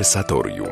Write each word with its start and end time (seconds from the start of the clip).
Konwersatorium. 0.00 0.68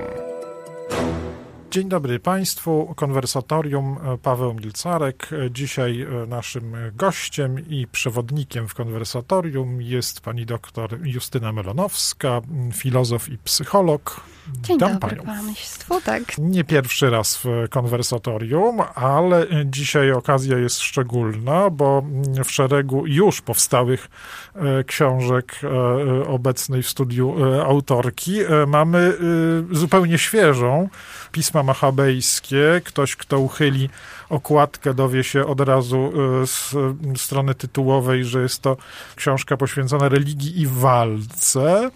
Dzień 1.70 1.88
dobry 1.88 2.20
Państwu. 2.20 2.94
Konwersatorium 2.96 3.98
e, 4.04 4.18
Paweł 4.18 4.54
Milcarek. 4.54 5.28
E, 5.32 5.50
Dzisiaj 5.50 6.02
e, 6.02 6.26
naszym 6.26 6.76
gościem 6.94 7.68
i 7.68 7.86
przewodnikiem 7.86 8.68
w 8.68 8.74
konwersatorium 8.74 9.82
jest 9.82 10.20
pani 10.20 10.46
doktor 10.46 11.06
Justyna 11.06 11.52
Melonowska, 11.52 12.40
filozof 12.74 13.28
i 13.28 13.38
psycholog. 13.38 14.20
Dzień 14.52 14.76
Witam 14.76 14.98
dobry 14.98 15.16
panią. 15.16 15.44
Państwu, 15.44 16.00
tak. 16.00 16.38
Nie 16.38 16.64
pierwszy 16.64 17.10
raz 17.10 17.36
w 17.44 17.68
konwersatorium, 17.70 18.80
ale 18.94 19.46
dzisiaj 19.64 20.12
okazja 20.12 20.58
jest 20.58 20.80
szczególna, 20.80 21.70
bo 21.70 22.02
w 22.44 22.52
szeregu 22.52 23.06
już 23.06 23.40
powstałych 23.40 24.08
e, 24.54 24.84
książek 24.84 25.60
e, 25.62 26.28
obecnej 26.28 26.82
w 26.82 26.88
studiu 26.88 27.34
e, 27.54 27.64
autorki 27.64 28.40
e, 28.40 28.66
mamy 28.66 28.98
e, 28.98 29.74
zupełnie 29.74 30.18
świeżą 30.18 30.88
pisma 31.32 31.62
machabejskie. 31.62 32.80
Ktoś, 32.84 33.16
kto 33.16 33.38
uchyli 33.38 33.90
okładkę, 34.30 34.94
dowie 34.94 35.24
się 35.24 35.46
od 35.46 35.60
razu 35.60 36.12
e, 36.42 36.46
z 36.46 36.74
strony 37.16 37.54
tytułowej, 37.54 38.24
że 38.24 38.42
jest 38.42 38.62
to 38.62 38.76
książka 39.16 39.56
poświęcona 39.56 40.08
religii 40.08 40.60
i 40.60 40.66
walce. 40.66 41.90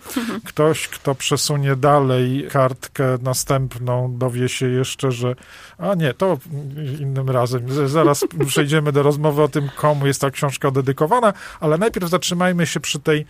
Ktoś, 0.46 0.88
kto 0.88 1.14
przesunie 1.14 1.76
dalej 1.76 2.48
kartkę 2.50 3.18
następną, 3.22 4.14
dowie 4.18 4.48
się 4.48 4.68
jeszcze, 4.68 5.12
że 5.12 5.34
a 5.78 5.94
nie, 5.94 6.14
to 6.14 6.38
innym 7.00 7.30
razem. 7.30 7.88
Zaraz 7.88 8.24
przejdziemy 8.46 8.92
do 8.92 9.02
rozmowy 9.02 9.42
o 9.42 9.48
tym, 9.48 9.68
komu 9.76 10.06
jest 10.06 10.20
ta 10.20 10.30
książka 10.30 10.70
dedykowana, 10.70 11.32
ale 11.60 11.78
najpierw 11.78 12.10
zatrzymajmy 12.10 12.66
się 12.66 12.80
przy 12.80 13.00
tej, 13.00 13.26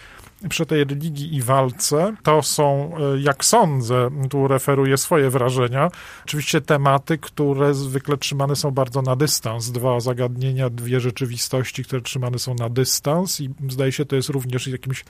przy 0.49 0.67
tej 0.67 0.85
religii 0.85 1.35
i 1.35 1.43
walce. 1.43 2.15
To 2.23 2.43
są, 2.43 2.93
e, 3.15 3.21
jak 3.21 3.45
sądzę, 3.45 4.11
tu 4.31 4.49
referuję 4.49 4.97
swoje 4.97 5.31
wrażenia, 5.31 5.89
oczywiście 6.25 6.61
tematy, 6.61 7.19
które 7.19 7.75
zwykle 7.75 8.17
trzymane 8.17 8.57
są 8.57 8.71
bardzo 8.71 9.03
na 9.03 9.17
dystans. 9.17 9.71
Dwa 9.71 10.01
zagadnienia, 10.01 10.71
dwie 10.71 11.01
rzeczywistości, 11.01 11.85
które 11.85 12.03
trzymane 12.03 12.39
są 12.39 12.55
na 12.55 12.69
dystans 12.69 13.41
i 13.41 13.51
zdaje 13.69 13.93
się, 13.93 14.05
to 14.05 14.17
jest 14.17 14.29
również 14.29 14.67
jakimś 14.67 15.05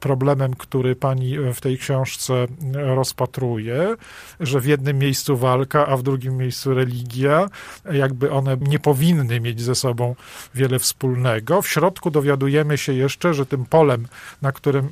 problemem, 0.00 0.54
który 0.54 0.96
pani 0.96 1.38
w 1.54 1.60
tej 1.60 1.78
książce 1.78 2.46
rozpatruje, 2.74 3.96
że 4.40 4.60
w 4.60 4.66
jednym 4.66 4.98
miejscu 4.98 5.36
walka, 5.36 5.86
a 5.86 5.96
w 5.96 6.02
drugim 6.02 6.36
miejscu 6.36 6.74
religia, 6.74 7.48
jakby 7.92 8.30
one 8.30 8.56
nie 8.60 8.78
powinny 8.78 9.40
mieć 9.40 9.60
ze 9.60 9.74
sobą 9.74 10.14
wiele 10.54 10.78
wspólnego. 10.78 11.62
W 11.62 11.68
środku 11.68 12.10
dowiadujemy 12.10 12.78
się 12.78 12.92
jeszcze, 12.92 13.34
że 13.34 13.46
tym 13.46 13.64
polem, 13.64 14.06
na 14.42 14.52
którym 14.52 14.61
e, 14.70 14.82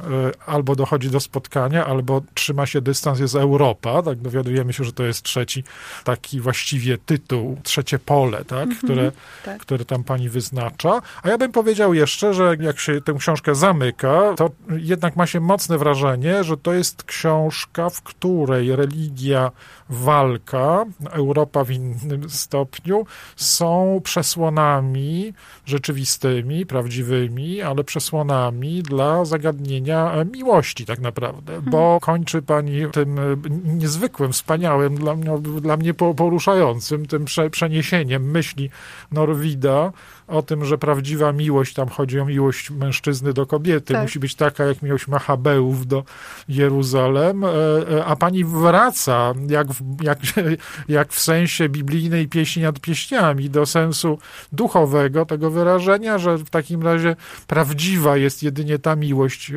albo 0.47 0.77
dochodzi 0.77 1.11
do 1.11 1.21
spotkania, 1.21 1.87
albo 1.87 2.23
trzyma 2.35 2.67
się 2.67 2.81
dystans, 2.81 3.21
jest 3.21 3.35
Europa. 3.35 4.03
Tak, 4.03 4.19
dowiadujemy 4.19 4.73
się, 4.73 4.85
że 4.85 4.93
to 4.93 5.03
jest 5.03 5.23
trzeci 5.23 5.65
taki 6.05 6.41
właściwie 6.41 6.99
tytuł, 6.99 7.59
trzecie 7.63 7.99
pole, 7.99 8.45
tak, 8.45 8.69
które, 8.79 9.13
tak. 9.45 9.61
które 9.61 9.85
tam 9.85 10.05
pani 10.05 10.29
wyznacza. 10.29 11.03
A 11.23 11.29
ja 11.29 11.39
bym 11.39 11.53
powiedział 11.53 11.95
jeszcze, 11.95 12.35
że 12.35 12.57
jak 12.61 12.81
się 12.81 13.01
tę 13.01 13.13
książkę 13.19 13.55
zamyka, 13.55 14.35
to 14.37 14.51
jednak 14.69 15.17
ma 15.17 15.27
się 15.27 15.41
mocne 15.41 15.79
wrażenie, 15.79 16.45
że 16.45 16.57
to 16.57 16.73
jest 16.73 17.03
książka, 17.03 17.91
w 17.91 18.03
której 18.03 18.77
religia, 18.77 19.51
walka, 19.91 20.85
Europa 21.11 21.65
w 21.65 21.71
innym 21.71 22.31
stopniu 22.31 23.07
są 23.37 24.01
przesłonami 24.05 25.33
rzeczywistymi, 25.67 26.67
prawdziwymi, 26.67 27.63
ale 27.63 27.85
przesłonami 27.85 28.83
dla 28.83 29.25
zagadnienia 29.25 30.13
e, 30.13 30.25
miłości 30.25 30.87
tak 30.87 30.99
naprawdę, 31.01 31.63
bo 31.63 31.99
kończy 32.03 32.43
pani 32.43 32.91
tym 32.93 33.19
e, 33.19 33.23
niezwykłym, 33.65 34.33
wspaniałym, 34.33 34.95
dla 34.95 35.15
mnie, 35.17 35.39
dla 35.39 35.77
mnie 35.77 35.95
po- 35.95 36.15
poruszającym, 36.15 37.07
tym 37.07 37.25
prze, 37.25 37.51
przeniesieniem 37.51 38.31
myśli 38.31 38.71
Norwida 39.13 39.93
o 40.31 40.43
tym, 40.43 40.65
że 40.65 40.79
prawdziwa 40.79 41.33
miłość, 41.33 41.75
tam 41.75 41.89
chodzi 41.89 42.21
o 42.21 42.25
miłość 42.25 42.71
mężczyzny 42.71 43.33
do 43.33 43.47
kobiety, 43.47 43.93
Tak. 43.95 44.03
musi 44.03 44.19
być 44.19 44.35
taka 44.35 44.65
jak 44.65 44.83
miłość 44.83 45.09
Machabeów 45.09 45.87
do 45.87 46.05
Jeruzalem, 46.49 47.45
e, 47.45 47.49
e, 47.49 48.05
a 48.05 48.17
pani 48.17 48.45
wraca, 48.45 49.33
jak 49.49 49.69
w, 49.69 50.03
jak, 50.03 50.19
jak 50.89 51.13
w 51.13 51.21
sensie 51.21 51.69
biblijnej 51.69 52.29
pieśni 52.29 52.63
nad 52.63 52.81
pieśniami, 52.81 53.51
do 53.51 53.67
sensu 53.67 54.19
duchowego 54.53 55.27
tego 55.27 55.51
wyrażenia, 55.51 56.19
że 56.19 56.39
w 56.39 56.51
takim 56.51 56.83
razie 56.83 57.17
prawdziwa 57.47 58.17
jest 58.17 58.43
jedynie 58.43 58.79
ta 58.79 58.97
miłość 58.97 59.51
e, 59.51 59.55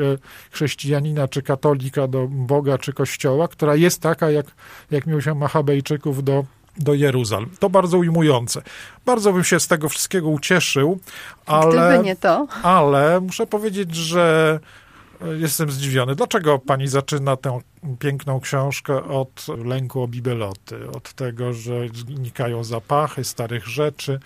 chrześcijanina 0.51 1.27
czy 1.27 1.41
katolika 1.41 2.07
do 2.07 2.27
Boga 2.27 2.77
czy 2.77 2.93
Kościoła, 2.93 3.47
która 3.47 3.75
jest 3.75 4.01
taka 4.01 4.31
jak, 4.31 4.45
jak 4.91 5.05
miłość 5.05 5.27
Machabejczyków 5.35 6.23
do 6.23 6.45
do 6.77 6.93
Jeruzalem. 6.93 7.49
To 7.59 7.69
bardzo 7.69 7.97
ujmujące. 7.97 8.61
Bardzo 9.05 9.33
bym 9.33 9.43
się 9.43 9.59
z 9.59 9.67
tego 9.67 9.89
wszystkiego 9.89 10.29
ucieszył, 10.29 10.99
ale, 11.45 11.89
Gdyby 11.89 12.03
nie 12.03 12.15
to. 12.15 12.47
ale 12.63 13.21
muszę 13.21 13.47
powiedzieć, 13.47 13.95
że 13.95 14.59
e, 15.21 15.27
jestem 15.27 15.71
zdziwiony. 15.71 16.15
Dlaczego 16.15 16.59
pani 16.59 16.87
zaczyna 16.87 17.37
tę 17.37 17.59
piękną 17.99 18.39
książkę 18.39 19.03
od 19.03 19.45
lęku 19.65 20.01
o 20.03 20.07
bibeloty, 20.07 20.89
od 20.95 21.13
tego, 21.13 21.53
że 21.53 21.73
znikają 22.07 22.63
zapachy 22.63 23.23
starych 23.23 23.67
rzeczy. 23.67 24.19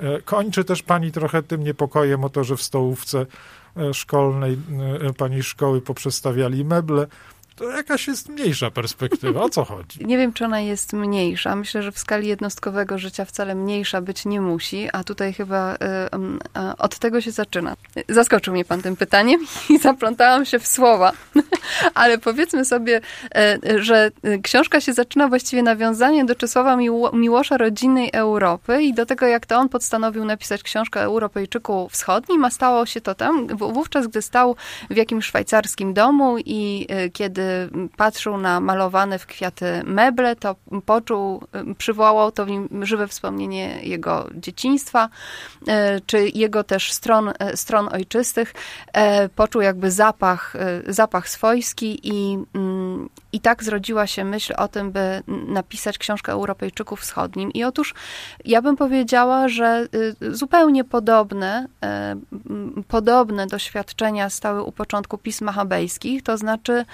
E, 0.00 0.22
Kończy 0.22 0.64
też 0.64 0.82
pani 0.82 1.12
trochę 1.12 1.42
tym 1.42 1.64
niepokojem 1.64 2.24
o 2.24 2.28
to, 2.28 2.44
że 2.44 2.56
w 2.56 2.62
stołówce 2.62 3.26
e, 3.76 3.94
szkolnej 3.94 4.58
pani 5.18 5.42
szkoły 5.42 5.80
poprzestawiali 5.80 6.64
meble. 6.64 7.06
To 7.56 7.64
jakaś 7.64 8.06
jest 8.06 8.28
mniejsza 8.28 8.70
perspektywa. 8.70 9.42
O 9.42 9.48
co 9.48 9.64
chodzi? 9.64 10.06
Nie 10.06 10.18
wiem, 10.18 10.32
czy 10.32 10.44
ona 10.44 10.60
jest 10.60 10.92
mniejsza. 10.92 11.56
Myślę, 11.56 11.82
że 11.82 11.92
w 11.92 11.98
skali 11.98 12.28
jednostkowego 12.28 12.98
życia 12.98 13.24
wcale 13.24 13.54
mniejsza 13.54 14.00
być 14.00 14.24
nie 14.24 14.40
musi, 14.40 14.88
a 14.92 15.04
tutaj 15.04 15.32
chyba 15.32 15.74
y, 15.74 15.78
a 16.54 16.76
od 16.76 16.98
tego 16.98 17.20
się 17.20 17.30
zaczyna. 17.30 17.76
Zaskoczył 18.08 18.52
mnie 18.54 18.64
pan 18.64 18.82
tym 18.82 18.96
pytaniem 18.96 19.40
i 19.70 19.78
zaplątałam 19.78 20.44
się 20.44 20.58
w 20.58 20.66
słowa. 20.66 21.12
Ale 21.94 22.18
powiedzmy 22.18 22.64
sobie, 22.64 23.00
e, 23.34 23.58
że 23.76 24.10
e, 24.22 24.38
książka 24.38 24.80
się 24.80 24.92
zaczyna 24.92 25.28
właściwie 25.28 25.62
nawiązaniem 25.62 26.26
do 26.26 26.34
Czesława 26.34 26.76
Miło- 26.76 27.14
Miłosza 27.14 27.56
rodzinnej 27.56 28.10
Europy 28.12 28.82
i 28.82 28.94
do 28.94 29.06
tego, 29.06 29.26
jak 29.26 29.46
to 29.46 29.56
on 29.56 29.68
postanowił 29.68 30.24
napisać 30.24 30.62
książkę 30.62 31.02
Europejczyku 31.02 31.88
Wschodnim, 31.90 32.44
a 32.44 32.50
stało 32.50 32.86
się 32.86 33.00
to 33.00 33.14
tam 33.14 33.46
wówczas, 33.46 34.06
gdy 34.06 34.22
stał 34.22 34.56
w 34.90 34.96
jakimś 34.96 35.26
szwajcarskim 35.26 35.94
domu 35.94 36.36
i 36.38 36.86
e, 36.88 37.10
kiedy 37.10 37.45
patrzył 37.96 38.36
na 38.38 38.60
malowane 38.60 39.18
w 39.18 39.26
kwiaty 39.26 39.82
meble, 39.84 40.36
to 40.36 40.56
poczuł, 40.86 41.42
przywołał 41.78 42.32
to 42.32 42.46
w 42.46 42.48
nim 42.48 42.68
żywe 42.82 43.08
wspomnienie 43.08 43.80
jego 43.82 44.28
dzieciństwa, 44.34 45.08
e, 45.68 46.00
czy 46.00 46.28
jego 46.28 46.64
też 46.64 46.92
stron, 46.92 47.32
e, 47.38 47.56
stron 47.56 47.88
ojczystych. 47.92 48.54
E, 48.92 49.28
Poczuł 49.28 49.62
jakby 49.62 49.90
zapach, 49.90 50.54
zapach 50.86 51.28
swojski 51.28 52.00
i, 52.02 52.38
mm, 52.54 53.08
i 53.32 53.40
tak 53.40 53.64
zrodziła 53.64 54.06
się 54.06 54.24
myśl 54.24 54.54
o 54.56 54.68
tym, 54.68 54.92
by 54.92 55.22
napisać 55.48 55.98
książkę 55.98 56.32
o 56.32 56.34
Europejczyku 56.34 56.96
Wschodnim. 56.96 57.52
I 57.52 57.64
otóż 57.64 57.94
ja 58.44 58.62
bym 58.62 58.76
powiedziała, 58.76 59.48
że 59.48 59.86
y, 60.22 60.36
zupełnie 60.36 60.84
podobne, 60.84 61.66
podobne 62.88 63.46
doświadczenia 63.46 64.30
stały 64.30 64.62
u 64.62 64.72
początku 64.72 65.18
pism 65.18 65.44
machabejskich, 65.44 66.22
to 66.22 66.36
znaczy 66.38 66.84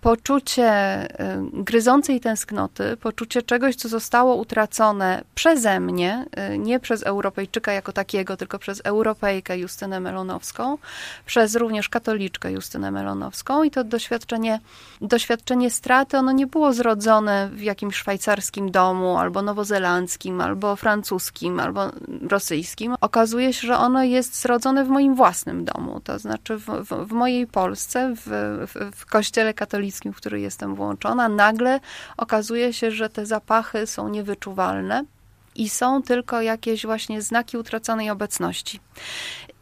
poczucie 0.00 0.64
e, 0.64 1.06
gryzącej 1.52 2.20
tęsknoty, 2.20 2.96
poczucie 2.96 3.42
czegoś, 3.42 3.76
co 3.76 3.88
zostało 3.88 4.34
utracone 4.34 5.22
przeze 5.34 5.80
mnie, 5.80 6.26
e, 6.32 6.58
nie 6.58 6.80
przez 6.80 7.02
Europejczyka 7.02 7.72
jako 7.72 7.92
takiego, 7.92 8.36
tylko 8.36 8.58
przez 8.58 8.80
Europejkę 8.84 9.58
Justynę 9.58 10.00
Melonowską, 10.00 10.78
przez 11.26 11.54
również 11.54 11.88
katoliczkę 11.88 12.52
Justynę 12.52 12.90
Melonowską 12.90 13.62
i 13.62 13.70
to 13.70 13.84
doświadczenie, 13.84 14.60
doświadczenie 15.00 15.70
straty, 15.70 16.18
ono 16.18 16.32
nie 16.32 16.46
było 16.46 16.72
zrodzone 16.72 17.48
w 17.52 17.62
jakimś 17.62 17.96
szwajcarskim 17.96 18.70
domu, 18.70 19.18
albo 19.18 19.42
nowozelandzkim, 19.42 20.40
albo 20.40 20.76
francuskim, 20.76 21.60
albo 21.60 21.92
rosyjskim. 22.28 22.94
Okazuje 23.00 23.52
się, 23.52 23.66
że 23.66 23.78
ono 23.78 24.02
jest 24.02 24.40
zrodzone 24.40 24.84
w 24.84 24.88
moim 24.88 25.14
własnym 25.14 25.64
domu, 25.64 26.00
to 26.04 26.18
znaczy 26.18 26.56
w, 26.56 26.66
w, 26.66 27.08
w 27.08 27.12
mojej 27.12 27.46
Polsce, 27.46 28.14
w, 28.16 28.22
w, 28.66 28.96
w 28.96 29.06
kościele 29.06 29.54
katolickim, 29.54 29.89
w 29.92 30.16
który 30.16 30.40
jestem 30.40 30.74
włączona. 30.74 31.28
Nagle 31.28 31.80
okazuje 32.16 32.72
się, 32.72 32.90
że 32.90 33.08
te 33.08 33.26
zapachy 33.26 33.86
są 33.86 34.08
niewyczuwalne 34.08 35.04
i 35.54 35.68
są 35.68 36.02
tylko 36.02 36.40
jakieś 36.40 36.86
właśnie 36.86 37.22
znaki 37.22 37.56
utraconej 37.56 38.10
obecności. 38.10 38.80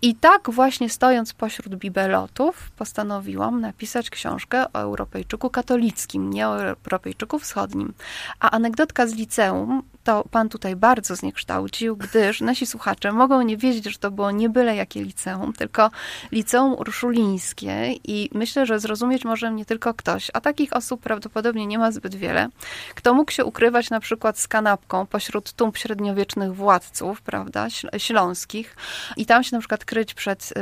I 0.02 0.14
tak 0.14 0.50
właśnie 0.50 0.90
stojąc 0.90 1.32
pośród 1.32 1.76
bibelotów, 1.76 2.70
postanowiłam 2.70 3.60
napisać 3.60 4.10
książkę 4.10 4.64
o 4.72 4.78
Europejczyku 4.78 5.50
katolickim, 5.50 6.30
nie 6.30 6.48
o 6.48 6.62
Europejczyku 6.62 7.38
wschodnim. 7.38 7.94
A 8.40 8.50
anegdotka 8.50 9.06
z 9.06 9.14
liceum 9.14 9.82
to 10.08 10.24
pan 10.30 10.48
tutaj 10.48 10.76
bardzo 10.76 11.16
zniekształcił, 11.16 11.96
gdyż 11.96 12.40
nasi 12.40 12.66
słuchacze 12.66 13.12
mogą 13.12 13.42
nie 13.42 13.56
wiedzieć, 13.56 13.84
że 13.84 13.98
to 13.98 14.10
było 14.10 14.30
nie 14.30 14.48
byle 14.48 14.76
jakie 14.76 15.02
liceum, 15.02 15.52
tylko 15.52 15.90
liceum 16.32 16.72
urszulińskie 16.72 17.92
i 18.04 18.30
myślę, 18.34 18.66
że 18.66 18.80
zrozumieć 18.80 19.24
może 19.24 19.52
nie 19.52 19.64
tylko 19.64 19.94
ktoś, 19.94 20.30
a 20.34 20.40
takich 20.40 20.72
osób 20.72 21.00
prawdopodobnie 21.00 21.66
nie 21.66 21.78
ma 21.78 21.92
zbyt 21.92 22.14
wiele, 22.14 22.48
kto 22.94 23.14
mógł 23.14 23.30
się 23.30 23.44
ukrywać 23.44 23.90
na 23.90 24.00
przykład 24.00 24.38
z 24.38 24.48
kanapką 24.48 25.06
pośród 25.06 25.52
tumb 25.52 25.76
średniowiecznych 25.76 26.54
władców, 26.54 27.22
prawda, 27.22 27.66
śląskich 27.98 28.76
i 29.16 29.26
tam 29.26 29.44
się 29.44 29.56
na 29.56 29.60
przykład 29.60 29.84
kryć 29.84 30.14
przed, 30.14 30.54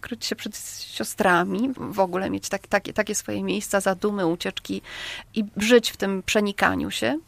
kryć 0.00 0.26
się 0.26 0.36
przed 0.36 0.58
siostrami, 0.80 1.70
w 1.76 2.00
ogóle 2.00 2.30
mieć 2.30 2.48
tak, 2.48 2.66
takie, 2.66 2.92
takie 2.92 3.14
swoje 3.14 3.42
miejsca 3.42 3.80
zadumy, 3.80 4.26
ucieczki 4.26 4.82
i 5.34 5.44
żyć 5.56 5.90
w 5.90 5.96
tym 5.96 6.22
przenikaniu 6.22 6.90
się. 6.90 7.18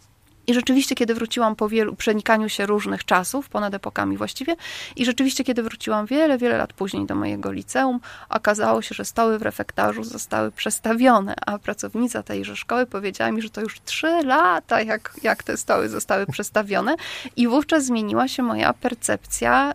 I 0.50 0.54
rzeczywiście, 0.54 0.94
kiedy 0.94 1.14
wróciłam 1.14 1.56
po 1.56 1.68
wielu 1.68 1.96
przenikaniu 1.96 2.48
się 2.48 2.66
różnych 2.66 3.04
czasów, 3.04 3.48
ponad 3.48 3.74
epokami 3.74 4.16
właściwie, 4.16 4.56
i 4.96 5.04
rzeczywiście, 5.04 5.44
kiedy 5.44 5.62
wróciłam 5.62 6.06
wiele, 6.06 6.38
wiele 6.38 6.58
lat 6.58 6.72
później 6.72 7.06
do 7.06 7.14
mojego 7.14 7.52
liceum, 7.52 8.00
okazało 8.28 8.82
się, 8.82 8.94
że 8.94 9.04
stoły 9.04 9.38
w 9.38 9.42
refektarzu 9.42 10.04
zostały 10.04 10.52
przestawione, 10.52 11.34
a 11.46 11.58
pracownica 11.58 12.22
tejże 12.22 12.56
szkoły 12.56 12.86
powiedziała 12.86 13.32
mi, 13.32 13.42
że 13.42 13.50
to 13.50 13.60
już 13.60 13.80
trzy 13.80 14.22
lata, 14.24 14.82
jak, 14.82 15.12
jak 15.22 15.42
te 15.42 15.56
stoły 15.56 15.88
zostały 15.88 16.26
przestawione, 16.26 16.96
i 17.36 17.48
wówczas 17.48 17.84
zmieniła 17.84 18.28
się 18.28 18.42
moja 18.42 18.72
percepcja, 18.72 19.72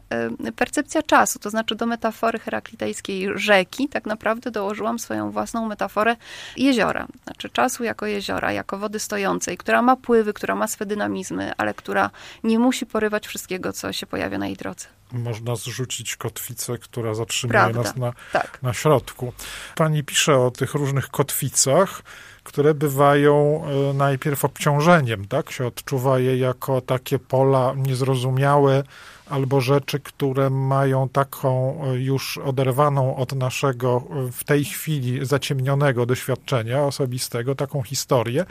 percepcja 0.55 1.03
czasu, 1.03 1.39
to 1.39 1.49
znaczy 1.49 1.75
do 1.75 1.85
metafory 1.85 2.39
heraklitejskiej 2.39 3.29
rzeki, 3.35 3.89
tak 3.89 4.05
naprawdę 4.05 4.51
dołożyłam 4.51 4.99
swoją 4.99 5.31
własną 5.31 5.67
metaforę 5.67 6.15
jeziora, 6.57 7.07
znaczy 7.23 7.49
czasu 7.49 7.83
jako 7.83 8.05
jeziora, 8.05 8.51
jako 8.51 8.77
wody 8.77 8.99
stojącej, 8.99 9.57
która 9.57 9.81
ma 9.81 9.95
pływy, 9.95 10.33
która 10.33 10.55
ma 10.55 10.64
ma 10.65 10.69
swe 10.69 10.85
dynamizmy, 10.85 11.51
ale 11.57 11.73
która 11.73 12.09
nie 12.43 12.59
musi 12.59 12.85
porywać 12.85 13.27
wszystkiego, 13.27 13.73
co 13.73 13.93
się 13.93 14.05
pojawia 14.05 14.37
na 14.37 14.47
jej 14.47 14.55
drodze. 14.55 14.85
Można 15.11 15.55
zrzucić 15.55 16.15
kotwicę, 16.15 16.77
która 16.77 17.13
zatrzymuje 17.13 17.59
Prawda. 17.59 17.81
nas 17.81 17.95
na, 17.95 18.13
tak. 18.31 18.63
na 18.63 18.73
środku. 18.73 19.33
Pani 19.75 20.03
pisze 20.03 20.37
o 20.37 20.51
tych 20.51 20.73
różnych 20.73 21.09
kotwicach, 21.09 22.01
które 22.43 22.73
bywają 22.73 23.63
e, 23.65 23.93
najpierw 23.93 24.45
obciążeniem, 24.45 25.27
tak? 25.27 25.51
Się 25.51 25.67
odczuwa 25.67 26.19
je 26.19 26.37
jako 26.37 26.81
takie 26.81 27.19
pola 27.19 27.73
niezrozumiałe, 27.75 28.83
albo 29.29 29.61
rzeczy, 29.61 29.99
które 29.99 30.49
mają 30.49 31.09
taką 31.09 31.81
e, 31.83 31.95
już 31.95 32.37
oderwaną 32.37 33.15
od 33.15 33.35
naszego 33.35 34.03
e, 34.27 34.31
w 34.31 34.43
tej 34.43 34.65
chwili 34.65 35.25
zaciemnionego 35.25 36.05
doświadczenia 36.05 36.83
osobistego, 36.83 37.55
taką 37.55 37.83
historię, 37.83 38.45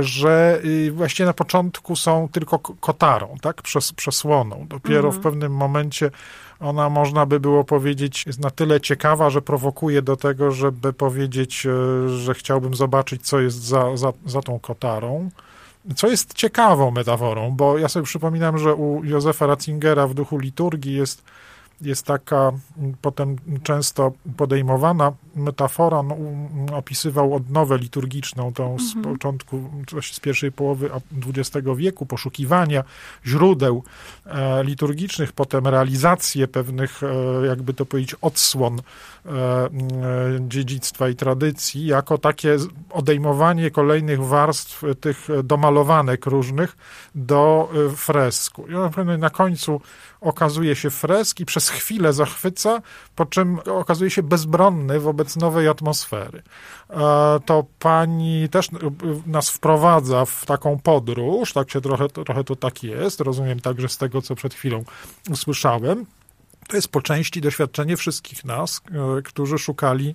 że 0.00 0.60
y, 0.64 0.92
właściwie 0.92 1.26
na 1.26 1.32
początku 1.32 1.96
są 1.96 2.28
tylko 2.32 2.58
kotarą, 2.58 3.36
tak, 3.42 3.62
Przes, 3.62 3.92
przesłoną. 3.92 4.66
Dopiero 4.68 5.08
mhm. 5.08 5.14
w 5.14 5.20
pewnym 5.20 5.52
momencie 5.52 6.10
ona, 6.60 6.90
można 6.90 7.26
by 7.26 7.40
było 7.40 7.64
powiedzieć, 7.64 8.26
jest 8.26 8.40
na 8.40 8.50
tyle 8.50 8.80
ciekawa, 8.80 9.30
że 9.30 9.42
prowokuje 9.42 10.02
do 10.02 10.16
tego, 10.16 10.50
żeby 10.50 10.92
powiedzieć, 10.92 11.66
e, 11.66 12.08
że 12.08 12.34
chciałbym 12.34 12.74
zobaczyć, 12.74 13.26
co 13.26 13.40
jest 13.40 13.62
za, 13.62 13.96
za, 13.96 14.12
za 14.26 14.40
tą 14.42 14.58
kotarą. 14.58 15.30
Co 15.96 16.08
jest 16.08 16.34
ciekawą 16.34 16.90
metaforą, 16.90 17.50
bo 17.50 17.78
ja 17.78 17.88
sobie 17.88 18.06
przypominam, 18.06 18.58
że 18.58 18.74
u 18.74 19.04
Józefa 19.04 19.46
Ratzingera 19.46 20.06
w 20.06 20.14
duchu 20.14 20.38
liturgii 20.38 20.94
jest 20.94 21.22
jest 21.80 22.06
taka 22.06 22.52
potem 23.02 23.36
często 23.62 24.12
podejmowana 24.36 25.12
metafora, 25.34 26.02
no, 26.02 26.16
opisywał 26.76 27.34
odnowę 27.34 27.78
liturgiczną, 27.78 28.52
tą 28.52 28.78
z 28.78 28.96
mhm. 28.96 29.14
początku, 29.14 29.70
z 30.12 30.20
pierwszej 30.20 30.52
połowy 30.52 30.90
XX 31.26 31.66
wieku, 31.76 32.06
poszukiwania 32.06 32.84
źródeł 33.26 33.82
e, 34.26 34.64
liturgicznych, 34.64 35.32
potem 35.32 35.66
realizację 35.66 36.48
pewnych, 36.48 37.02
e, 37.02 37.46
jakby 37.46 37.74
to 37.74 37.86
powiedzieć, 37.86 38.16
odsłon 38.20 38.80
e, 39.26 39.30
dziedzictwa 40.40 41.08
i 41.08 41.14
tradycji, 41.14 41.86
jako 41.86 42.18
takie 42.18 42.56
odejmowanie 42.90 43.70
kolejnych 43.70 44.24
warstw 44.24 44.82
tych 45.00 45.28
domalowanek 45.44 46.26
różnych 46.26 46.76
do 47.14 47.70
fresku. 47.96 48.66
I 48.68 49.18
na 49.18 49.30
końcu 49.30 49.80
okazuje 50.20 50.76
się 50.76 50.90
fresk 50.90 51.40
i 51.40 51.46
przez 51.46 51.69
chwilę 51.70 52.12
zachwyca, 52.12 52.82
po 53.16 53.26
czym 53.26 53.58
okazuje 53.58 54.10
się 54.10 54.22
bezbronny 54.22 55.00
wobec 55.00 55.36
nowej 55.36 55.68
atmosfery. 55.68 56.42
E, 56.90 57.40
to 57.44 57.64
pani 57.78 58.48
też 58.48 58.68
nas 59.26 59.50
wprowadza 59.50 60.24
w 60.24 60.46
taką 60.46 60.78
podróż, 60.78 61.52
tak 61.52 61.70
się 61.70 61.80
trochę, 61.80 62.08
trochę 62.08 62.44
to 62.44 62.56
tak 62.56 62.82
jest, 62.82 63.20
rozumiem 63.20 63.60
także 63.60 63.88
z 63.88 63.98
tego, 63.98 64.22
co 64.22 64.34
przed 64.34 64.54
chwilą 64.54 64.84
usłyszałem. 65.30 66.06
To 66.68 66.76
jest 66.76 66.88
po 66.88 67.02
części 67.02 67.40
doświadczenie 67.40 67.96
wszystkich 67.96 68.44
nas, 68.44 68.80
e, 69.18 69.22
którzy 69.22 69.58
szukali 69.58 70.14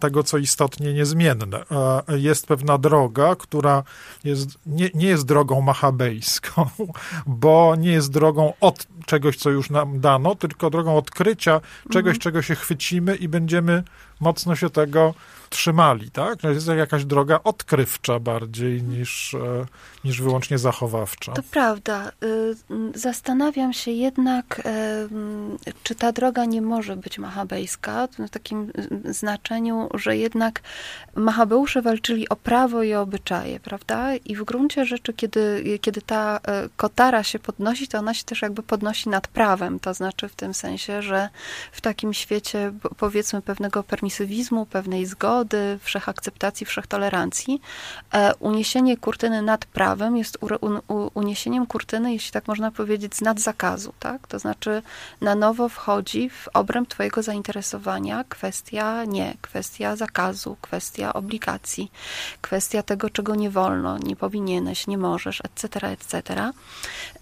tego, 0.00 0.22
co 0.22 0.38
istotnie 0.38 0.92
niezmienne. 0.92 1.64
Jest 2.08 2.46
pewna 2.46 2.78
droga, 2.78 3.36
która 3.36 3.82
jest, 4.24 4.58
nie, 4.66 4.90
nie 4.94 5.06
jest 5.06 5.26
drogą 5.26 5.60
machabejską, 5.60 6.66
bo 7.26 7.74
nie 7.78 7.92
jest 7.92 8.12
drogą 8.12 8.52
od 8.60 8.86
czegoś, 9.06 9.36
co 9.36 9.50
już 9.50 9.70
nam 9.70 10.00
dano, 10.00 10.34
tylko 10.34 10.70
drogą 10.70 10.96
odkrycia 10.96 11.60
czegoś, 11.82 12.10
mhm. 12.10 12.18
czego 12.18 12.42
się 12.42 12.54
chwycimy 12.54 13.16
i 13.16 13.28
będziemy 13.28 13.82
mocno 14.20 14.56
się 14.56 14.70
tego 14.70 15.14
trzymali, 15.50 16.10
tak? 16.10 16.44
Jest 16.44 16.68
jakaś 16.68 17.04
droga 17.04 17.40
odkrywcza 17.44 18.20
bardziej 18.20 18.82
niż, 18.82 19.34
e, 19.34 19.66
niż 20.04 20.22
wyłącznie 20.22 20.58
zachowawcza. 20.58 21.32
To 21.32 21.42
prawda. 21.50 22.12
Y, 22.22 22.54
zastanawiam 22.94 23.72
się 23.72 23.90
jednak, 23.90 24.62
czy 25.82 25.94
ta 25.94 26.12
droga 26.12 26.44
nie 26.44 26.62
może 26.62 26.96
być 26.96 27.18
machabejska, 27.18 28.08
w 28.18 28.30
takim 28.30 28.72
y, 29.06 29.14
znaczeniu, 29.14 29.88
że 29.94 30.16
jednak 30.16 30.62
machabeusze 31.14 31.82
walczyli 31.82 32.28
o 32.28 32.36
prawo 32.36 32.82
i 32.82 32.94
o 32.94 33.00
obyczaje, 33.00 33.60
prawda? 33.60 34.14
I 34.14 34.36
w 34.36 34.44
gruncie 34.44 34.84
rzeczy, 34.84 35.12
kiedy, 35.12 35.78
kiedy 35.80 36.02
ta 36.02 36.40
e, 36.48 36.68
kotara 36.76 37.22
się 37.22 37.38
podnosi, 37.38 37.88
to 37.88 37.98
ona 37.98 38.14
się 38.14 38.24
też 38.24 38.42
jakby 38.42 38.62
podnosi 38.62 39.08
nad 39.08 39.28
prawem, 39.28 39.80
to 39.80 39.94
znaczy 39.94 40.28
w 40.28 40.34
tym 40.34 40.54
sensie, 40.54 41.02
że 41.02 41.28
w 41.72 41.80
takim 41.80 42.14
świecie 42.14 42.72
powiedzmy 42.96 43.42
pewnego 43.42 43.82
permisywizmu, 44.06 44.66
pewnej 44.66 45.06
zgody, 45.06 45.78
wszechakceptacji, 45.82 46.66
wszechtolerancji, 46.66 47.60
e, 48.12 48.34
uniesienie 48.34 48.96
kurtyny 48.96 49.42
nad 49.42 49.64
prawem 49.64 50.16
jest 50.16 50.38
uniesieniem 51.14 51.66
kurtyny, 51.66 52.12
jeśli 52.12 52.32
tak 52.32 52.48
można 52.48 52.70
powiedzieć, 52.70 53.14
z 53.14 53.20
nadzakazu, 53.20 53.92
tak? 54.00 54.26
To 54.26 54.38
znaczy 54.38 54.82
na 55.20 55.34
nowo 55.34 55.68
wchodzi 55.68 56.30
w 56.30 56.48
obręb 56.54 56.88
twojego 56.88 57.22
zainteresowania 57.22 58.24
kwestia 58.28 59.04
nie, 59.04 59.34
kwestia 59.42 59.96
zakazu, 59.96 60.56
kwestia 60.60 61.12
obligacji, 61.12 61.90
kwestia 62.40 62.82
tego, 62.82 63.10
czego 63.10 63.34
nie 63.34 63.50
wolno, 63.50 63.98
nie 63.98 64.16
powinieneś, 64.16 64.86
nie 64.86 64.98
możesz, 64.98 65.40
etc., 65.44 65.88
etc., 65.88 66.52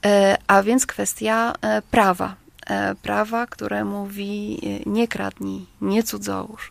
e, 0.05 0.37
a 0.47 0.63
więc 0.63 0.87
kwestia 0.87 1.53
e, 1.63 1.83
prawa, 1.83 2.44
prawa, 3.03 3.47
które 3.47 3.85
mówi 3.85 4.61
e, 4.87 4.91
nie 4.91 5.09
kradnij, 5.09 5.67
nie 5.81 6.03
cudzołóż. 6.03 6.71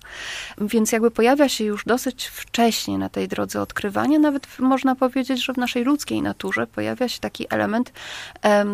Więc 0.58 0.92
jakby 0.92 1.12
pojawia 1.12 1.50
się 1.50 1.64
już 1.64 1.86
dosyć 1.86 2.26
wcześnie 2.26 2.98
na 2.98 3.10
tej 3.10 3.28
drodze 3.28 3.62
odkrywania, 3.62 4.20
nawet 4.20 4.60
można 4.60 4.96
powiedzieć, 4.96 5.46
że 5.46 5.54
w 5.54 5.58
naszej 5.58 5.84
ludzkiej 5.84 6.22
naturze 6.22 6.68
pojawia 6.68 7.08
się 7.08 7.20
taki 7.20 7.46
element, 7.50 7.92
e, 8.44 8.66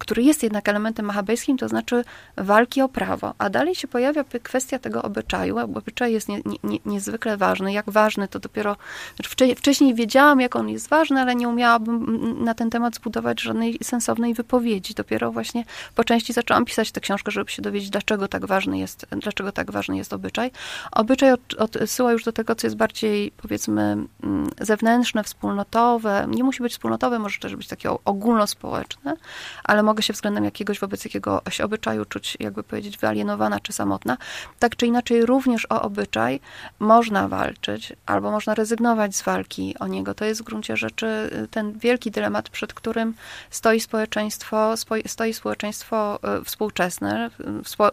który 0.00 0.22
jest 0.22 0.42
jednak 0.42 0.68
elementem 0.68 1.06
machabejskim, 1.06 1.58
to 1.58 1.68
znaczy 1.68 2.04
walki 2.36 2.82
o 2.82 2.88
prawo. 2.88 3.34
A 3.38 3.50
dalej 3.50 3.74
się 3.74 3.88
pojawia 3.88 4.24
kwestia 4.42 4.78
tego 4.78 5.02
obyczaju, 5.02 5.58
obyczaj 5.58 6.12
jest 6.12 6.28
nie, 6.28 6.40
nie, 6.64 6.78
niezwykle 6.86 7.36
ważny. 7.36 7.72
Jak 7.72 7.90
ważny, 7.90 8.28
to 8.28 8.38
dopiero 8.38 8.76
znaczy 9.16 9.54
wcześniej 9.56 9.94
wiedziałam, 9.94 10.40
jak 10.40 10.56
on 10.56 10.68
jest 10.68 10.88
ważny, 10.88 11.20
ale 11.20 11.34
nie 11.34 11.48
umiałabym 11.48 12.44
na 12.44 12.54
ten 12.54 12.70
temat 12.70 12.94
zbudować 12.94 13.40
żadnej 13.40 13.78
sensownej 13.82 14.34
wypowiedzi. 14.34 14.94
Dopiero 14.94 15.32
właśnie 15.32 15.64
po 15.94 16.04
części 16.04 16.32
zaczęłam 16.32 16.41
pisać 16.66 16.92
tę 16.92 17.00
książkę, 17.00 17.30
żeby 17.30 17.50
się 17.50 17.62
dowiedzieć, 17.62 17.90
dlaczego 17.90 18.28
tak 18.28 18.46
ważny 18.46 18.78
jest, 18.78 19.06
dlaczego 19.10 19.52
tak 19.52 19.70
ważny 19.70 19.96
jest 19.96 20.12
obyczaj. 20.12 20.50
Obyczaj 20.92 21.32
od, 21.32 21.54
odsyła 21.54 22.12
już 22.12 22.24
do 22.24 22.32
tego, 22.32 22.54
co 22.54 22.66
jest 22.66 22.76
bardziej, 22.76 23.32
powiedzmy, 23.36 23.82
mm, 24.22 24.50
zewnętrzne, 24.60 25.24
wspólnotowe. 25.24 26.26
Nie 26.28 26.44
musi 26.44 26.62
być 26.62 26.72
wspólnotowe, 26.72 27.18
może 27.18 27.40
też 27.40 27.56
być 27.56 27.68
takie 27.68 27.90
ogólnospołeczne, 28.04 29.16
ale 29.64 29.82
mogę 29.82 30.02
się 30.02 30.12
względem 30.12 30.44
jakiegoś, 30.44 30.78
wobec 30.78 31.04
jakiegoś 31.04 31.60
obyczaju 31.60 32.04
czuć, 32.04 32.36
jakby 32.40 32.62
powiedzieć, 32.62 32.98
wyalienowana 32.98 33.60
czy 33.60 33.72
samotna. 33.72 34.16
Tak 34.58 34.76
czy 34.76 34.86
inaczej, 34.86 35.26
również 35.26 35.66
o 35.70 35.82
obyczaj 35.82 36.40
można 36.78 37.28
walczyć, 37.28 37.92
albo 38.06 38.30
można 38.30 38.54
rezygnować 38.54 39.16
z 39.16 39.22
walki 39.22 39.74
o 39.80 39.86
niego. 39.86 40.14
To 40.14 40.24
jest 40.24 40.40
w 40.40 40.44
gruncie 40.44 40.76
rzeczy 40.76 41.30
ten 41.50 41.78
wielki 41.78 42.10
dylemat, 42.10 42.48
przed 42.48 42.74
którym 42.74 43.14
stoi 43.50 43.80
społeczeństwo, 43.80 44.74
stoi 45.06 45.34
społeczeństwo 45.34 46.18
współczesne. 46.44 47.30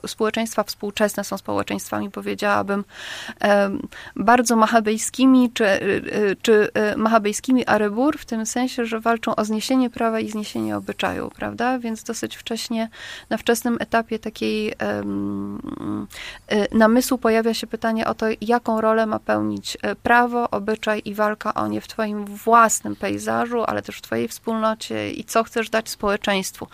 Społeczeństwa 0.08 0.64
współczesne 0.64 1.24
są 1.24 1.38
społeczeństwami, 1.38 2.12
powiedziałabym, 2.12 2.84
bardzo 4.16 4.56
machabejskimi, 4.56 5.52
czy, 5.54 5.66
czy 6.42 6.70
machabejskimi 6.98 7.66
arebur, 7.66 8.18
w 8.18 8.26
tym 8.26 8.46
sensie, 8.46 8.86
że 8.86 9.00
walczą 9.00 9.36
o 9.36 9.46
zniesienie 9.46 9.90
prawa 9.90 10.20
i 10.20 10.30
zniesienie 10.30 10.78
obyczaju, 10.78 11.32
prawda? 11.36 11.80
Więc 11.80 12.04
dosyć 12.04 12.36
wcześnie, 12.36 12.90
na 13.30 13.38
wczesnym 13.38 13.78
etapie 13.80 14.20
takiej 14.20 14.74
namysłu 16.72 17.18
pojawia 17.18 17.54
się 17.54 17.68
pytanie 17.68 18.08
o 18.08 18.14
to, 18.14 18.26
jaką 18.42 18.82
rolę 18.82 19.06
ma 19.06 19.20
pełnić 19.20 19.78
prawo, 20.04 20.50
obyczaj 20.50 21.02
i 21.06 21.14
walka 21.14 21.54
o 21.54 21.68
nie 21.68 21.82
w 21.82 21.88
twoim 21.88 22.26
własnym 22.26 22.96
pejzażu, 22.96 23.64
ale 23.64 23.82
też 23.82 23.98
w 23.98 24.02
twojej 24.02 24.28
wspólnocie 24.28 25.12
i 25.12 25.24
co 25.24 25.44
chcesz 25.44 25.70
dać 25.70 25.90
społeczeństwu. 25.90 26.68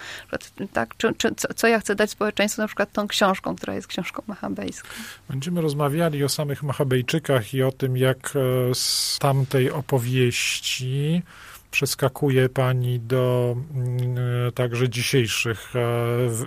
Tak, 0.73 0.97
czy, 0.97 1.13
czy, 1.13 1.31
co, 1.55 1.67
ja 1.67 1.79
chcę 1.79 1.95
dać 1.95 2.09
społeczeństwu, 2.09 2.61
na 2.61 2.67
przykład 2.67 2.91
tą 2.91 3.07
książką, 3.07 3.55
która 3.55 3.73
jest 3.73 3.87
książką 3.87 4.23
machabejską. 4.27 4.89
Będziemy 5.29 5.61
rozmawiali 5.61 6.23
o 6.23 6.29
samych 6.29 6.63
Machabejczykach 6.63 7.53
i 7.53 7.63
o 7.63 7.71
tym, 7.71 7.97
jak 7.97 8.33
e, 8.35 8.75
z 8.75 9.17
tamtej 9.19 9.71
opowieści 9.71 11.21
przeskakuje 11.71 12.49
pani 12.49 12.99
do 12.99 13.55
mm, 13.75 14.17
e, 14.47 14.51
także 14.51 14.89
dzisiejszych 14.89 15.75
e, 15.75 15.79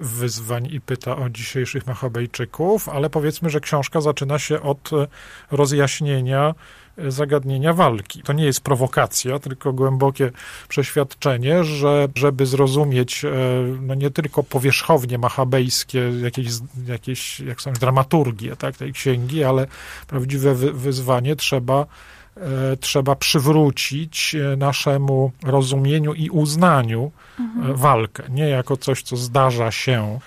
wyzwań 0.01 0.69
i 0.71 0.81
pyta 0.81 1.17
o 1.17 1.29
dzisiejszych 1.29 1.87
Machabejczyków, 1.87 2.89
ale 2.89 3.11
powiedzmy, 3.11 3.51
że 3.51 3.61
książka 3.61 4.01
zaczyna 4.01 4.39
się 4.39 4.61
od 4.61 4.91
rozjaśnienia 5.51 6.55
zagadnienia 7.09 7.73
walki. 7.73 8.23
To 8.23 8.33
nie 8.33 8.45
jest 8.45 8.61
prowokacja, 8.61 9.39
tylko 9.39 9.73
głębokie 9.73 10.31
przeświadczenie, 10.69 11.65
że 11.65 12.09
żeby 12.15 12.47
zrozumieć 12.47 13.25
e, 13.25 13.31
no 13.81 13.95
nie 13.95 14.11
tylko 14.11 14.43
powierzchownie 14.43 15.19
machabejskie, 15.19 16.13
jakieś, 16.23 16.49
jakieś 16.87 17.41
jak 17.41 17.61
są 17.61 17.73
dramaturgie 17.73 18.57
tak, 18.57 18.77
tej 18.77 18.93
księgi, 18.93 19.45
ale 19.45 19.67
prawdziwe 20.07 20.55
wyzwanie 20.55 21.37
trzeba 21.37 21.87
e, 22.37 22.77
trzeba 22.77 23.15
przywrócić 23.15 24.35
e, 24.35 24.57
naszemu 24.57 25.33
rozumieniu 25.43 26.15
i 26.15 26.31
uznaniu 26.31 27.11
mhm. 27.41 27.77
walkę, 27.77 28.23
nie 28.29 28.49
jako 28.49 28.77
coś, 28.77 29.03
co 29.03 29.17
zdarza 29.17 29.71
się 29.71 30.19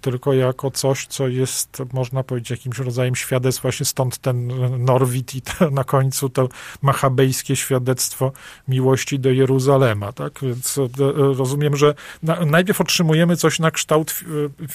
tylko 0.00 0.32
jako 0.32 0.70
coś, 0.70 1.06
co 1.06 1.28
jest, 1.28 1.82
można 1.92 2.22
powiedzieć, 2.22 2.50
jakimś 2.50 2.78
rodzajem 2.78 3.16
świadectwa, 3.16 3.62
właśnie 3.62 3.86
stąd 3.86 4.18
ten 4.18 4.52
Norwid 4.84 5.34
i 5.34 5.42
na 5.70 5.84
końcu 5.84 6.28
to 6.28 6.48
machabejskie 6.82 7.56
świadectwo 7.56 8.32
miłości 8.68 9.18
do 9.18 9.30
Jeruzalema, 9.30 10.12
tak? 10.12 10.32
Więc 10.42 10.78
e, 10.78 10.88
rozumiem, 11.12 11.76
że 11.76 11.94
na, 12.22 12.44
najpierw 12.44 12.80
otrzymujemy 12.80 13.36
coś 13.36 13.58
na 13.58 13.70
kształt 13.70 14.24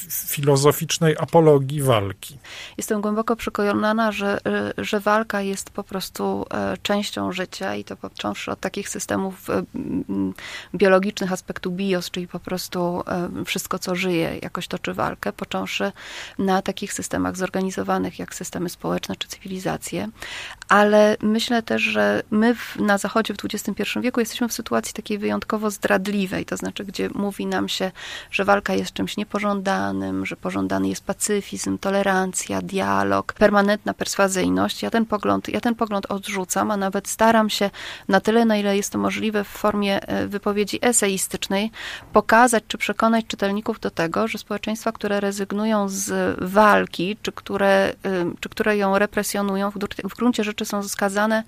filozoficznej 0.07 1.15
apologii 1.19 1.81
walki. 1.81 2.37
Jestem 2.77 3.01
głęboko 3.01 3.35
przekonana, 3.35 4.11
że, 4.11 4.39
e, 4.45 4.73
że 4.77 4.99
walka 4.99 5.41
jest 5.41 5.69
po 5.69 5.83
prostu 5.83 6.45
e, 6.53 6.77
częścią 6.83 7.31
życia 7.31 7.75
i 7.75 7.83
to 7.83 7.97
począwszy 7.97 8.51
od 8.51 8.59
takich 8.59 8.89
systemów 8.89 9.47
biologicznych 10.75 11.31
aspektu 11.31 11.71
bios, 11.71 12.11
czyli 12.11 12.27
po 12.27 12.39
prostu 12.39 13.03
wszystko, 13.45 13.79
co 13.79 13.95
żyje, 13.95 14.39
jakoś 14.41 14.67
toczy 14.67 14.93
walkę, 15.01 15.33
począwszy 15.33 15.91
na 16.39 16.61
takich 16.61 16.93
systemach 16.93 17.37
zorganizowanych 17.37 18.19
jak 18.19 18.35
systemy 18.35 18.69
społeczne 18.69 19.15
czy 19.15 19.27
cywilizacje. 19.27 20.09
Ale 20.71 21.17
myślę 21.21 21.63
też, 21.63 21.81
że 21.81 22.23
my 22.31 22.55
w, 22.55 22.75
na 22.79 22.97
Zachodzie 22.97 23.33
w 23.33 23.37
XXI 23.45 23.99
wieku 24.01 24.19
jesteśmy 24.19 24.47
w 24.47 24.53
sytuacji 24.53 24.93
takiej 24.93 25.17
wyjątkowo 25.17 25.71
zdradliwej, 25.71 26.45
to 26.45 26.57
znaczy, 26.57 26.85
gdzie 26.85 27.09
mówi 27.09 27.45
nam 27.45 27.69
się, 27.69 27.91
że 28.31 28.45
walka 28.45 28.73
jest 28.73 28.93
czymś 28.93 29.17
niepożądanym, 29.17 30.25
że 30.25 30.35
pożądany 30.35 30.89
jest 30.89 31.03
pacyfizm, 31.03 31.77
tolerancja, 31.77 32.61
dialog, 32.61 33.33
permanentna 33.33 33.93
perswazyjność. 33.93 34.83
Ja 34.83 34.89
ten 34.89 35.05
pogląd, 35.05 35.49
ja 35.49 35.61
ten 35.61 35.75
pogląd 35.75 36.05
odrzucam, 36.05 36.71
a 36.71 36.77
nawet 36.77 37.07
staram 37.07 37.49
się 37.49 37.69
na 38.07 38.21
tyle, 38.21 38.45
na 38.45 38.57
ile 38.57 38.77
jest 38.77 38.91
to 38.91 38.97
możliwe 38.97 39.43
w 39.43 39.47
formie 39.47 40.07
e, 40.07 40.27
wypowiedzi 40.27 40.79
eseistycznej, 40.81 41.71
pokazać 42.13 42.63
czy 42.67 42.77
przekonać 42.77 43.25
czytelników 43.27 43.79
do 43.79 43.91
tego, 43.91 44.27
że 44.27 44.37
społeczeństwa 44.37 44.91
które 44.91 45.19
rezygnują 45.19 45.89
z 45.89 46.37
walki, 46.41 47.17
czy 47.21 47.31
które, 47.31 47.93
czy 48.39 48.49
które 48.49 48.77
ją 48.77 48.99
represjonują, 48.99 49.71
w 50.03 50.15
gruncie 50.15 50.43
rzeczy 50.43 50.60
są 50.65 50.83
skazane, 50.83 51.43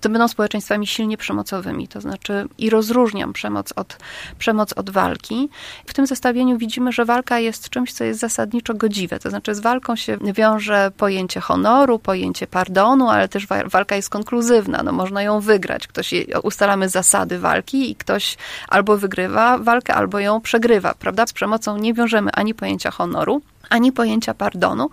to 0.00 0.08
będą 0.08 0.28
społeczeństwami 0.28 0.86
silnie 0.86 1.16
przemocowymi. 1.16 1.88
To 1.88 2.00
znaczy, 2.00 2.48
i 2.58 2.70
rozróżniam 2.70 3.32
przemoc 3.32 3.72
od, 3.76 3.96
przemoc 4.38 4.72
od 4.72 4.90
walki. 4.90 5.48
W 5.86 5.94
tym 5.94 6.06
zestawieniu 6.06 6.58
widzimy, 6.58 6.92
że 6.92 7.04
walka 7.04 7.38
jest 7.38 7.68
czymś, 7.68 7.92
co 7.92 8.04
jest 8.04 8.20
zasadniczo 8.20 8.74
godziwe. 8.74 9.18
To 9.18 9.30
znaczy, 9.30 9.54
z 9.54 9.60
walką 9.60 9.96
się 9.96 10.18
wiąże 10.34 10.90
pojęcie 10.96 11.40
honoru, 11.40 11.98
pojęcie 11.98 12.46
pardonu, 12.46 13.08
ale 13.08 13.28
też 13.28 13.46
walka 13.46 13.96
jest 13.96 14.10
konkluzywna. 14.10 14.82
No, 14.82 14.92
można 14.92 15.22
ją 15.22 15.40
wygrać. 15.40 15.86
Ktoś 15.86 16.12
je, 16.12 16.40
ustalamy 16.40 16.88
zasady 16.88 17.38
walki 17.38 17.90
i 17.90 17.96
ktoś 17.96 18.36
albo 18.68 18.96
wygrywa 18.96 19.58
walkę, 19.58 19.94
albo 19.94 20.18
ją 20.18 20.40
przegrywa, 20.40 20.94
prawda? 20.94 21.26
Z 21.26 21.32
przemocą 21.32 21.76
nie 21.76 21.94
wiążemy 21.94 22.30
ani 22.32 22.54
pojęcia 22.54 22.74
pojęcia 22.74 22.90
honoru, 22.90 23.42
ani 23.70 23.92
pojęcia 23.92 24.34
pardonu, 24.34 24.90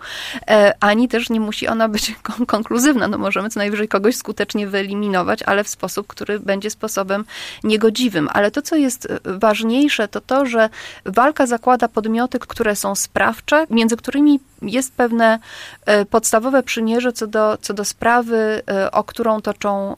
e, 0.48 0.74
ani 0.80 1.08
też 1.08 1.30
nie 1.30 1.40
musi 1.40 1.68
ona 1.68 1.88
być 1.88 2.14
konkluzywna. 2.46 3.08
No 3.08 3.18
możemy 3.18 3.50
co 3.50 3.60
najwyżej 3.60 3.88
kogoś 3.88 4.16
skutecznie 4.16 4.66
wyeliminować, 4.66 5.42
ale 5.42 5.64
w 5.64 5.68
sposób, 5.68 6.06
który 6.06 6.40
będzie 6.40 6.70
sposobem 6.70 7.24
niegodziwym. 7.64 8.28
Ale 8.32 8.50
to, 8.50 8.62
co 8.62 8.76
jest 8.76 9.06
e, 9.06 9.18
ważniejsze, 9.24 10.08
to 10.08 10.20
to, 10.20 10.46
że 10.46 10.68
walka 11.04 11.46
zakłada 11.46 11.88
podmioty, 11.88 12.38
które 12.38 12.76
są 12.76 12.94
sprawcze, 12.94 13.66
między 13.70 13.96
którymi 13.96 14.40
jest 14.62 14.92
pewne 14.94 15.38
e, 15.86 16.04
podstawowe 16.04 16.62
przymierze 16.62 17.12
co 17.12 17.26
do, 17.26 17.58
co 17.60 17.74
do 17.74 17.84
sprawy, 17.84 18.62
o 18.92 19.04
którą 19.04 19.40
toczą, 19.40 19.96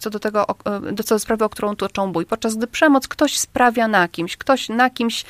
co 0.00 0.10
do 0.10 0.18
tego, 0.18 0.46
co 1.04 1.14
do 1.14 1.18
sprawy, 1.18 1.44
o 1.44 1.48
którą 1.48 1.76
toczą 1.76 2.12
bój. 2.12 2.26
Podczas 2.26 2.56
gdy 2.56 2.66
przemoc 2.66 3.08
ktoś 3.08 3.38
sprawia 3.38 3.88
na 3.88 4.08
kimś, 4.08 4.36
ktoś 4.36 4.68
na 4.68 4.90
kimś 4.90 5.24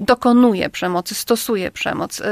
dokonuje 0.00 0.70
przemocy, 0.70 1.14
stosuje 1.14 1.70
przemoc, 1.70 2.22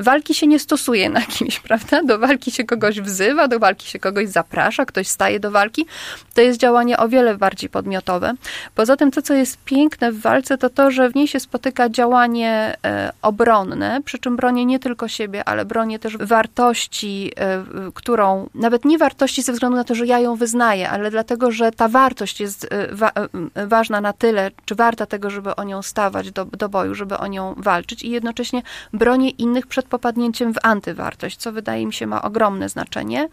walki 0.00 0.34
się 0.34 0.46
nie 0.46 0.58
stosuje 0.58 1.10
na 1.10 1.20
kimś, 1.20 1.60
prawda? 1.68 2.02
Do 2.02 2.18
walki 2.18 2.50
się 2.50 2.64
kogoś 2.64 3.00
wzywa, 3.00 3.48
do 3.48 3.58
walki 3.58 3.88
się 3.88 3.98
kogoś 3.98 4.28
zaprasza, 4.28 4.84
ktoś 4.84 5.08
staje 5.08 5.40
do 5.40 5.50
walki. 5.50 5.86
To 6.34 6.40
jest 6.40 6.60
działanie 6.60 6.98
o 6.98 7.08
wiele 7.08 7.36
bardziej 7.36 7.70
podmiotowe. 7.70 8.34
Poza 8.74 8.96
tym 8.96 9.10
to, 9.10 9.22
co 9.22 9.34
jest 9.34 9.58
piękne 9.64 10.12
w 10.12 10.20
walce, 10.20 10.58
to 10.58 10.70
to, 10.70 10.90
że 10.90 11.10
w 11.10 11.14
niej 11.14 11.28
się 11.28 11.40
spotyka 11.40 11.88
działanie 11.88 12.76
e, 12.84 13.12
obronne, 13.22 14.00
przy 14.04 14.18
czym 14.18 14.36
bronię 14.36 14.64
nie 14.64 14.78
tylko 14.78 15.08
siebie, 15.22 15.48
ale 15.48 15.64
bronię 15.64 15.98
też 15.98 16.16
wartości, 16.16 17.32
e, 17.36 17.64
którą, 17.94 18.48
nawet 18.54 18.84
nie 18.84 18.98
wartości 18.98 19.42
ze 19.42 19.52
względu 19.52 19.76
na 19.76 19.84
to, 19.84 19.94
że 19.94 20.06
ja 20.06 20.18
ją 20.18 20.36
wyznaję, 20.36 20.90
ale 20.90 21.10
dlatego, 21.10 21.50
że 21.50 21.72
ta 21.72 21.88
wartość 21.88 22.40
jest 22.40 22.66
e, 22.70 22.94
wa 22.94 23.12
ważna 23.66 24.00
na 24.00 24.12
tyle, 24.12 24.50
czy 24.64 24.74
warta 24.74 25.06
tego, 25.06 25.30
żeby 25.30 25.56
o 25.56 25.64
nią 25.64 25.82
stawać 25.82 26.30
do, 26.32 26.44
do 26.44 26.68
boju, 26.68 26.94
żeby 26.94 27.18
o 27.18 27.26
nią 27.26 27.54
walczyć 27.56 28.02
i 28.02 28.10
jednocześnie 28.10 28.62
bronię 28.92 29.30
innych 29.30 29.66
przed 29.66 29.86
popadnięciem 29.86 30.54
w 30.54 30.58
antywartość, 30.62 31.36
co 31.36 31.52
wydaje 31.52 31.86
mi 31.86 31.92
się 31.92 32.06
ma 32.06 32.22
ogromne 32.22 32.68
znaczenie. 32.68 33.28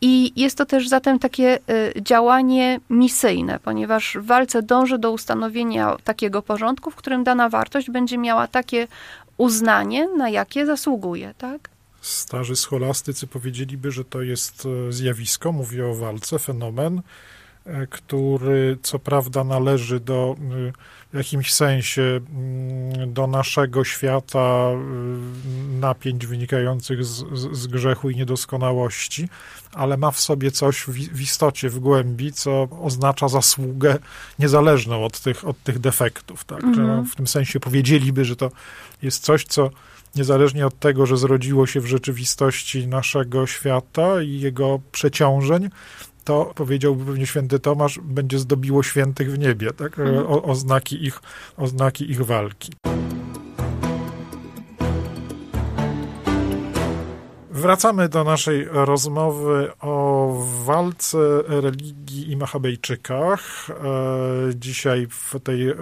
I 0.00 0.32
jest 0.36 0.58
to 0.58 0.66
też 0.66 0.88
zatem 0.88 1.18
takie 1.18 1.58
działanie 2.00 2.80
misyjne, 2.90 3.58
ponieważ 3.58 4.16
w 4.20 4.26
walce 4.26 4.62
dąży 4.62 4.98
do 4.98 5.12
ustanowienia 5.12 5.96
takiego 6.04 6.42
porządku, 6.42 6.90
w 6.90 6.96
którym 6.96 7.24
dana 7.24 7.48
wartość 7.48 7.90
będzie 7.90 8.18
miała 8.18 8.46
takie 8.46 8.86
uznanie, 9.36 10.08
na 10.08 10.28
jakie 10.28 10.66
zasługuje, 10.66 11.34
tak? 11.38 11.70
Starzy 12.00 12.56
scholastycy 12.56 13.26
powiedzieliby, 13.26 13.90
że 13.90 14.04
to 14.04 14.22
jest 14.22 14.66
e, 14.88 14.92
zjawisko, 14.92 15.52
mówię 15.52 15.86
o 15.86 15.94
walce, 15.94 16.38
fenomen, 16.38 17.02
który 17.90 18.78
co 18.82 18.98
prawda 18.98 19.44
należy 19.44 20.00
do 20.00 20.36
y, 20.68 20.72
w 21.12 21.16
jakimś 21.16 21.52
sensie 21.52 22.02
mm, 22.02 23.12
do 23.12 23.26
naszego 23.26 23.84
świata 23.84 24.70
y, 25.76 25.78
napięć 25.80 26.26
wynikających 26.26 27.04
z, 27.04 27.24
z 27.52 27.66
grzechu 27.66 28.10
i 28.10 28.16
niedoskonałości, 28.16 29.28
ale 29.72 29.96
ma 29.96 30.10
w 30.10 30.20
sobie 30.20 30.50
coś 30.50 30.80
w, 30.80 30.92
w, 30.92 31.20
istocie, 31.20 31.70
w 31.70 31.78
głębi, 31.78 32.32
co 32.32 32.68
oznacza 32.82 33.28
zasługę 33.28 33.98
niezależną 34.38 35.04
od 35.04 35.20
tych, 35.20 35.44
od 35.44 35.62
tych 35.62 35.78
defektów. 35.78 36.44
Tak? 36.44 36.64
Mhm. 36.64 37.04
W 37.04 37.16
tym 37.16 37.26
sensie 37.26 37.60
powiedzieliby, 37.60 38.24
że 38.24 38.36
to 38.36 38.50
jest 39.02 39.24
coś, 39.24 39.44
co 39.44 39.70
niezależnie 40.16 40.66
od 40.66 40.78
tego, 40.78 41.06
że 41.06 41.16
zrodziło 41.16 41.66
się 41.66 41.80
w 41.80 41.86
rzeczywistości 41.86 42.86
naszego 42.86 43.46
świata 43.46 44.22
i 44.22 44.40
jego 44.40 44.80
przeciążeń, 44.92 45.70
to 46.24 46.52
powiedziałby 46.54 47.04
pewnie 47.04 47.26
święty 47.26 47.58
Tomasz, 47.58 48.00
będzie 48.02 48.38
zdobiło 48.38 48.82
świętych 48.82 49.32
w 49.32 49.38
niebie, 49.38 49.70
tak? 49.70 49.98
Mhm. 49.98 50.26
O, 50.26 50.42
oznaki, 50.42 51.06
ich, 51.06 51.20
oznaki 51.56 52.10
ich 52.10 52.22
walki. 52.22 52.72
Wracamy 57.50 58.08
do 58.08 58.24
naszej 58.24 58.66
rozmowy 58.70 59.72
o 59.80 60.28
walce 60.64 61.18
religii 61.46 62.30
i 62.30 62.36
Machabejczykach. 62.36 63.70
E, 63.70 63.74
dzisiaj 64.54 65.06
w 65.10 65.34
tej 65.44 65.68
e, 65.68 65.74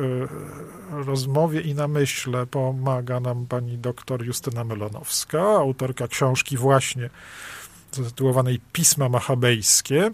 rozmowie 0.90 1.60
i 1.60 1.74
namyśle 1.74 2.46
pomaga 2.46 3.20
nam 3.20 3.46
pani 3.46 3.78
doktor 3.78 4.24
Justyna 4.24 4.64
Melonowska, 4.64 5.42
autorka 5.42 6.08
książki 6.08 6.56
właśnie 6.56 7.10
zatytułowanej 7.96 8.60
Pisma 8.72 9.08
Machabejskie. 9.08 10.10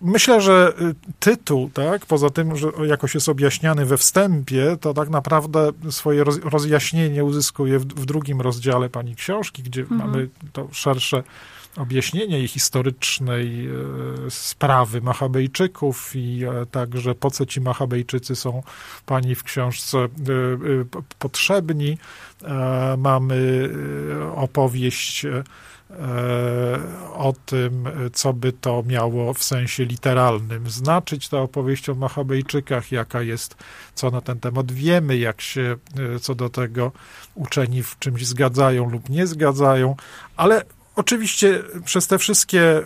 Myślę, 0.00 0.40
że 0.40 0.72
y, 0.80 0.94
tytuł, 1.20 1.70
tak, 1.74 2.06
poza 2.06 2.30
tym, 2.30 2.56
że 2.56 2.68
jakoś 2.86 3.14
jest 3.14 3.28
objaśniany 3.28 3.86
we 3.86 3.98
wstępie, 3.98 4.76
to 4.80 4.94
tak 4.94 5.08
naprawdę 5.08 5.70
swoje 5.90 6.24
rozjaśnienie 6.44 7.24
uzyskuje 7.24 7.78
w, 7.78 7.86
w 7.86 8.06
drugim 8.06 8.40
rozdziale 8.40 8.88
pani 8.88 9.16
książki, 9.16 9.62
gdzie 9.62 9.80
mhm. 9.80 10.00
mamy 10.00 10.28
to 10.52 10.68
szersze 10.72 11.22
objaśnienie 11.76 12.38
jej 12.38 12.48
historycznej 12.48 13.66
e, 13.66 13.70
sprawy 14.30 15.00
Machabejczyków 15.00 16.16
i 16.16 16.44
e, 16.44 16.66
także 16.66 17.14
po 17.14 17.30
co 17.30 17.46
ci 17.46 17.60
Machabejczycy 17.60 18.36
są 18.36 18.62
pani 19.06 19.34
w 19.34 19.42
książce 19.42 19.98
e, 19.98 20.08
potrzebni. 21.18 21.98
Mamy 22.98 23.70
opowieść 24.36 25.26
o 27.14 27.34
tym, 27.46 27.88
co 28.12 28.32
by 28.32 28.52
to 28.52 28.82
miało 28.86 29.34
w 29.34 29.42
sensie 29.42 29.84
literalnym 29.84 30.70
znaczyć, 30.70 31.28
ta 31.28 31.38
opowieść 31.38 31.88
o 31.88 31.94
Machabejczykach, 31.94 32.92
jaka 32.92 33.22
jest, 33.22 33.56
co 33.94 34.10
na 34.10 34.20
ten 34.20 34.40
temat 34.40 34.72
wiemy, 34.72 35.16
jak 35.16 35.40
się 35.40 35.76
co 36.20 36.34
do 36.34 36.48
tego 36.48 36.92
uczeni 37.34 37.82
w 37.82 37.98
czymś 37.98 38.26
zgadzają 38.26 38.90
lub 38.90 39.08
nie 39.08 39.26
zgadzają, 39.26 39.96
ale 40.36 40.64
oczywiście 40.96 41.62
przez 41.84 42.06
te 42.06 42.18
wszystkie 42.18 42.82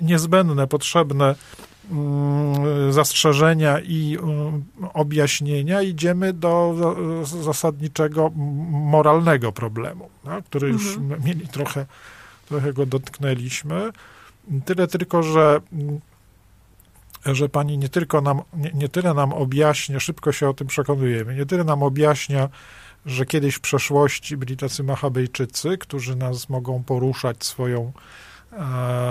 niezbędne, 0.00 0.66
potrzebne 0.66 1.34
mm, 1.90 2.92
zastrzeżenia 2.92 3.80
i 3.80 4.18
mm, 4.22 4.64
objaśnienia 4.92 5.82
idziemy 5.82 6.32
do 6.32 6.74
zasadniczego 7.24 8.30
moralnego 8.70 9.52
problemu, 9.52 10.10
tak, 10.24 10.44
który 10.44 10.68
już 10.68 10.96
mhm. 10.96 11.24
mieli 11.24 11.48
trochę 11.48 11.86
trochę 12.44 12.72
go 12.72 12.86
dotknęliśmy. 12.86 13.90
Tyle 14.64 14.86
tylko, 14.86 15.22
że 15.22 15.60
że 17.26 17.48
pani 17.48 17.78
nie 17.78 17.88
tylko 17.88 18.20
nam, 18.20 18.42
nie, 18.54 18.70
nie 18.74 18.88
tyle 18.88 19.14
nam 19.14 19.32
objaśnia, 19.32 20.00
szybko 20.00 20.32
się 20.32 20.48
o 20.48 20.54
tym 20.54 20.66
przekonujemy, 20.66 21.34
nie 21.34 21.46
tyle 21.46 21.64
nam 21.64 21.82
objaśnia, 21.82 22.48
że 23.06 23.26
kiedyś 23.26 23.54
w 23.54 23.60
przeszłości 23.60 24.36
byli 24.36 24.56
tacy 24.56 24.82
Machabejczycy, 24.82 25.78
którzy 25.78 26.16
nas 26.16 26.48
mogą 26.48 26.82
poruszać 26.82 27.44
swoją 27.44 27.92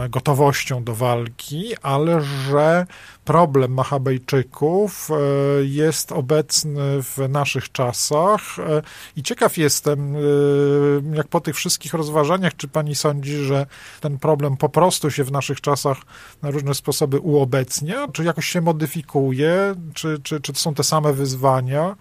gotowością 0.10 0.84
do 0.84 0.96
walki, 0.96 1.74
ale 1.82 2.22
że 2.22 2.86
problem 3.26 3.74
Machabejczyków 3.74 5.10
e, 5.12 5.16
jest 5.64 6.12
obecny 6.12 7.04
w 7.04 7.18
naszych 7.30 7.72
czasach. 7.72 8.60
E, 8.60 8.82
i 9.16 9.24
ciekaw 9.24 9.58
jestem, 9.58 10.16
jak 11.14 11.28
po 11.28 11.42
tych 11.42 11.56
wszystkich 11.56 11.94
rozważaniach, 11.94 12.56
czy 12.56 12.68
pani 12.68 12.96
sądzi, 12.96 13.38
że 13.38 13.66
ten 14.02 14.20
problem 14.20 14.58
po 14.58 14.70
prostu 14.70 15.12
się 15.12 15.24
w 15.24 15.32
naszych 15.32 15.62
czasach 15.62 15.98
na 16.42 16.52
różne 16.52 16.74
sposoby 16.74 17.20
uobecnia, 17.20 18.08
czy 18.08 18.24
jakoś 18.24 18.48
się 18.48 18.62
modyfikuje, 18.62 19.76
czy, 19.94 20.20
czy, 20.24 20.42
czy 20.42 20.54
to 20.54 20.60
są 20.60 20.74
te 20.74 20.84
same 20.84 21.14
wyzwania? 21.14 21.96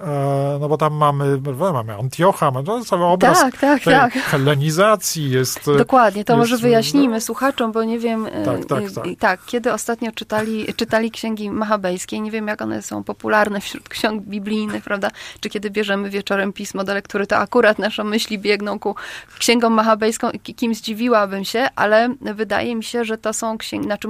E, 0.00 0.58
no 0.60 0.68
bo 0.68 0.76
tam 0.76 0.94
mamy, 0.94 1.40
mamy 1.72 1.94
Antiocha, 1.94 2.50
mamy 2.50 2.84
cały 2.84 3.04
obraz 3.04 3.40
tak, 3.40 3.56
tak, 3.56 3.82
tak. 3.82 4.12
hellenizacji 4.12 5.30
jest... 5.30 5.70
Dokładnie, 5.78 6.24
to 6.24 6.32
jest, 6.32 6.38
może 6.38 6.62
wyjaśnijmy 6.62 7.14
no, 7.14 7.20
słuchaczom, 7.20 7.72
bo 7.72 7.84
nie 7.84 7.98
wiem, 7.98 8.26
e, 8.26 8.44
tak, 8.44 8.64
tak, 8.64 8.92
tak. 8.94 9.04
tak, 9.18 9.40
kiedy 9.46 9.72
ostatnio 9.72 10.12
czytali, 10.12 10.74
czytali 10.74 11.10
księgi 11.10 11.50
machabejskie, 11.50 12.20
nie 12.20 12.30
wiem 12.30 12.48
jak 12.48 12.62
one 12.62 12.82
są 12.82 13.04
popularne 13.04 13.60
wśród 13.60 13.88
ksiąg 13.88 14.22
biblijnych, 14.22 14.84
prawda, 14.84 15.10
czy 15.40 15.48
kiedy 15.48 15.70
bierzemy 15.70 16.10
wieczorem 16.10 16.52
pismo 16.52 16.84
do 16.84 16.94
lektury, 16.94 17.26
to 17.26 17.36
akurat 17.36 17.78
nasze 17.78 18.04
myśli 18.04 18.38
biegną 18.38 18.78
ku 18.78 18.94
księgom 19.38 19.72
machabejską, 19.72 20.28
kim 20.56 20.74
zdziwiłabym 20.74 21.44
się, 21.44 21.68
ale 21.76 22.14
wydaje 22.20 22.76
mi 22.76 22.84
się, 22.84 23.04
że 23.04 23.18
to 23.18 23.32
są 23.32 23.58
księgi, 23.58 23.86
znaczy 23.86 24.08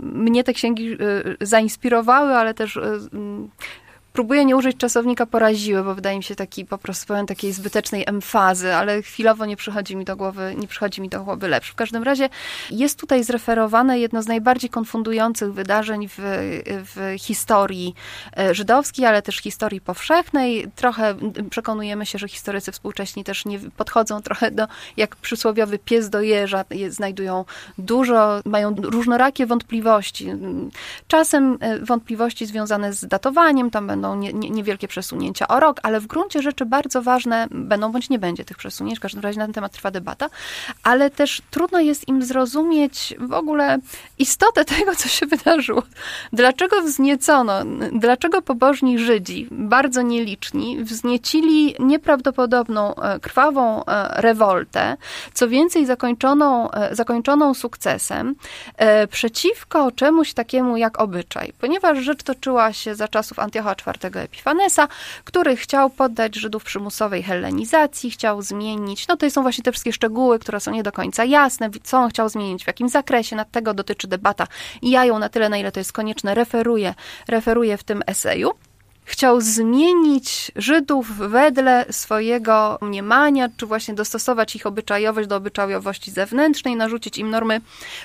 mnie 0.00 0.44
te 0.44 0.52
księgi 0.52 0.96
zainspirowały, 1.40 2.34
ale 2.34 2.54
też 2.54 2.78
Próbuję 4.12 4.44
nie 4.44 4.56
użyć 4.56 4.76
czasownika 4.76 5.26
poraziły, 5.26 5.84
bo 5.84 5.94
wydaje 5.94 6.16
mi 6.16 6.22
się 6.22 6.34
taki 6.34 6.64
po 6.64 6.78
prostu 6.78 7.06
pełen 7.06 7.26
takiej 7.26 7.52
zbytecznej 7.52 8.04
emfazy, 8.06 8.74
ale 8.74 9.02
chwilowo 9.02 9.46
nie 9.46 9.56
przychodzi 9.56 9.96
mi 9.96 10.04
do 10.04 10.16
głowy, 10.16 10.54
nie 10.58 10.68
przychodzi 10.68 11.00
mi 11.00 11.08
do 11.08 11.24
głowy 11.24 11.48
lepszy. 11.48 11.72
W 11.72 11.74
każdym 11.74 12.02
razie 12.02 12.28
jest 12.70 13.00
tutaj 13.00 13.24
zreferowane 13.24 13.98
jedno 13.98 14.22
z 14.22 14.26
najbardziej 14.26 14.70
konfundujących 14.70 15.52
wydarzeń 15.52 16.08
w, 16.08 16.14
w 16.66 17.14
historii 17.18 17.94
e, 18.38 18.54
żydowskiej, 18.54 19.06
ale 19.06 19.22
też 19.22 19.36
historii 19.36 19.80
powszechnej. 19.80 20.66
Trochę 20.76 21.14
przekonujemy 21.50 22.06
się, 22.06 22.18
że 22.18 22.28
historycy 22.28 22.72
współcześni 22.72 23.24
też 23.24 23.44
nie 23.44 23.58
podchodzą 23.58 24.22
trochę 24.22 24.50
do, 24.50 24.66
jak 24.96 25.16
przysłowiowy 25.16 25.78
pies 25.78 26.10
do 26.10 26.20
jeża, 26.20 26.64
znajdują 26.88 27.44
dużo, 27.78 28.40
mają 28.44 28.74
różnorakie 28.74 29.46
wątpliwości. 29.46 30.32
Czasem 31.08 31.58
e, 31.60 31.78
wątpliwości 31.78 32.46
związane 32.46 32.92
z 32.92 33.06
datowaniem, 33.06 33.70
tam 33.70 33.86
będą 33.86 34.01
będą 34.02 34.16
nie, 34.16 34.32
nie, 34.32 34.50
niewielkie 34.50 34.88
przesunięcia 34.88 35.48
o 35.48 35.60
rok, 35.60 35.80
ale 35.82 36.00
w 36.00 36.06
gruncie 36.06 36.42
rzeczy 36.42 36.66
bardzo 36.66 37.02
ważne 37.02 37.46
będą 37.50 37.92
bądź 37.92 38.10
nie 38.10 38.18
będzie 38.18 38.44
tych 38.44 38.56
przesunięć. 38.56 38.98
W 38.98 39.02
każdym 39.02 39.22
razie 39.22 39.38
na 39.38 39.44
ten 39.44 39.52
temat 39.54 39.72
trwa 39.72 39.90
debata, 39.90 40.28
ale 40.82 41.10
też 41.10 41.42
trudno 41.50 41.80
jest 41.80 42.08
im 42.08 42.22
zrozumieć 42.22 43.14
w 43.18 43.32
ogóle 43.32 43.78
istotę 44.18 44.64
tego, 44.74 44.94
co 44.94 45.08
się 45.08 45.26
wydarzyło. 45.26 45.82
Dlaczego 46.32 46.82
wzniecono, 46.82 47.52
dlaczego 47.92 48.42
pobożni 48.42 48.98
Żydzi, 48.98 49.48
bardzo 49.50 50.02
nieliczni, 50.02 50.84
wzniecili 50.84 51.74
nieprawdopodobną, 51.78 52.94
e, 52.94 53.20
krwawą 53.20 53.84
e, 53.84 54.22
rewoltę, 54.22 54.96
co 55.34 55.48
więcej 55.48 55.86
zakończoną, 55.86 56.70
e, 56.70 56.94
zakończoną 56.94 57.54
sukcesem, 57.54 58.34
przeciwko 59.10 59.92
czemuś 59.92 60.32
takiemu 60.32 60.76
jak 60.76 61.00
obyczaj. 61.00 61.52
Ponieważ 61.60 61.98
rzecz 61.98 62.22
toczyła 62.22 62.72
się 62.72 62.94
za 62.94 63.08
czasów 63.08 63.38
Antiocha 63.38 63.74
IV 63.96 64.16
Epifanesa, 64.16 64.88
który 65.24 65.56
chciał 65.56 65.90
poddać 65.90 66.36
Żydów 66.36 66.64
przymusowej 66.64 67.22
hellenizacji, 67.22 68.10
chciał 68.10 68.42
zmienić, 68.42 69.08
no 69.08 69.16
to 69.16 69.30
są 69.30 69.42
właśnie 69.42 69.64
te 69.64 69.72
wszystkie 69.72 69.92
szczegóły, 69.92 70.38
które 70.38 70.60
są 70.60 70.70
nie 70.70 70.82
do 70.82 70.92
końca 70.92 71.24
jasne, 71.24 71.70
co 71.82 71.98
on 71.98 72.10
chciał 72.10 72.28
zmienić, 72.28 72.64
w 72.64 72.66
jakim 72.66 72.88
zakresie, 72.88 73.36
nad 73.36 73.50
tego 73.50 73.74
dotyczy 73.74 74.08
debata. 74.08 74.46
I 74.82 74.90
ja 74.90 75.04
ją 75.04 75.18
na 75.18 75.28
tyle, 75.28 75.48
na 75.48 75.56
ile 75.56 75.72
to 75.72 75.80
jest 75.80 75.92
konieczne, 75.92 76.34
referuję, 76.34 76.94
referuję 77.28 77.76
w 77.76 77.84
tym 77.84 78.02
eseju. 78.06 78.50
Chciał 79.04 79.40
zmienić 79.40 80.52
Żydów 80.56 81.16
wedle 81.16 81.84
swojego 81.90 82.78
mniemania, 82.80 83.48
czy 83.56 83.66
właśnie 83.66 83.94
dostosować 83.94 84.56
ich 84.56 84.66
obyczajowość 84.66 85.28
do 85.28 85.36
obyczajowości 85.36 86.10
zewnętrznej, 86.10 86.76
narzucić 86.76 87.18
im 87.18 87.30
normy 87.30 87.60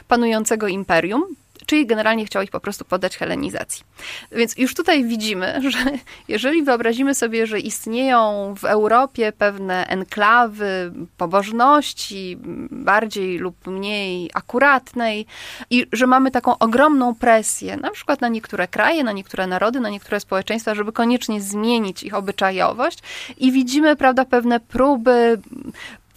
panującego 0.08 0.68
imperium 0.68 1.24
czyli 1.68 1.86
generalnie 1.86 2.26
chciał 2.26 2.44
ich 2.44 2.52
po 2.52 2.60
prostu 2.60 2.86
poddać 2.86 3.18
helenizacji. 3.18 3.84
Więc 4.32 4.58
już 4.58 4.74
tutaj 4.74 5.06
widzimy, 5.06 5.62
że 5.72 5.80
jeżeli 6.28 6.64
wyobrazimy 6.64 7.16
sobie, 7.16 7.48
że 7.48 7.60
istnieją 7.60 8.54
w 8.58 8.66
Europie 8.66 9.32
pewne 9.32 9.88
enklawy 9.88 10.92
pobożności, 11.18 12.38
bardziej 12.72 13.38
lub 13.38 13.68
mniej 13.68 14.30
akuratnej, 14.34 15.26
i 15.70 15.86
że 15.92 16.08
mamy 16.08 16.32
taką 16.32 16.58
ogromną 16.58 17.16
presję, 17.16 17.78
na 17.78 17.92
przykład 17.92 18.22
na 18.22 18.28
niektóre 18.28 18.68
kraje, 18.68 19.04
na 19.04 19.12
niektóre 19.12 19.48
narody, 19.48 19.80
na 19.80 19.90
niektóre 19.90 20.20
społeczeństwa, 20.20 20.76
żeby 20.76 20.92
koniecznie 20.92 21.42
zmienić 21.42 22.04
ich 22.04 22.14
obyczajowość, 22.14 23.00
i 23.38 23.52
widzimy, 23.52 23.96
prawda, 23.96 24.26
pewne 24.26 24.60
próby 24.60 25.38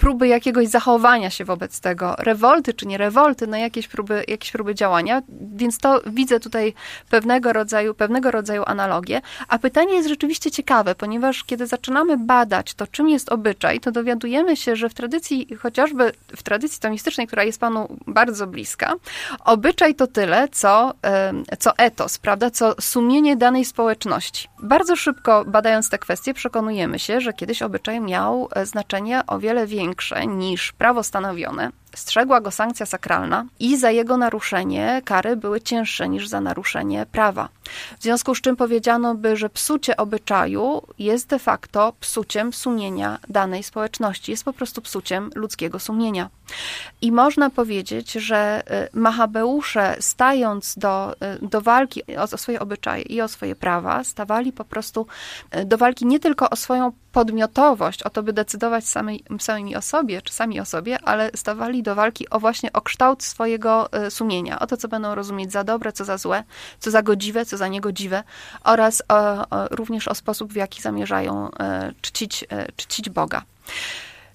próby 0.01 0.29
jakiegoś 0.29 0.69
zachowania 0.69 1.31
się 1.31 1.45
wobec 1.45 1.81
tego, 1.81 2.15
rewolty 2.19 2.75
czy 2.75 2.87
nie 2.87 2.99
rewolty, 2.99 3.47
no 3.47 3.57
jakieś 3.57 3.89
próby, 3.89 4.25
jakieś 4.29 4.53
próby 4.53 4.75
działania, 4.75 5.23
więc 5.55 5.79
to 5.79 6.01
widzę 6.07 6.41
tutaj 6.41 6.75
pewnego 7.11 7.53
rodzaju, 7.53 7.95
pewnego 7.95 8.31
rodzaju 8.31 8.63
analogię, 8.67 9.21
a 9.49 9.59
pytanie 9.59 9.95
jest 9.95 10.09
rzeczywiście 10.09 10.51
ciekawe, 10.51 10.95
ponieważ 10.95 11.45
kiedy 11.45 11.67
zaczynamy 11.67 12.17
badać 12.17 12.75
to, 12.75 12.87
czym 12.87 13.09
jest 13.09 13.33
obyczaj, 13.33 13.81
to 13.81 13.93
dowiadujemy 13.93 14.57
się, 14.57 14.77
że 14.77 14.89
w 14.89 14.95
tradycji, 14.95 15.49
chociażby 15.59 16.13
w 16.37 16.43
tradycji 16.43 16.81
tomistycznej, 16.81 17.27
która 17.27 17.45
jest 17.45 17.61
Panu 17.61 17.97
bardzo 18.07 18.47
bliska, 18.47 18.95
obyczaj 19.45 19.95
to 19.95 20.07
tyle, 20.07 20.49
co, 20.49 20.95
co 21.59 21.77
etos, 21.77 22.19
prawda, 22.19 22.51
co 22.51 22.75
sumienie 22.81 23.37
danej 23.37 23.65
społeczności. 23.65 24.49
Bardzo 24.63 24.97
szybko 24.97 25.45
badając 25.45 25.91
te 25.91 25.99
kwestie 25.99 26.35
przekonujemy 26.35 26.99
się, 26.99 27.21
że 27.21 27.33
kiedyś 27.33 27.63
obyczaj 27.63 28.01
miał 28.01 28.49
e, 28.53 28.67
znaczenie 28.67 29.23
o 29.27 29.39
wiele 29.39 29.67
większe, 29.67 29.90
większe 29.91 30.27
niż 30.27 30.73
prawo 30.73 31.03
stanowione 31.03 31.71
Strzegła 31.95 32.41
go 32.41 32.51
sankcja 32.51 32.87
sakralna 32.87 33.45
i 33.59 33.77
za 33.77 33.91
jego 33.91 34.17
naruszenie 34.17 35.03
kary 35.05 35.37
były 35.37 35.61
cięższe 35.61 36.09
niż 36.09 36.29
za 36.29 36.41
naruszenie 36.41 37.07
prawa. 37.13 37.49
W 37.99 38.03
związku 38.03 38.35
z 38.35 38.41
czym 38.41 38.57
powiedziano 38.57 39.15
by, 39.15 39.37
że 39.37 39.51
psucie 39.51 39.97
obyczaju 39.97 40.83
jest 40.99 41.29
de 41.29 41.39
facto 41.39 41.93
psuciem 42.01 42.53
sumienia 42.53 43.19
danej 43.29 43.63
społeczności, 43.63 44.31
jest 44.31 44.45
po 44.45 44.53
prostu 44.53 44.83
psuciem 44.83 45.31
ludzkiego 45.35 45.79
sumienia. 45.79 46.29
I 47.03 47.13
można 47.13 47.51
powiedzieć, 47.51 48.13
że 48.13 48.63
y, 48.95 48.99
Machabeusze, 48.99 49.97
stając 50.01 50.79
do, 50.79 51.15
y, 51.43 51.49
do 51.49 51.61
walki 51.61 52.03
o, 52.17 52.23
o 52.23 52.39
swoje 52.39 52.61
obyczaje 52.61 53.03
i 53.03 53.21
o 53.21 53.29
swoje 53.29 53.57
prawa, 53.57 54.05
stawali 54.05 54.53
po 54.53 54.65
prostu 54.65 55.07
y, 55.57 55.65
do 55.65 55.79
walki 55.79 56.07
nie 56.07 56.21
tylko 56.21 56.51
o 56.51 56.57
swoją 56.57 56.93
podmiotowość, 57.13 58.03
o 58.03 58.11
to, 58.11 58.23
by 58.23 58.33
decydować 58.33 58.89
sami, 58.89 59.25
samymi 59.41 59.77
o 59.77 59.83
sobie, 59.83 60.23
czy 60.23 60.33
sami 60.33 60.61
o 60.61 60.65
sobie, 60.65 60.99
ale 61.05 61.31
stawali 61.35 61.80
do 61.83 61.95
walki 61.95 62.31
o 62.31 62.41
właśnie 62.41 62.73
o 62.73 62.81
kształt 62.81 63.23
swojego 63.23 63.89
sumienia, 64.09 64.59
o 64.59 64.67
to, 64.67 64.77
co 64.77 64.89
będą 64.89 65.15
rozumieć 65.15 65.53
za 65.53 65.65
dobre, 65.65 65.93
co 65.93 66.05
za 66.05 66.19
złe, 66.19 66.45
co 66.79 66.91
za 66.91 67.03
godziwe, 67.03 67.47
co 67.47 67.57
za 67.57 67.69
niegodziwe 67.69 68.23
oraz 68.65 69.03
o, 69.09 69.15
o, 69.51 69.69
również 69.71 70.09
o 70.09 70.15
sposób, 70.15 70.53
w 70.53 70.57
jaki 70.57 70.83
zamierzają 70.83 71.51
czcić, 72.01 72.45
czcić 72.77 73.11
Boga. 73.11 73.43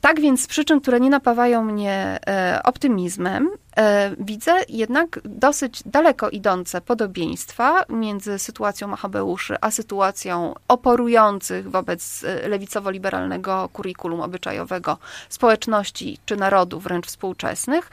Tak 0.06 0.22
więc 0.22 0.44
z 0.44 0.48
przyczyn, 0.48 0.82
które 0.82 1.00
nie 1.00 1.10
napawają 1.10 1.63
mnie 1.63 2.20
e, 2.28 2.60
optymizmem, 2.63 3.50
e, 3.78 4.12
widzę 4.20 4.52
jednak 4.70 5.20
dosyć 5.24 5.84
daleko 5.86 6.30
idące 6.30 6.82
podobieństwa 6.82 7.84
między 7.89 8.39
sytuacją 8.39 8.88
Machabeuszy 8.88 9.56
a 9.62 9.72
sytuacją 9.72 10.54
oporujących 10.68 11.72
wobec 11.72 12.24
e, 12.24 12.50
lewicowo-liberalnego 12.50 13.70
kurikulum 13.70 14.22
obyczajowego 14.22 14.98
społeczności 15.30 16.18
czy 16.26 16.36
narodów 16.36 16.84
wręcz 16.84 17.08
współczesnych 17.08 17.89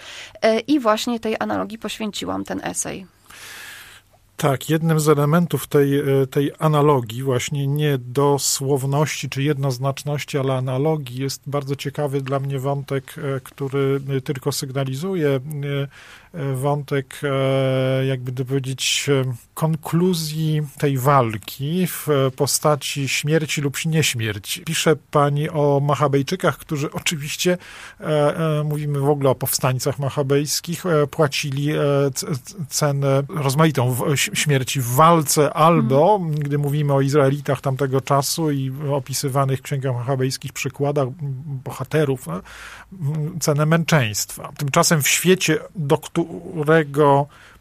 i 0.67 0.81
właśnie 0.81 1.21
tej 1.21 1.37
analogii 1.41 1.79
poświęciłam 1.79 2.45
ten 2.45 2.61
esej. 2.65 3.07
Tak, 4.37 4.71
jednym 4.71 5.01
z 5.01 5.09
elementów 5.09 5.67
tej, 5.67 5.99
e, 5.99 6.27
tej 6.27 6.53
analogii, 6.59 7.23
właśnie 7.23 7.67
nie 7.67 7.99
dosłowności 7.99 9.29
czy 9.29 9.43
jednoznaczności, 9.43 10.39
ale 10.39 10.55
analogii, 10.55 11.23
jest 11.23 11.43
bardzo 11.47 11.77
ciekawy 11.77 12.21
dla 12.21 12.41
mnie 12.41 12.59
wątek, 12.59 13.15
e, 13.19 13.41
który 13.41 14.01
tylko 14.25 14.53
sygnalizuje 14.53 15.29
e, 15.29 15.41
wątek, 16.55 17.21
jakby 18.09 18.33
to 18.33 18.45
powiedzieć, 18.45 19.11
konkluzji 19.55 20.63
tej 20.79 20.99
walki 20.99 21.87
w 21.87 22.07
postaci 22.37 23.09
śmierci 23.09 23.61
lub 23.61 23.85
nieśmierci. 23.87 24.61
Pisze 24.61 24.97
pani 25.11 25.51
o 25.51 25.81
Machabejczykach, 25.81 26.59
którzy 26.59 26.93
oczywiście, 26.93 27.59
mówimy 28.65 29.01
w 29.01 29.09
ogóle 29.09 29.31
o 29.31 29.35
powstańcach 29.35 29.99
machabejskich, 29.99 30.85
płacili 31.11 31.69
cenę 32.69 33.23
rozmaitą 33.29 33.97
śmierci 34.15 34.81
w 34.81 34.87
walce, 34.87 35.53
albo, 35.53 36.17
mm. 36.23 36.35
gdy 36.35 36.59
mówimy 36.59 36.93
o 36.93 37.01
Izraelitach 37.01 37.61
tamtego 37.61 38.01
czasu 38.01 38.51
i 38.51 38.73
opisywanych 38.93 39.59
w 39.59 39.63
księgach 39.63 39.95
machabejskich 39.95 40.53
przykładach 40.53 41.09
bohaterów, 41.65 42.27
cenę 43.41 43.67
męczeństwa. 43.67 44.53
Tymczasem 44.57 45.03
w 45.03 45.09
świecie, 45.09 45.59
do 45.77 45.99
którego 45.99 46.22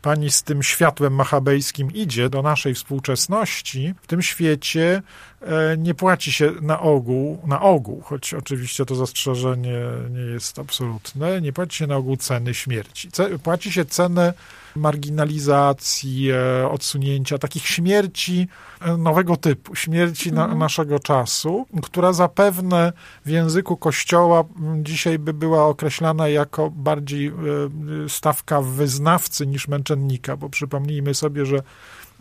pani 0.02 0.32
z 0.32 0.44
tym 0.44 0.64
światłem 0.64 1.16
machabejskim 1.16 1.92
idzie 1.92 2.30
do 2.30 2.42
naszej 2.42 2.76
współczesności, 2.76 3.94
w 4.02 4.08
tym 4.08 4.22
świecie 4.22 5.02
e, 5.42 5.78
nie 5.78 5.94
płaci 5.94 6.32
się 6.32 6.52
na 6.62 6.80
ogół, 6.80 7.42
na 7.48 7.62
ogół, 7.62 8.02
choć 8.02 8.34
oczywiście 8.34 8.86
to 8.86 8.96
zastrzeżenie 8.96 9.80
nie 10.10 10.22
jest 10.22 10.60
absolutne, 10.60 11.42
nie 11.42 11.54
płaci 11.54 11.78
się 11.78 11.88
na 11.88 11.96
ogół 11.96 12.18
ceny 12.18 12.54
śmierci. 12.54 13.10
Płaci 13.44 13.72
się 13.72 13.86
cenę 13.86 14.34
marginalizacji, 14.76 16.32
e, 16.32 16.70
odsunięcia, 16.70 17.38
takich 17.38 17.68
śmierci 17.68 18.48
e, 18.82 18.98
nowego 18.98 19.38
typu, 19.38 19.76
śmierci 19.76 20.32
na, 20.32 20.44
mhm. 20.44 20.60
naszego 20.60 21.00
czasu, 21.00 21.66
która 21.84 22.14
zapewne 22.14 22.94
w 23.26 23.30
języku 23.30 23.78
Kościoła 23.78 24.44
dzisiaj 24.84 25.20
by 25.20 25.34
była 25.34 25.66
określana 25.66 26.28
jako 26.28 26.70
bardziej 26.70 27.28
e, 27.28 27.34
stawka 28.08 28.62
wyznawcy 28.62 29.48
niż 29.48 29.68
męczennika, 29.68 30.38
bo 30.38 30.50
przypomnijmy 30.50 31.14
sobie, 31.14 31.46
że 31.46 31.62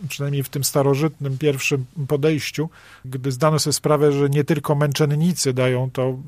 przynajmniej 0.09 0.43
w 0.43 0.49
tym 0.49 0.65
starożytnym 0.65 1.39
pierwszym 1.39 1.85
podejściu, 2.09 2.69
gdy 3.05 3.33
zdano 3.33 3.59
sobie 3.59 3.75
sprawę, 3.75 4.13
że 4.13 4.31
nie 4.31 4.45
tylko 4.45 4.75
męczennicy 4.75 5.53
dają 5.53 5.91
to 5.91 6.19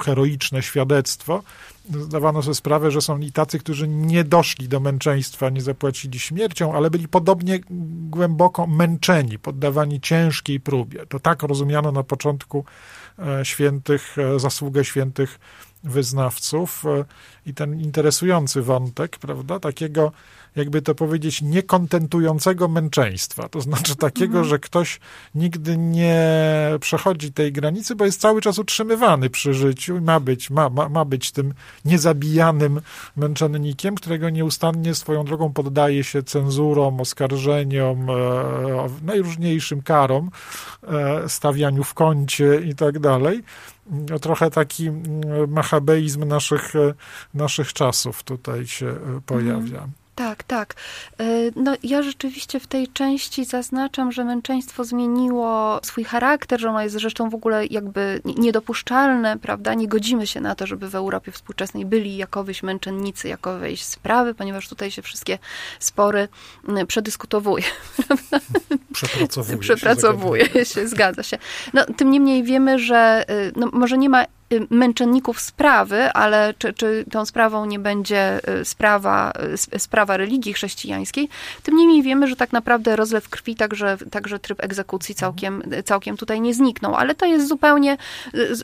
heroiczne 0.00 0.62
świadectwo, 0.62 1.42
zdawano 1.90 2.42
sobie 2.42 2.54
sprawę, 2.54 2.90
że 2.90 3.00
są 3.00 3.18
i 3.18 3.32
tacy, 3.32 3.58
którzy 3.58 3.88
nie 3.88 4.24
doszli 4.24 4.68
do 4.68 4.80
męczeństwa, 4.80 5.50
nie 5.50 5.62
zapłacili 5.62 6.18
śmiercią, 6.18 6.74
ale 6.74 6.90
byli 6.90 7.08
podobnie 7.08 7.60
głęboko 8.10 8.66
męczeni, 8.66 9.38
poddawani 9.38 10.00
ciężkiej 10.00 10.60
próbie. 10.60 11.06
To 11.06 11.20
tak 11.20 11.42
rozumiano 11.42 11.92
na 11.92 12.02
początku 12.02 12.64
e, 13.18 13.44
świętych, 13.44 14.16
e, 14.18 14.38
zasługę 14.38 14.84
świętych 14.84 15.38
wyznawców 15.84 16.84
e, 16.86 17.04
i 17.46 17.54
ten 17.54 17.80
interesujący 17.80 18.62
wątek, 18.62 19.18
prawda, 19.18 19.60
takiego 19.60 20.12
jakby 20.56 20.82
to 20.82 20.94
powiedzieć, 20.94 21.42
niekontentującego 21.42 22.68
męczeństwa. 22.68 23.48
To 23.48 23.60
znaczy 23.60 23.96
takiego, 23.96 24.38
mhm. 24.38 24.44
że 24.44 24.58
ktoś 24.58 25.00
nigdy 25.34 25.76
nie 25.76 26.18
przechodzi 26.80 27.32
tej 27.32 27.52
granicy, 27.52 27.96
bo 27.96 28.04
jest 28.04 28.20
cały 28.20 28.40
czas 28.40 28.58
utrzymywany 28.58 29.30
przy 29.30 29.54
życiu 29.54 29.96
i 29.96 30.00
ma 30.00 30.20
być, 30.20 30.50
ma, 30.50 30.70
ma, 30.70 30.88
ma 30.88 31.04
być 31.04 31.32
tym 31.32 31.54
niezabijanym 31.84 32.80
męczennikiem, 33.16 33.94
którego 33.94 34.30
nieustannie 34.30 34.94
swoją 34.94 35.24
drogą 35.24 35.52
poddaje 35.52 36.04
się 36.04 36.22
cenzurom, 36.22 37.00
oskarżeniom, 37.00 38.10
e, 38.10 38.14
najróżniejszym 39.02 39.82
karom, 39.82 40.30
e, 40.82 41.28
stawianiu 41.28 41.84
w 41.84 41.94
kącie 41.94 42.60
i 42.60 42.74
tak 42.74 42.98
dalej 42.98 43.42
trochę 44.20 44.50
taki 44.50 44.86
mm, 44.86 45.12
machabeizm 45.48 46.24
naszych, 46.24 46.76
e, 46.76 46.94
naszych 47.34 47.72
czasów 47.72 48.22
tutaj 48.22 48.66
się 48.66 48.94
pojawia. 49.26 49.88
Tak, 50.18 50.42
tak. 50.42 50.74
E, 51.20 51.24
no, 51.56 51.74
ja 51.82 52.02
rzeczywiście 52.02 52.60
w 52.60 52.66
tej 52.66 52.88
części 52.88 53.44
zaznaczam, 53.44 54.12
że 54.12 54.24
męczeństwo 54.24 54.84
zmieniło 54.84 55.80
swój 55.82 56.04
charakter, 56.04 56.60
że 56.60 56.68
ono 56.68 56.82
jest 56.82 56.96
zresztą 56.96 57.30
w 57.30 57.34
ogóle 57.34 57.66
jakby 57.66 58.20
niedopuszczalne, 58.24 59.38
prawda? 59.38 59.74
Nie 59.74 59.88
godzimy 59.88 60.26
się 60.26 60.40
na 60.40 60.54
to, 60.54 60.66
żeby 60.66 60.88
w 60.88 60.94
Europie 60.94 61.32
współczesnej 61.32 61.86
byli 61.86 62.16
jakowyś 62.16 62.62
męczennicy, 62.62 63.28
jakoweś 63.28 63.82
sprawy, 63.82 64.34
ponieważ 64.34 64.68
tutaj 64.68 64.90
się 64.90 65.02
wszystkie 65.02 65.38
spory 65.78 66.28
przedyskutowuje. 66.88 67.64
Przepracowuje. 68.92 69.58
Przepracowuje 69.66 70.46
się, 70.46 70.64
się, 70.64 70.88
zgadza 70.88 71.22
się. 71.22 71.38
No, 71.74 71.84
tym 71.96 72.10
niemniej 72.10 72.42
wiemy, 72.42 72.78
że 72.78 73.24
y, 73.30 73.52
no, 73.56 73.70
może 73.72 73.98
nie 73.98 74.08
ma 74.08 74.24
męczenników 74.70 75.40
sprawy, 75.40 76.12
ale 76.12 76.54
czy, 76.58 76.72
czy 76.72 77.04
tą 77.10 77.26
sprawą 77.26 77.66
nie 77.66 77.78
będzie 77.78 78.40
y, 78.60 78.64
sprawa, 78.64 79.32
y, 79.74 79.78
sprawa 79.78 80.16
religii 80.16 80.52
chrześcijańskiej, 80.52 81.28
tym 81.62 81.76
niemniej 81.76 82.02
wiemy, 82.02 82.26
że 82.26 82.36
tak 82.36 82.52
naprawdę 82.52 82.96
rozlew 82.96 83.28
krwi, 83.28 83.54
także, 83.54 83.96
także 84.10 84.38
tryb 84.38 84.64
egzekucji 84.64 85.14
całkiem, 85.14 85.62
całkiem 85.84 86.16
tutaj 86.16 86.40
nie 86.40 86.54
zniknął, 86.54 86.94
ale 86.94 87.14
to 87.14 87.26
jest 87.26 87.48
zupełnie, 87.48 87.96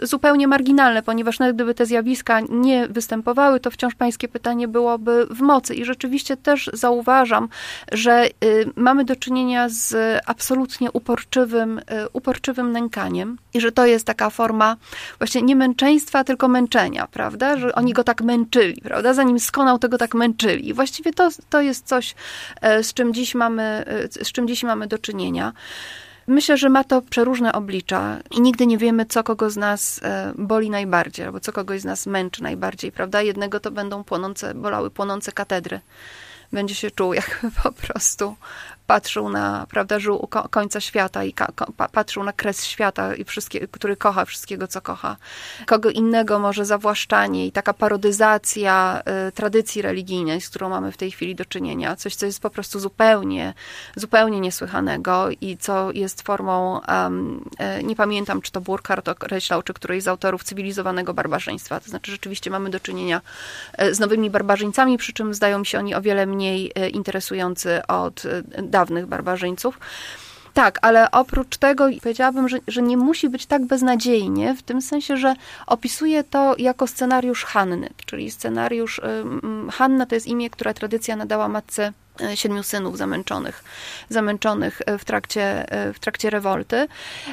zupełnie 0.02 0.48
marginalne, 0.48 1.02
ponieważ 1.02 1.38
nawet 1.38 1.56
gdyby 1.56 1.74
te 1.74 1.86
zjawiska 1.86 2.40
nie 2.48 2.88
występowały, 2.88 3.60
to 3.60 3.70
wciąż 3.70 3.94
pańskie 3.94 4.28
pytanie 4.28 4.68
byłoby 4.68 5.26
w 5.30 5.40
mocy. 5.40 5.74
I 5.74 5.84
rzeczywiście 5.84 6.36
też 6.36 6.70
zauważam, 6.72 7.48
że 7.92 8.28
mamy 8.76 9.04
do 9.04 9.16
czynienia 9.16 9.68
z 9.68 9.94
absolutnie 10.26 10.92
uporczywym, 10.92 11.80
uporczywym 12.12 12.72
nękaniem 12.72 13.38
i 13.54 13.60
że 13.60 13.72
to 13.72 13.86
jest 13.86 14.06
taka 14.06 14.30
forma 14.30 14.76
właśnie 15.18 15.42
nie 15.42 15.56
męczeństwa, 15.74 16.24
tylko 16.24 16.48
męczenia, 16.48 17.06
prawda? 17.06 17.56
Że 17.56 17.74
oni 17.74 17.92
go 17.92 18.04
tak 18.04 18.22
męczyli, 18.22 18.80
prawda? 18.80 19.14
Zanim 19.14 19.40
skonał, 19.40 19.78
tego 19.78 19.98
tak 19.98 20.14
męczyli. 20.14 20.68
I 20.68 20.74
właściwie 20.74 21.12
to, 21.12 21.28
to 21.50 21.60
jest 21.60 21.86
coś, 21.86 22.14
e, 22.60 22.84
z 22.84 22.94
czym, 22.94 23.14
dziś 23.14 23.34
mamy, 23.34 23.62
e, 23.62 24.24
z 24.24 24.32
czym 24.32 24.48
dziś 24.48 24.62
mamy 24.62 24.86
do 24.86 24.98
czynienia. 24.98 25.52
Myślę, 26.26 26.56
że 26.56 26.68
ma 26.68 26.84
to 26.84 27.02
przeróżne 27.02 27.52
oblicza 27.52 28.18
i 28.30 28.40
nigdy 28.40 28.66
nie 28.66 28.78
wiemy, 28.78 29.06
co 29.06 29.24
kogo 29.24 29.50
z 29.50 29.56
nas 29.56 30.00
e, 30.02 30.32
boli 30.38 30.70
najbardziej, 30.70 31.26
albo 31.26 31.40
co 31.40 31.52
kogoś 31.52 31.80
z 31.80 31.84
nas 31.84 32.06
męczy 32.06 32.42
najbardziej, 32.42 32.92
prawda? 32.92 33.22
Jednego 33.22 33.60
to 33.60 33.70
będą 33.70 34.04
płonące, 34.04 34.54
bolały 34.54 34.90
płonące 34.90 35.32
katedry. 35.32 35.80
Będzie 36.52 36.74
się 36.74 36.90
czuł, 36.90 37.14
jak 37.14 37.46
po 37.62 37.72
prostu 37.72 38.36
patrzył 38.86 39.28
na, 39.28 39.66
prawda, 39.70 39.98
żył 39.98 40.28
końca 40.50 40.80
świata 40.80 41.24
i 41.24 41.34
patrzył 41.92 42.24
na 42.24 42.32
kres 42.32 42.64
świata, 42.64 43.14
i 43.14 43.24
wszystkie, 43.24 43.68
który 43.68 43.96
kocha 43.96 44.24
wszystkiego, 44.24 44.68
co 44.68 44.80
kocha. 44.80 45.16
Kogo 45.66 45.90
innego 45.90 46.38
może 46.38 46.64
zawłaszczanie 46.64 47.46
i 47.46 47.52
taka 47.52 47.72
parodyzacja 47.72 49.02
y, 49.28 49.32
tradycji 49.32 49.82
religijnej, 49.82 50.40
z 50.40 50.50
którą 50.50 50.68
mamy 50.68 50.92
w 50.92 50.96
tej 50.96 51.10
chwili 51.10 51.34
do 51.34 51.44
czynienia. 51.44 51.96
Coś, 51.96 52.14
co 52.14 52.26
jest 52.26 52.40
po 52.40 52.50
prostu 52.50 52.80
zupełnie, 52.80 53.54
zupełnie 53.96 54.40
niesłychanego 54.40 55.28
i 55.40 55.56
co 55.56 55.92
jest 55.92 56.22
formą, 56.22 56.80
um, 56.88 57.44
nie 57.82 57.96
pamiętam, 57.96 58.40
czy 58.40 58.52
to 58.52 58.60
Burkhardt 58.60 59.08
określał, 59.08 59.62
czy 59.62 59.74
któryś 59.74 60.02
z 60.02 60.08
autorów 60.08 60.44
cywilizowanego 60.44 61.14
barbarzyństwa. 61.14 61.80
To 61.80 61.90
znaczy, 61.90 62.10
rzeczywiście 62.10 62.50
mamy 62.50 62.70
do 62.70 62.80
czynienia 62.80 63.20
e, 63.72 63.94
z 63.94 64.00
nowymi 64.00 64.30
barbarzyńcami, 64.30 64.98
przy 64.98 65.12
czym 65.12 65.34
zdają 65.34 65.58
mi 65.58 65.66
się 65.66 65.78
oni 65.78 65.94
o 65.94 66.02
wiele 66.02 66.26
mniej 66.26 66.72
interesujący 66.92 67.86
od 67.86 68.22
dawnych 68.74 69.06
barbarzyńców. 69.06 69.78
Tak, 70.54 70.78
ale 70.82 71.10
oprócz 71.10 71.56
tego 71.56 71.88
powiedziałabym, 72.02 72.48
że, 72.48 72.58
że 72.68 72.82
nie 72.82 72.96
musi 72.96 73.28
być 73.28 73.46
tak 73.46 73.66
beznadziejnie, 73.66 74.54
w 74.54 74.62
tym 74.62 74.82
sensie, 74.82 75.16
że 75.16 75.34
opisuje 75.66 76.24
to 76.24 76.54
jako 76.58 76.86
scenariusz 76.86 77.44
Hanny, 77.44 77.90
czyli 78.06 78.30
scenariusz 78.30 79.00
Hanna 79.72 80.06
to 80.06 80.14
jest 80.14 80.26
imię, 80.26 80.50
które 80.50 80.74
tradycja 80.74 81.16
nadała 81.16 81.48
matce 81.48 81.92
siedmiu 82.34 82.62
synów 82.62 82.98
zamęczonych, 82.98 83.64
zamęczonych 84.08 84.80
e, 84.86 84.98
w 84.98 85.04
trakcie, 85.04 85.72
e, 85.72 85.92
w 85.92 85.98
trakcie 85.98 86.30
rewolty. 86.30 86.88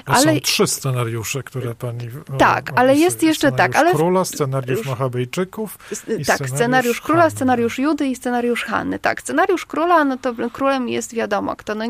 Ale 0.05 0.33
są 0.33 0.39
trzy 0.39 0.67
scenariusze, 0.67 1.43
które 1.43 1.75
pani. 1.75 2.09
Tak, 2.37 2.71
ale 2.75 2.95
jest 2.95 3.23
jeszcze 3.23 3.51
tak. 3.51 3.75
Ale 3.75 3.93
króla, 3.93 4.25
scenariusz 4.25 4.85
Machabejczyków. 4.85 5.77
tak, 5.77 5.95
scenariusz, 6.17 6.49
scenariusz 6.49 7.01
króla, 7.01 7.21
Hanny. 7.21 7.31
scenariusz 7.31 7.79
Judy 7.79 8.07
i 8.07 8.15
scenariusz 8.15 8.63
Hanny. 8.63 8.99
Tak, 8.99 9.21
scenariusz 9.21 9.65
króla, 9.65 10.03
no 10.03 10.17
to 10.17 10.33
królem 10.53 10.89
jest 10.89 11.13
wiadomo, 11.13 11.55
kto, 11.55 11.75
no, 11.75 11.85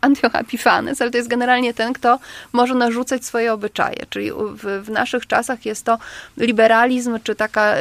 Antioch 0.00 0.34
Epifanes, 0.34 1.02
ale 1.02 1.10
to 1.10 1.16
jest 1.16 1.28
generalnie 1.28 1.74
ten, 1.74 1.92
kto 1.92 2.18
może 2.52 2.74
narzucać 2.74 3.24
swoje 3.24 3.52
obyczaje. 3.52 4.06
Czyli 4.10 4.30
w, 4.32 4.82
w 4.84 4.90
naszych 4.90 5.26
czasach 5.26 5.66
jest 5.66 5.84
to 5.84 5.98
liberalizm, 6.36 7.18
czy 7.24 7.34
taka, 7.34 7.74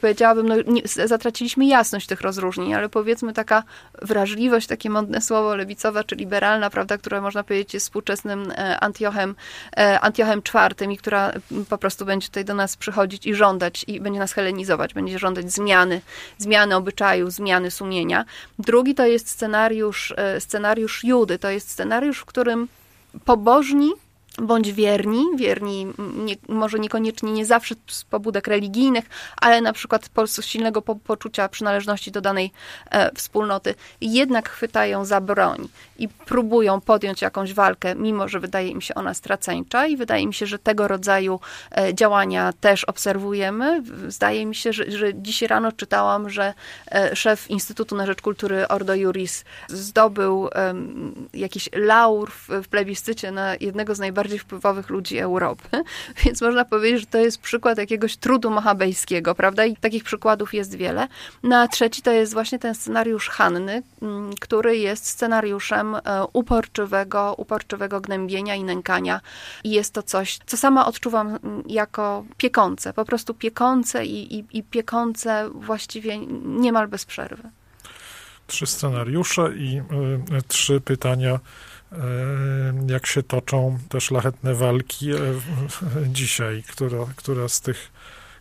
powiedziałabym, 0.00 0.48
no, 0.48 0.54
nie, 0.66 0.82
zatraciliśmy 1.06 1.66
jasność 1.66 2.06
tych 2.06 2.20
rozróżnień, 2.20 2.74
ale 2.74 2.88
powiedzmy 2.88 3.32
taka 3.32 3.62
wrażliwość, 4.02 4.66
takie 4.66 4.90
modne 4.90 5.20
słowo 5.20 5.56
lewicowa 5.56 6.04
czy 6.04 6.14
liberalna, 6.14 6.70
prawda, 6.70 6.98
która 6.98 7.20
można 7.20 7.44
powiedzieć 7.44 7.74
jest 7.74 7.86
współczesnym 7.86 8.52
Antiochem, 8.80 9.34
Antiochem 10.00 10.42
IV 10.54 10.92
i 10.92 10.96
która 10.96 11.32
po 11.68 11.78
prostu 11.78 12.04
będzie 12.04 12.26
tutaj 12.26 12.44
do 12.44 12.54
nas 12.54 12.76
przychodzić 12.76 13.26
i 13.26 13.34
żądać 13.34 13.84
i 13.86 14.00
będzie 14.00 14.20
nas 14.20 14.32
helenizować, 14.32 14.94
będzie 14.94 15.18
żądać 15.18 15.52
zmiany, 15.52 16.00
zmiany 16.38 16.76
obyczaju, 16.76 17.30
zmiany 17.30 17.70
sumienia. 17.70 18.24
Drugi 18.58 18.94
to 18.94 19.06
jest 19.06 19.30
scenariusz, 19.30 20.14
e, 20.16 20.40
scenariusz 20.40 21.04
Judy, 21.04 21.38
to 21.38 21.50
jest 21.50 21.70
scenariusz, 21.70 22.18
w 22.18 22.24
którym 22.24 22.68
pobożni 23.24 23.92
bądź 24.40 24.72
wierni, 24.72 25.26
wierni 25.36 25.86
nie, 26.16 26.36
może 26.48 26.78
niekoniecznie 26.78 27.32
nie 27.32 27.46
zawsze 27.46 27.74
z 27.86 28.04
pobudek 28.04 28.46
religijnych, 28.46 29.04
ale 29.36 29.60
na 29.60 29.72
przykład 29.72 30.08
po 30.08 30.26
silnego 30.26 30.82
po, 30.82 30.96
poczucia 30.96 31.48
przynależności 31.48 32.10
do 32.10 32.20
danej 32.20 32.52
e, 32.90 33.14
wspólnoty, 33.14 33.74
jednak 34.00 34.48
chwytają 34.48 35.04
za 35.04 35.20
broń 35.20 35.68
i 35.98 36.08
próbują 36.08 36.80
podjąć 36.80 37.22
jakąś 37.22 37.54
walkę, 37.54 37.94
mimo 37.94 38.28
że 38.28 38.40
wydaje 38.40 38.68
im 38.68 38.80
się 38.80 38.94
ona 38.94 39.14
straceńcza 39.14 39.86
i 39.86 39.96
wydaje 39.96 40.26
mi 40.26 40.34
się, 40.34 40.46
że 40.46 40.58
tego 40.58 40.88
rodzaju 40.88 41.40
e, 41.76 41.94
działania 41.94 42.52
też 42.60 42.84
obserwujemy. 42.84 43.82
Zdaje 44.08 44.46
mi 44.46 44.54
się, 44.54 44.72
że, 44.72 44.90
że 44.90 45.14
dziś 45.14 45.42
rano 45.42 45.72
czytałam, 45.72 46.30
że 46.30 46.54
e, 46.92 47.16
szef 47.16 47.50
Instytutu 47.50 47.96
na 47.96 48.06
Rzecz 48.06 48.22
Kultury 48.22 48.68
Ordo 48.68 48.94
Juris 48.94 49.44
zdobył 49.68 50.48
jakiś 51.34 51.68
laur 51.72 52.30
w, 52.30 52.48
w 52.48 52.68
plebiscycie 52.68 53.32
na 53.32 53.54
jednego 53.60 53.94
z 53.94 53.98
najbardziej 53.98 54.29
najbardziej 54.30 54.38
wpływowych 54.38 54.90
ludzi 54.90 55.18
Europy, 55.18 55.68
więc 56.24 56.42
można 56.42 56.64
powiedzieć, 56.64 57.00
że 57.00 57.06
to 57.06 57.18
jest 57.18 57.40
przykład 57.40 57.78
jakiegoś 57.78 58.16
trudu 58.16 58.50
machabejskiego, 58.50 59.34
prawda? 59.34 59.64
I 59.64 59.76
takich 59.76 60.04
przykładów 60.04 60.54
jest 60.54 60.74
wiele. 60.74 61.08
No 61.42 61.56
a 61.56 61.68
trzeci 61.68 62.02
to 62.02 62.12
jest 62.12 62.32
właśnie 62.32 62.58
ten 62.58 62.74
scenariusz 62.74 63.28
Hanny, 63.28 63.82
mm, 64.02 64.30
który 64.40 64.76
jest 64.76 65.06
scenariuszem 65.06 65.94
e, 65.94 66.00
uporczywego, 66.32 67.34
uporczywego 67.38 68.00
gnębienia 68.00 68.54
i 68.54 68.64
nękania. 68.64 69.20
I 69.64 69.70
jest 69.70 69.94
to 69.94 70.02
coś, 70.02 70.38
co 70.46 70.56
sama 70.56 70.86
odczuwam 70.86 71.28
mm, 71.28 71.62
jako 71.66 72.24
piekące, 72.36 72.92
po 72.92 73.04
prostu 73.04 73.34
piekące 73.34 74.06
i, 74.06 74.38
i, 74.38 74.44
i 74.52 74.62
piekące 74.62 75.50
właściwie 75.54 76.18
niemal 76.44 76.88
bez 76.88 77.04
przerwy 77.04 77.50
trzy 78.46 78.66
scenariusze 78.66 79.52
i 79.56 79.78
y, 79.78 80.42
trzy 80.48 80.80
pytania 80.80 81.40
jak 82.88 83.06
się 83.06 83.22
toczą 83.22 83.78
te 83.88 84.00
szlachetne 84.00 84.54
walki 84.54 85.12
e, 85.12 85.16
dzisiaj, 86.12 86.62
która, 86.68 87.06
która 87.16 87.48
z 87.48 87.60
tych 87.60 87.92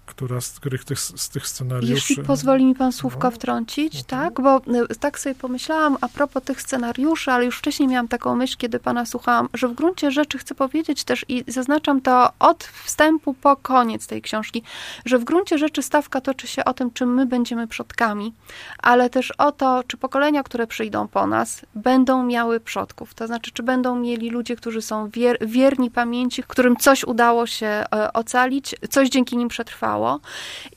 która 0.10 0.42
z 0.42 0.60
których 0.60 0.86
tych, 0.86 1.00
z 1.00 1.30
tych 1.30 1.48
scenariuszy... 1.48 1.94
Jeśli 1.94 2.24
pozwoli 2.24 2.66
mi 2.66 2.76
pan 2.76 2.92
słówko 2.92 3.28
no, 3.28 3.32
wtrącić, 3.32 3.94
no 3.94 4.04
tak? 4.08 4.42
Bo 4.42 4.56
e, 4.58 4.96
tak 5.00 5.20
sobie 5.20 5.36
pomyślałam 5.36 5.98
a 6.02 6.08
propos 6.08 6.44
tych 6.44 6.62
scenariuszy, 6.62 7.32
ale 7.32 7.46
już 7.46 7.58
wcześniej 7.58 7.90
miałam 7.90 8.08
taką 8.08 8.36
myśl, 8.36 8.56
kiedy 8.58 8.80
pana 8.80 9.06
słuchałam, 9.06 9.50
że 9.54 9.68
w 9.68 9.74
gruncie 9.74 10.12
rzeczy 10.12 10.38
chcę 10.38 10.56
powiedzieć 10.56 11.04
też 11.04 11.26
i 11.28 11.44
zaznaczam 11.48 12.02
to 12.02 12.30
od 12.40 12.64
wstępu 12.64 13.34
po 13.34 13.56
koniec 13.56 14.08
tej 14.08 14.22
książki, 14.22 14.64
że 15.06 15.20
w 15.20 15.24
gruncie 15.24 15.58
rzeczy 15.58 15.82
stawka 15.82 16.22
toczy 16.22 16.48
się 16.48 16.66
o 16.66 16.74
tym, 16.74 16.92
czy 16.92 17.06
my 17.06 17.26
będziemy 17.26 17.68
przodkami, 17.68 18.34
ale 18.78 19.10
też 19.10 19.32
o 19.32 19.52
to, 19.52 19.84
czy 19.88 19.98
pokolenia, 19.98 20.44
które 20.44 20.68
przyjdą 20.68 21.08
po 21.08 21.28
nas, 21.28 21.62
będą 21.76 22.24
miały 22.24 22.60
przodków. 22.60 23.14
To 23.14 23.28
znaczy, 23.28 23.52
czy 23.52 23.64
będą 23.64 23.96
mieli 23.96 24.30
ludzie, 24.30 24.56
którzy 24.56 24.82
są 24.82 25.10
wier 25.10 25.38
wierni 25.42 25.92
pamięci, 25.92 26.44
którym 26.44 26.76
coś 26.76 27.04
udało 27.04 27.48
się 27.48 27.68
e, 27.68 28.14
ocalić, 28.14 28.76
coś 28.90 29.10
dzięki 29.10 29.38
nim 29.38 29.48
przetrwało, 29.48 29.99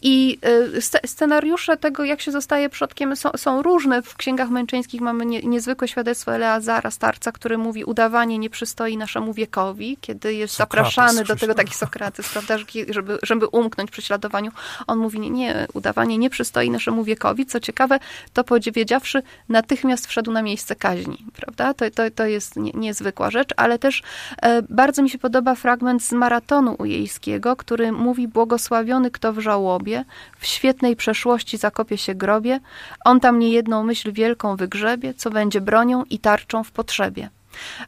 i 0.03 0.39
y, 0.77 0.83
scenariusze 1.07 1.77
tego, 1.77 2.05
jak 2.05 2.21
się 2.21 2.33
zostaje 2.33 2.69
przodkiem, 2.69 3.17
są, 3.17 3.31
są 3.37 3.63
różne. 3.63 4.03
W 4.03 4.17
księgach 4.17 4.51
męczeńskich 4.51 5.01
mamy 5.01 5.27
nie, 5.27 5.41
niezwykłe 5.43 5.89
świadectwo 5.89 6.35
Eleazara, 6.35 6.91
starca, 6.91 7.33
który 7.33 7.59
mówi, 7.59 7.85
udawanie 7.85 8.39
nie 8.39 8.51
przystoi 8.51 8.97
naszemu 8.97 9.33
wiekowi, 9.33 9.99
kiedy 10.01 10.35
jest 10.35 10.55
Sokrates, 10.55 10.95
zapraszany 10.95 11.25
do 11.25 11.37
tego 11.37 11.55
taki 11.55 11.75
Sokrates, 11.75 12.29
prawda, 12.29 12.57
żeby, 12.89 13.19
żeby 13.23 13.47
umknąć 13.47 13.91
prześladowaniu. 13.91 14.51
On 14.87 14.99
mówi, 14.99 15.21
nie, 15.21 15.31
nie, 15.31 15.67
udawanie 15.75 16.19
nie 16.19 16.31
przystoi 16.31 16.71
naszemu 16.71 17.05
wiekowi. 17.05 17.47
Co 17.47 17.61
ciekawe, 17.61 17.99
to 18.33 18.45
powiedziawszy, 18.45 19.23
natychmiast 19.49 20.07
wszedł 20.07 20.33
na 20.33 20.43
miejsce 20.43 20.77
kaźni, 20.77 21.27
prawda? 21.33 21.75
To, 21.75 21.91
to, 21.91 22.03
to 22.15 22.27
jest 22.27 22.57
nie, 22.57 22.73
niezwykła 22.75 23.31
rzecz, 23.31 23.51
ale 23.57 23.79
też 23.79 24.03
e, 24.43 24.63
bardzo 24.63 25.03
mi 25.03 25.11
się 25.11 25.19
podoba 25.19 25.55
fragment 25.55 26.03
z 26.03 26.13
maratonu 26.13 26.77
ujejskiego, 26.79 27.57
który 27.57 27.93
mówi, 27.93 28.29
błogosławiony 28.29 29.11
kto 29.13 29.33
w 29.33 29.39
żałobie, 29.39 30.05
w 30.39 30.47
świetnej 30.47 30.97
przeszłości 30.97 31.59
zakopie 31.59 31.99
się 31.99 32.15
grobie, 32.15 32.61
on 33.05 33.21
tam 33.21 33.39
niejedną 33.39 33.85
myśl 33.85 34.13
wielką 34.13 34.57
wygrzebie, 34.57 35.15
co 35.15 35.31
będzie 35.31 35.61
bronią 35.61 36.05
i 36.05 36.19
tarczą 36.19 36.65
w 36.65 36.71
potrzebie. 36.71 37.31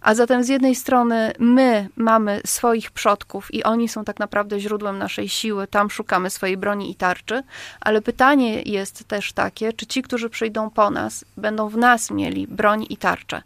A 0.00 0.14
zatem 0.14 0.44
z 0.44 0.48
jednej 0.48 0.74
strony 0.74 1.32
my 1.38 1.88
mamy 1.96 2.40
swoich 2.46 2.90
przodków 2.90 3.54
i 3.54 3.64
oni 3.64 3.88
są 3.88 4.04
tak 4.04 4.18
naprawdę 4.18 4.60
źródłem 4.60 4.98
naszej 4.98 5.28
siły, 5.28 5.66
tam 5.66 5.90
szukamy 5.90 6.30
swojej 6.30 6.56
broni 6.56 6.90
i 6.90 6.94
tarczy, 6.94 7.42
ale 7.80 8.02
pytanie 8.02 8.62
jest 8.62 9.08
też 9.08 9.32
takie, 9.32 9.72
czy 9.72 9.86
ci, 9.86 10.02
którzy 10.02 10.30
przyjdą 10.30 10.70
po 10.70 10.90
nas, 10.90 11.24
będą 11.36 11.68
w 11.68 11.76
nas 11.76 12.10
mieli 12.10 12.46
broń 12.46 12.86
i 12.90 12.96
tarczę. 12.96 13.42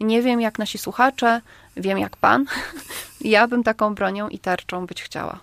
Nie 0.00 0.22
wiem 0.22 0.40
jak 0.40 0.58
nasi 0.58 0.78
słuchacze, 0.78 1.40
wiem 1.76 1.98
jak 1.98 2.16
pan, 2.16 2.44
ja 3.20 3.48
bym 3.48 3.62
taką 3.62 3.94
bronią 3.94 4.28
i 4.28 4.38
tarczą 4.38 4.86
być 4.86 5.02
chciała. 5.02 5.38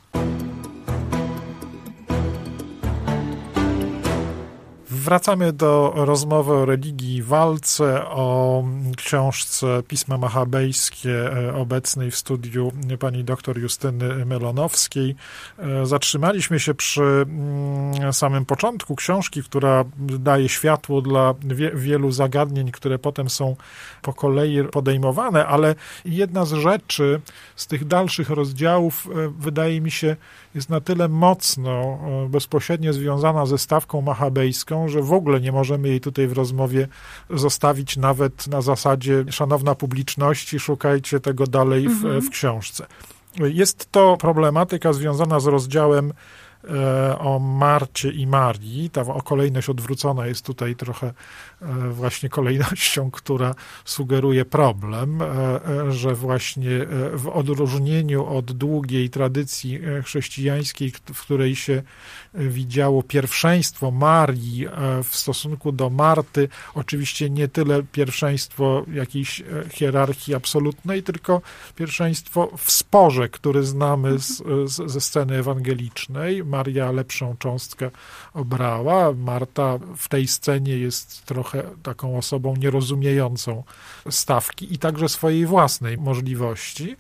Wracamy 5.00 5.54
do 5.54 5.94
rozmowy 5.96 6.54
o 6.54 6.66
religii 6.66 7.16
i 7.16 7.24
walce, 7.24 8.06
o 8.06 8.64
książce 8.98 9.84
Pisma 9.88 10.18
Machabejskie 10.18 11.34
e, 11.34 11.56
obecnej 11.56 12.12
w 12.12 12.16
studiu 12.16 12.72
pani 13.00 13.24
dr 13.24 13.58
Justyny 13.58 14.26
Melonowskiej. 14.26 15.16
E, 15.60 15.86
zatrzymaliśmy 15.86 16.60
się 16.60 16.74
przy 16.74 17.02
mm, 17.02 18.14
samym 18.14 18.46
początku 18.46 18.96
książki, 18.96 19.44
która 19.44 19.86
daje 19.98 20.50
światło 20.50 21.02
dla 21.02 21.34
wie, 21.44 21.72
wielu 21.76 22.12
zagadnień, 22.12 22.72
które 22.72 23.00
potem 23.00 23.30
są 23.30 23.56
po 24.02 24.14
kolei 24.14 24.64
podejmowane, 24.64 25.46
ale 25.46 25.76
jedna 26.06 26.46
z 26.46 26.54
rzeczy 26.54 27.22
z 27.56 27.68
tych 27.68 27.86
dalszych 27.86 28.30
rozdziałów 28.30 29.08
e, 29.08 29.34
wydaje 29.40 29.82
mi 29.82 29.92
się 29.92 30.16
jest 30.56 30.70
na 30.70 30.82
tyle 30.82 31.08
mocno 31.08 32.00
bezpośrednio 32.30 32.94
związana 32.94 33.46
ze 33.46 33.58
stawką 33.58 34.02
machabejską, 34.02 34.88
że 34.88 35.02
w 35.02 35.14
ogóle 35.14 35.42
nie 35.42 35.52
możemy 35.52 35.88
jej 35.88 36.02
tutaj 36.02 36.28
w 36.28 36.34
rozmowie 36.34 36.88
zostawić 37.30 37.98
nawet 37.98 38.48
na 38.48 38.62
zasadzie 38.62 39.26
szanowna 39.30 39.76
publiczności, 39.76 40.60
szukajcie 40.60 41.20
tego 41.20 41.48
dalej 41.48 41.90
w, 41.90 42.06
mhm. 42.06 42.22
w 42.22 42.30
książce. 42.30 42.86
Jest 43.40 43.92
to 43.92 44.18
problematyka 44.18 44.94
związana 44.94 45.40
z 45.40 45.46
rozdziałem 45.46 46.14
e, 46.64 47.20
o 47.20 47.40
Marcie 47.40 48.12
i 48.12 48.28
Marii. 48.28 48.90
Ta 48.90 49.02
o 49.02 49.22
kolejność 49.22 49.70
odwrócona 49.70 50.28
jest 50.28 50.46
tutaj 50.46 50.76
trochę 50.76 51.08
e, 51.08 51.14
właśnie 51.92 52.30
kolejnością, 52.30 53.12
która 53.12 53.56
sugeruje 53.86 54.46
problem, 54.46 55.22
e, 55.22 55.92
że 55.92 56.16
właśnie 56.16 56.70
w 57.14 57.28
odróżnieniu 57.34 58.26
od 58.26 58.52
długiej 58.52 59.10
tradycji 59.10 59.80
chrześcijańskiej, 60.04 60.92
w 61.14 61.22
której 61.22 61.56
się 61.56 61.84
widziało 62.34 63.04
pierwszeństwo 63.04 63.92
Marii 63.92 64.66
w 65.04 65.16
stosunku 65.16 65.72
do 65.72 65.90
Marty, 65.90 66.50
oczywiście 66.74 67.30
nie 67.30 67.48
tyle 67.48 67.84
pierwszeństwo 67.84 68.86
jakiejś 68.94 69.44
hierarchii 69.72 70.36
absolutnej, 70.36 71.04
tylko 71.04 71.42
pierwszeństwo 71.76 72.52
w 72.58 72.72
sporze, 72.72 73.30
który 73.30 73.64
znamy 73.64 74.20
z, 74.20 74.44
z, 74.66 74.92
ze 74.92 75.02
sceny 75.02 75.38
ewangelicznej. 75.38 76.44
Maria 76.46 76.92
lepszą 76.92 77.36
cząstkę 77.40 77.92
obrała. 78.34 79.14
Marta 79.14 79.78
w 79.98 80.08
tej 80.08 80.28
scenie 80.28 80.78
jest 80.78 81.26
trochę 81.26 81.49
taką 81.84 82.18
osobą 82.18 82.56
nierozumiejącą 82.56 83.64
stawki 84.10 84.74
i 84.74 84.78
także 84.78 85.10
swojej 85.10 85.46
własnej 85.46 85.98
możliwości 85.98 86.96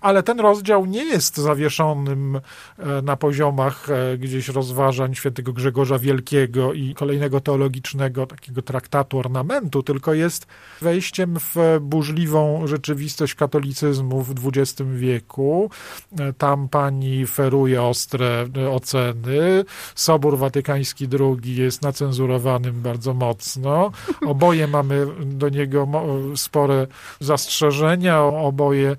ale 0.00 0.22
ten 0.22 0.40
rozdział 0.40 0.86
nie 0.86 1.04
jest 1.04 1.36
zawieszonym 1.36 2.40
e, 2.78 3.02
na 3.02 3.16
poziomach 3.16 3.88
e, 3.90 4.18
gdzieś 4.18 4.48
rozważań 4.48 5.14
świętego 5.14 5.52
Grzegorza 5.52 5.98
Wielkiego 5.98 6.72
i 6.72 6.94
kolejnego 6.94 7.40
teologicznego 7.40 8.26
takiego 8.26 8.62
traktatu 8.62 9.18
ornamentu, 9.18 9.82
tylko 9.82 10.14
jest 10.14 10.46
wejściem 10.80 11.36
w 11.40 11.78
burzliwą 11.80 12.66
rzeczywistość 12.66 13.34
katolicyzmu 13.34 14.22
w 14.22 14.34
XX 14.46 14.82
wieku. 14.94 15.70
E, 16.18 16.32
tam 16.32 16.68
pani 16.68 17.26
feruje 17.26 17.82
ostre 17.82 18.46
oceny. 18.70 19.64
Sobór 19.94 20.38
Watykański 20.38 21.08
II 21.20 21.56
jest 21.56 21.82
nacenzurowanym 21.82 22.82
bardzo 22.82 23.14
mocno. 23.14 23.90
Oboje 24.26 24.66
mamy 24.66 25.06
do 25.24 25.48
niego 25.48 25.88
spore 26.36 26.86
zastrzeżenia. 27.20 28.22
Oboje 28.22 28.96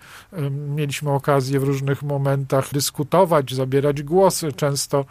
mieli 0.75 0.90
mieliśmy 0.91 1.11
okazję 1.11 1.59
w 1.59 1.63
różnych 1.63 2.03
momentach 2.03 2.73
dyskutować, 2.73 3.53
zabierać 3.53 4.03
głosy, 4.03 4.51
często 4.53 5.05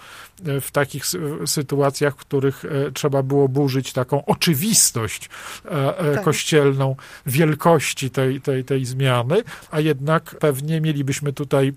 e, 0.46 0.60
w 0.60 0.70
takich 0.70 1.04
sytuacjach, 1.46 2.14
w 2.14 2.16
których 2.16 2.64
e, 2.64 2.92
trzeba 2.92 3.22
było 3.22 3.48
burzyć 3.48 3.92
taką 3.92 4.24
oczywistość 4.24 5.28
e, 5.64 6.14
tak. 6.14 6.24
kościelną 6.24 6.96
wielkości 7.26 8.10
tej, 8.10 8.40
tej, 8.40 8.64
tej 8.64 8.84
zmiany, 8.84 9.42
a 9.70 9.80
jednak 9.80 10.36
pewnie 10.40 10.80
mielibyśmy 10.80 11.32
tutaj 11.32 11.72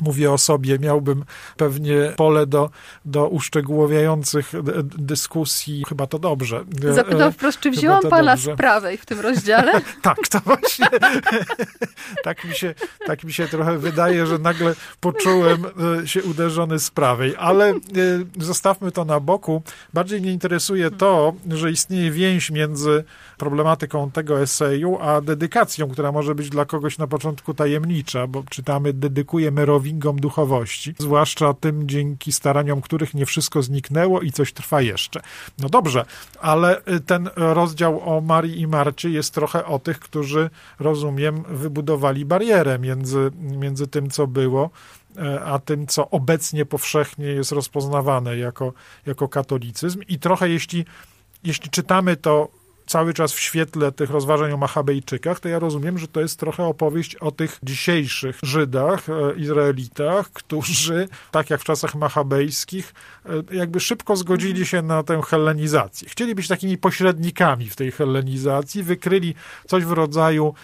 mówię 0.00 0.32
o 0.32 0.38
sobie, 0.38 0.78
miałbym 0.78 1.24
pewnie 1.56 2.12
pole 2.16 2.46
do, 2.46 2.70
do 3.04 3.28
uszczegółowiających 3.28 4.52
dyskusji. 4.98 5.84
Chyba 5.88 6.06
to 6.06 6.18
dobrze. 6.18 6.64
Zapytam 6.94 7.32
wprost, 7.32 7.60
czy 7.60 7.70
wzięłam 7.70 8.02
pana 8.02 8.36
dobrze. 8.36 8.54
z 8.54 8.56
prawej 8.56 8.98
w 8.98 9.06
tym 9.06 9.20
rozdziale? 9.20 9.72
tak, 10.02 10.28
to 10.28 10.40
właśnie 10.40 10.86
tak, 12.24 12.44
mi 12.44 12.54
się, 12.54 12.74
tak 13.06 13.24
mi 13.24 13.32
się 13.32 13.48
trochę 13.48 13.78
wydaje, 13.78 14.26
że 14.26 14.38
nagle 14.38 14.74
poczułem 15.00 15.64
e, 16.02 16.06
się 16.06 16.22
uderzony 16.22 16.78
z 16.78 16.90
prawej, 16.90 17.34
ale 17.38 17.70
e, 17.70 17.74
zostawmy 18.38 18.92
to 18.92 19.04
na 19.04 19.20
boku. 19.20 19.62
Bardziej 19.94 20.20
mnie 20.20 20.32
interesuje 20.32 20.90
to, 20.90 21.34
że 21.48 21.70
istnieje 21.70 22.10
więź 22.10 22.50
między 22.50 23.04
problematyką 23.38 24.10
tego 24.10 24.40
eseju, 24.40 24.98
a 25.00 25.20
dedykacją, 25.20 25.88
która 25.88 26.12
może 26.12 26.34
być 26.34 26.50
dla 26.50 26.64
kogoś 26.64 26.98
na 26.98 27.06
początku 27.06 27.54
tajemnicza, 27.54 28.26
bo 28.26 28.42
czytamy 28.50 28.92
dedykuję 28.92 29.50
Merowi 29.50 29.88
wingom 29.88 30.20
duchowości, 30.20 30.94
zwłaszcza 30.98 31.54
tym, 31.54 31.88
dzięki 31.88 32.32
staraniom 32.32 32.80
których 32.80 33.14
nie 33.14 33.26
wszystko 33.26 33.62
zniknęło 33.62 34.20
i 34.20 34.32
coś 34.32 34.52
trwa 34.52 34.80
jeszcze. 34.80 35.20
No 35.58 35.68
dobrze, 35.68 36.04
ale 36.40 36.80
y, 36.80 37.00
ten 37.00 37.30
rozdział 37.36 38.16
o 38.16 38.20
Marii 38.20 38.60
i 38.60 38.66
Marcie 38.66 39.10
jest 39.10 39.34
trochę 39.34 39.66
o 39.66 39.78
tych, 39.78 39.98
którzy, 40.00 40.50
rozumiem, 40.78 41.44
wybudowali 41.48 42.24
barierę 42.24 42.78
między, 42.78 43.30
między 43.40 43.86
tym, 43.86 44.10
co 44.10 44.26
było, 44.26 44.70
y, 45.16 45.40
a 45.44 45.58
tym, 45.58 45.86
co 45.86 46.10
obecnie 46.10 46.66
powszechnie 46.66 47.26
jest 47.26 47.52
rozpoznawane 47.52 48.38
jako, 48.38 48.72
jako 49.06 49.28
katolicyzm. 49.28 50.00
I 50.08 50.18
trochę 50.18 50.48
jeśli, 50.48 50.84
jeśli 51.44 51.70
czytamy 51.70 52.16
to 52.16 52.57
cały 52.88 53.14
czas 53.14 53.32
w 53.32 53.40
świetle 53.40 53.92
tych 53.92 54.10
rozważań 54.10 54.52
o 54.52 54.56
Machabejczykach, 54.56 55.40
to 55.40 55.48
ja 55.48 55.58
rozumiem, 55.58 55.98
że 55.98 56.08
to 56.08 56.20
jest 56.20 56.38
trochę 56.38 56.64
opowieść 56.64 57.16
o 57.16 57.30
tych 57.30 57.58
dzisiejszych 57.62 58.38
Żydach, 58.42 59.08
e, 59.08 59.36
Izraelitach, 59.36 60.30
którzy, 60.30 61.08
tak 61.30 61.50
jak 61.50 61.60
w 61.60 61.64
czasach 61.64 61.94
machabejskich, 61.94 62.94
e, 63.26 63.56
jakby 63.56 63.80
szybko 63.80 64.16
zgodzili 64.16 64.66
się 64.66 64.82
na 64.82 65.02
tę 65.02 65.20
hellenizację. 65.22 66.08
Chcieli 66.08 66.34
być 66.34 66.48
takimi 66.48 66.78
pośrednikami 66.78 67.68
w 67.68 67.76
tej 67.76 67.92
hellenizacji, 67.92 68.82
wykryli 68.82 69.34
coś 69.66 69.84
w 69.84 69.92
rodzaju 69.92 70.54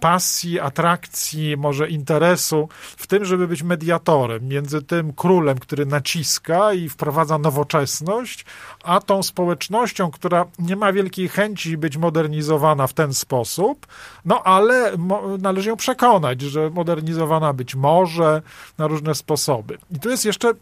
pasji, 0.00 0.60
atrakcji, 0.60 1.56
może 1.56 1.88
interesu 1.88 2.68
w 2.96 3.06
tym, 3.06 3.24
żeby 3.24 3.48
być 3.48 3.62
mediatorem 3.62 4.48
między 4.48 4.82
tym 4.82 5.12
królem, 5.12 5.58
który 5.58 5.86
naciska 5.86 6.72
i 6.72 6.88
wprowadza 6.88 7.38
nowoczesność, 7.38 8.44
a 8.84 9.00
tą 9.00 9.22
społecznością, 9.22 10.10
która 10.10 10.44
nie 10.58 10.76
ma 10.76 10.92
wielkiej 10.92 11.28
chęci 11.28 11.76
być 11.76 11.96
modernizowana 11.96 12.86
w 12.86 12.92
ten 12.92 13.14
sposób, 13.14 13.86
no 14.24 14.42
ale 14.42 14.92
należy 15.38 15.68
ją 15.68 15.76
przekonać, 15.76 16.40
że 16.40 16.70
modernizowana 16.70 17.52
być 17.52 17.74
może 17.74 18.42
na 18.78 18.86
różne 18.86 19.14
sposoby. 19.14 19.78
I 19.90 20.00
tu 20.00 20.10
jest 20.10 20.24
jeszcze 20.24 20.52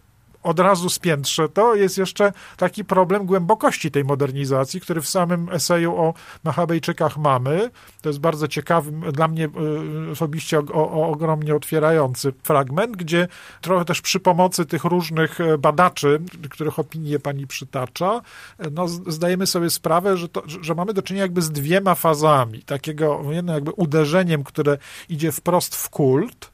od 0.44 0.60
razu 0.60 0.88
spiętrzę 0.88 1.48
to, 1.48 1.74
jest 1.74 1.98
jeszcze 1.98 2.32
taki 2.56 2.84
problem 2.84 3.26
głębokości 3.26 3.90
tej 3.90 4.04
modernizacji, 4.04 4.80
który 4.80 5.00
w 5.00 5.08
samym 5.08 5.48
eseju 5.52 5.96
o 5.96 6.14
Machabejczykach 6.44 7.16
mamy. 7.16 7.70
To 8.02 8.08
jest 8.08 8.20
bardzo 8.20 8.48
ciekawy, 8.48 9.12
dla 9.12 9.28
mnie 9.28 9.48
y, 10.08 10.10
osobiście 10.10 10.58
o, 10.58 10.92
o, 10.92 11.08
ogromnie 11.08 11.54
otwierający 11.54 12.32
fragment, 12.42 12.96
gdzie 12.96 13.28
trochę 13.60 13.84
też 13.84 14.00
przy 14.00 14.20
pomocy 14.20 14.66
tych 14.66 14.84
różnych 14.84 15.40
e, 15.40 15.58
badaczy, 15.58 16.20
których 16.50 16.78
opinie 16.78 17.18
pani 17.18 17.46
przytacza, 17.46 18.20
e, 18.58 18.70
no, 18.70 18.88
zdajemy 18.88 19.46
sobie 19.46 19.70
sprawę, 19.70 20.16
że, 20.16 20.28
to, 20.28 20.42
że 20.46 20.74
mamy 20.74 20.94
do 20.94 21.02
czynienia 21.02 21.22
jakby 21.22 21.42
z 21.42 21.50
dwiema 21.50 21.94
fazami. 21.94 22.62
Takiego 22.62 23.22
jedno 23.30 23.54
jakby 23.54 23.72
uderzeniem, 23.72 24.44
które 24.44 24.78
idzie 25.08 25.32
wprost 25.32 25.76
w 25.76 25.90
kult, 25.90 26.53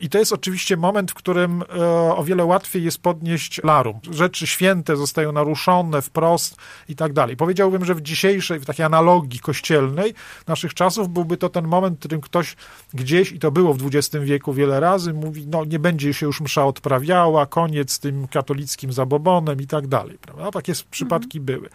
I 0.00 0.08
to 0.08 0.18
jest 0.18 0.32
oczywiście 0.32 0.76
moment, 0.76 1.10
w 1.10 1.14
którym 1.14 1.62
e, 1.62 1.86
o 2.16 2.24
wiele 2.24 2.44
łatwiej 2.44 2.84
jest 2.84 3.02
podnieść 3.02 3.60
larum. 3.64 4.00
Rzeczy 4.10 4.46
święte 4.46 4.96
zostają 4.96 5.32
naruszone 5.32 6.02
wprost 6.02 6.56
i 6.88 6.96
tak 6.96 7.12
dalej. 7.12 7.36
Powiedziałbym, 7.36 7.84
że 7.84 7.94
w 7.94 8.00
dzisiejszej, 8.00 8.60
w 8.60 8.66
takiej 8.66 8.86
analogii 8.86 9.40
kościelnej 9.40 10.14
naszych 10.46 10.74
czasów 10.74 11.08
byłby 11.08 11.36
to 11.36 11.48
ten 11.48 11.66
moment, 11.66 11.96
w 11.96 11.98
którym 11.98 12.20
ktoś 12.20 12.56
gdzieś, 12.94 13.32
i 13.32 13.38
to 13.38 13.50
było 13.50 13.74
w 13.74 13.86
XX 13.86 14.24
wieku 14.24 14.52
wiele 14.52 14.80
razy, 14.80 15.12
mówi, 15.12 15.46
no 15.46 15.64
nie 15.64 15.78
będzie 15.78 16.14
się 16.14 16.26
już 16.26 16.40
msza 16.40 16.66
odprawiała, 16.66 17.46
koniec 17.46 17.92
z 17.92 17.98
tym 17.98 18.28
katolickim 18.28 18.92
zabobonem 18.92 19.60
i 19.60 19.66
tak 19.66 19.86
dalej. 19.86 20.18
Prawda? 20.18 20.50
Takie 20.50 20.72
przypadki 20.90 21.38
mhm. 21.38 21.44
były. 21.44 21.68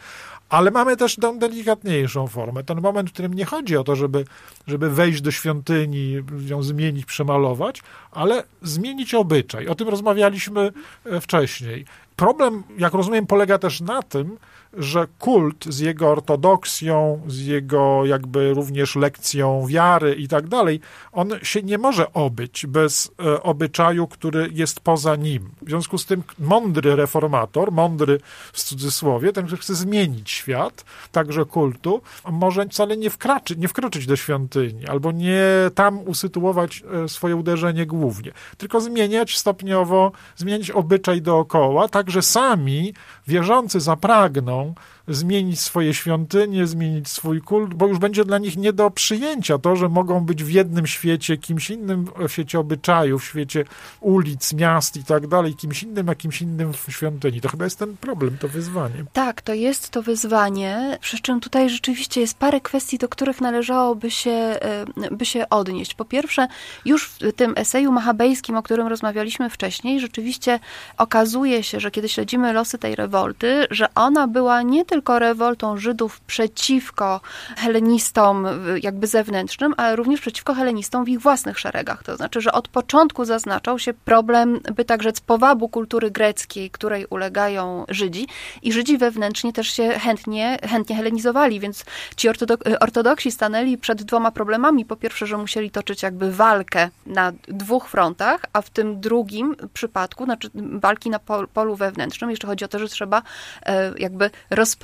Ale 0.49 0.71
mamy 0.71 0.97
też 0.97 1.15
tą 1.15 1.39
delikatniejszą 1.39 2.27
formę. 2.27 2.63
Ten 2.63 2.81
moment, 2.81 3.09
w 3.09 3.13
którym 3.13 3.33
nie 3.33 3.45
chodzi 3.45 3.77
o 3.77 3.83
to, 3.83 3.95
żeby, 3.95 4.25
żeby 4.67 4.89
wejść 4.89 5.21
do 5.21 5.31
świątyni, 5.31 6.23
ją 6.47 6.63
zmienić, 6.63 7.05
przemalować, 7.05 7.81
ale 8.11 8.43
zmienić 8.61 9.13
obyczaj. 9.13 9.67
O 9.67 9.75
tym 9.75 9.87
rozmawialiśmy 9.87 10.71
e, 11.05 11.21
wcześniej. 11.21 11.85
Problem, 12.15 12.63
jak 12.77 12.93
rozumiem, 12.93 13.27
polega 13.27 13.57
też 13.57 13.81
na 13.81 14.01
tym, 14.01 14.37
że 14.77 15.07
kult 15.19 15.65
z 15.65 15.79
jego 15.79 16.09
ortodoksją, 16.09 17.21
z 17.27 17.39
jego 17.39 18.05
jakby 18.05 18.53
również 18.53 18.95
lekcją 18.95 19.67
wiary 19.67 20.15
i 20.15 20.27
tak 20.27 20.47
dalej, 20.47 20.79
on 21.11 21.29
się 21.43 21.61
nie 21.61 21.77
może 21.77 22.13
obyć 22.13 22.65
bez 22.65 23.11
e, 23.25 23.43
obyczaju, 23.43 24.07
który 24.07 24.49
jest 24.53 24.79
poza 24.79 25.15
nim. 25.15 25.49
W 25.61 25.69
związku 25.69 25.97
z 25.97 26.05
tym 26.05 26.23
mądry 26.39 26.95
reformator, 26.95 27.71
mądry 27.71 28.19
w 28.53 28.63
cudzysłowie, 28.63 29.33
ten, 29.33 29.45
który 29.45 29.61
chce 29.61 29.75
zmienić 29.75 30.31
świat, 30.31 30.85
także 31.11 31.45
kultu, 31.45 32.01
może 32.31 32.65
wcale 32.65 32.97
nie, 32.97 33.09
wkraczy, 33.09 33.55
nie 33.57 33.67
wkroczyć 33.67 34.05
do 34.05 34.15
świątyni, 34.15 34.87
albo 34.87 35.11
nie 35.11 35.43
tam 35.75 35.99
usytuować 36.07 36.83
e, 37.03 37.09
swoje 37.09 37.35
uderzenie 37.35 37.85
głównie, 37.85 38.31
tylko 38.57 38.81
zmieniać 38.81 39.37
stopniowo, 39.37 40.11
zmieniać 40.35 40.71
obyczaj 40.71 41.21
dookoła, 41.21 41.87
tak 41.87 42.04
że 42.09 42.21
sami 42.21 42.93
wierzący 43.27 43.79
zapragną 43.79 44.75
zmienić 45.07 45.59
swoje 45.59 45.93
świątynie, 45.93 46.67
zmienić 46.67 47.07
swój 47.07 47.41
kult, 47.41 47.73
bo 47.73 47.87
już 47.87 47.97
będzie 47.97 48.25
dla 48.25 48.37
nich 48.37 48.57
nie 48.57 48.73
do 48.73 48.91
przyjęcia 48.91 49.57
to, 49.57 49.75
że 49.75 49.89
mogą 49.89 50.25
być 50.25 50.43
w 50.43 50.49
jednym 50.49 50.87
świecie, 50.87 51.37
kimś 51.37 51.69
innym 51.69 52.05
w 52.27 52.31
świecie 52.31 52.59
obyczajów, 52.59 53.23
w 53.23 53.25
świecie 53.25 53.65
ulic, 53.99 54.53
miast 54.53 54.97
i 54.97 55.03
tak 55.03 55.27
dalej, 55.27 55.55
kimś 55.55 55.83
innym, 55.83 56.09
a 56.09 56.15
kimś 56.15 56.41
innym 56.41 56.73
w 56.73 56.87
świątyni. 56.89 57.41
To 57.41 57.49
chyba 57.49 57.63
jest 57.63 57.79
ten 57.79 57.97
problem, 57.97 58.37
to 58.37 58.47
wyzwanie. 58.47 59.05
Tak, 59.13 59.41
to 59.41 59.53
jest 59.53 59.89
to 59.89 60.01
wyzwanie, 60.01 60.97
przy 61.01 61.19
czym 61.19 61.39
tutaj 61.39 61.69
rzeczywiście 61.69 62.21
jest 62.21 62.37
parę 62.37 62.61
kwestii, 62.61 62.97
do 62.97 63.09
których 63.09 63.41
należałoby 63.41 64.11
się, 64.11 64.31
e, 64.31 64.85
by 65.11 65.25
się 65.25 65.49
odnieść. 65.49 65.93
Po 65.93 66.05
pierwsze, 66.05 66.47
już 66.85 67.07
w 67.07 67.33
tym 67.33 67.53
eseju 67.55 67.91
machabejskim, 67.91 68.57
o 68.57 68.63
którym 68.63 68.87
rozmawialiśmy 68.87 69.49
wcześniej, 69.49 69.99
rzeczywiście 69.99 70.59
okazuje 70.97 71.63
się, 71.63 71.79
że 71.79 71.91
kiedy 71.91 72.09
śledzimy 72.09 72.53
losy 72.53 72.77
tej 72.77 72.95
rewolty, 72.95 73.67
że 73.71 73.93
ona 73.95 74.27
była 74.27 74.61
nie 74.61 74.85
tylko 74.85 74.94
rewoltą 75.19 75.77
Żydów 75.77 76.19
przeciwko 76.19 77.21
helenistom 77.57 78.47
jakby 78.83 79.07
zewnętrznym, 79.07 79.73
ale 79.77 79.95
również 79.95 80.21
przeciwko 80.21 80.53
helenistom 80.53 81.05
w 81.05 81.09
ich 81.09 81.19
własnych 81.19 81.59
szeregach. 81.59 82.03
To 82.03 82.15
znaczy, 82.15 82.41
że 82.41 82.51
od 82.51 82.67
początku 82.67 83.25
zaznaczał 83.25 83.79
się 83.79 83.93
problem, 83.93 84.59
by 84.75 84.85
tak 84.85 85.03
rzec, 85.03 85.21
powabu 85.21 85.69
kultury 85.69 86.11
greckiej, 86.11 86.69
której 86.69 87.05
ulegają 87.09 87.85
Żydzi 87.89 88.27
i 88.61 88.73
Żydzi 88.73 88.97
wewnętrznie 88.97 89.53
też 89.53 89.67
się 89.67 89.89
chętnie, 89.89 90.57
chętnie 90.69 90.95
helenizowali, 90.95 91.59
więc 91.59 91.85
ci 92.15 92.29
ortodok 92.29 92.59
ortodoksi 92.79 93.31
stanęli 93.31 93.77
przed 93.77 94.03
dwoma 94.03 94.31
problemami. 94.31 94.85
Po 94.85 94.95
pierwsze, 94.95 95.27
że 95.27 95.37
musieli 95.37 95.71
toczyć 95.71 96.03
jakby 96.03 96.31
walkę 96.31 96.89
na 97.05 97.31
dwóch 97.47 97.89
frontach, 97.89 98.45
a 98.53 98.61
w 98.61 98.69
tym 98.69 98.99
drugim 98.99 99.55
przypadku, 99.73 100.25
znaczy 100.25 100.49
walki 100.55 101.09
na 101.09 101.19
polu 101.53 101.75
wewnętrznym, 101.75 102.29
jeszcze 102.29 102.47
chodzi 102.47 102.65
o 102.65 102.67
to, 102.67 102.79
że 102.79 102.87
trzeba 102.87 103.21
e, 103.65 103.93
jakby 103.97 104.29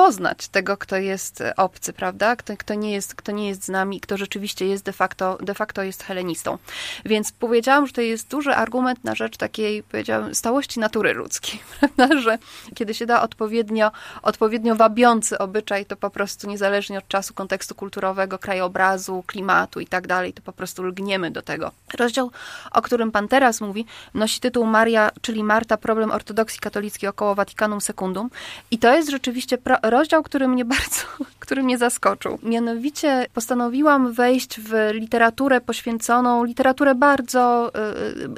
rozpoznać 0.02 0.48
tego, 0.48 0.78
kto 0.78 0.96
jest 0.96 1.44
obcy, 1.58 1.94
prawda? 1.94 2.36
Kto, 2.36 2.58
kto, 2.58 2.74
nie, 2.74 2.92
jest, 2.92 3.16
kto 3.16 3.32
nie 3.32 3.48
jest 3.48 3.66
z 3.66 3.70
nami, 3.70 4.02
kto 4.02 4.18
rzeczywiście 4.18 4.68
jest 4.68 4.84
de 4.86 4.94
facto, 4.94 5.38
de 5.42 5.54
facto 5.54 5.84
jest 5.84 6.04
helenistą. 6.04 6.58
Więc 7.06 7.32
powiedziałam, 7.32 7.88
że 7.88 7.94
to 7.94 8.02
jest 8.02 8.28
duży 8.28 8.56
argument 8.56 9.04
na 9.04 9.16
rzecz 9.16 9.38
takiej, 9.38 9.84
powiedziałam, 9.84 10.36
stałości 10.36 10.80
natury 10.80 11.14
ludzkiej, 11.14 11.60
prawda? 11.80 12.18
Że 12.18 12.38
kiedy 12.76 12.94
się 12.94 13.06
da 13.06 13.22
odpowiednio, 13.22 13.92
odpowiednio 14.22 14.76
wabiący 14.76 15.38
obyczaj, 15.38 15.86
to 15.86 15.96
po 15.96 16.10
prostu 16.10 16.48
niezależnie 16.48 16.98
od 16.98 17.08
czasu, 17.08 17.34
kontekstu 17.34 17.76
kulturowego, 17.76 18.40
krajobrazu, 18.40 19.24
klimatu 19.28 19.80
i 19.80 19.88
tak 19.88 20.08
dalej, 20.08 20.34
to 20.34 20.42
po 20.42 20.54
prostu 20.54 20.84
lgniemy 20.84 21.32
do 21.32 21.42
tego. 21.42 21.72
Rozdział, 21.98 22.32
o 22.72 22.82
którym 22.82 23.12
pan 23.12 23.28
teraz 23.28 23.62
mówi, 23.62 23.86
nosi 24.14 24.40
tytuł 24.40 24.66
Maria, 24.66 25.12
czyli 25.22 25.44
Marta, 25.44 25.78
problem 25.78 26.12
ortodoksji 26.12 26.60
katolickiej 26.60 27.10
około 27.10 27.36
Vaticanum 27.36 27.82
Secundum 27.82 28.30
i 28.72 28.78
to 28.78 28.96
jest 28.96 29.10
rzeczywiście 29.10 29.58
rozdział, 29.92 30.24
który 30.24 30.48
mnie 30.48 30.66
bardzo, 30.76 31.02
który 31.40 31.64
mnie 31.64 31.78
zaskoczył. 31.78 32.40
Mianowicie 32.44 33.26
postanowiłam 33.34 34.14
wejść 34.14 34.60
w 34.60 34.90
literaturę 34.94 35.62
poświęconą, 35.62 36.44
literaturę 36.44 36.96
bardzo, 36.96 37.72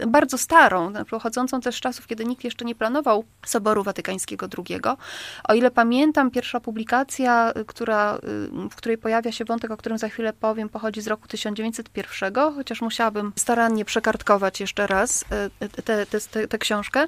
y, 0.02 0.08
bardzo 0.08 0.38
starą, 0.38 0.94
pochodzącą 1.10 1.62
też 1.62 1.76
z 1.76 1.80
czasów, 1.80 2.08
kiedy 2.08 2.26
nikt 2.26 2.44
jeszcze 2.44 2.66
nie 2.66 2.76
planował 2.76 3.24
Soboru 3.46 3.84
Watykańskiego 3.84 4.48
II. 4.58 4.80
O 5.44 5.54
ile 5.54 5.72
pamiętam, 5.72 6.32
pierwsza 6.32 6.60
publikacja, 6.60 7.52
y, 7.58 7.66
która, 7.66 8.16
y, 8.16 8.70
w 8.70 8.76
której 8.76 8.98
pojawia 8.98 9.32
się 9.32 9.46
wątek, 9.46 9.72
o 9.72 9.78
którym 9.78 9.98
za 9.98 10.10
chwilę 10.10 10.34
powiem, 10.34 10.70
pochodzi 10.70 11.02
z 11.02 11.08
roku 11.08 11.28
1901, 11.28 12.34
chociaż 12.56 12.82
musiałabym 12.82 13.32
starannie 13.36 13.86
przekartkować 13.86 14.60
jeszcze 14.60 14.88
raz 14.88 15.26
tę 16.50 16.58
książkę. 16.58 17.08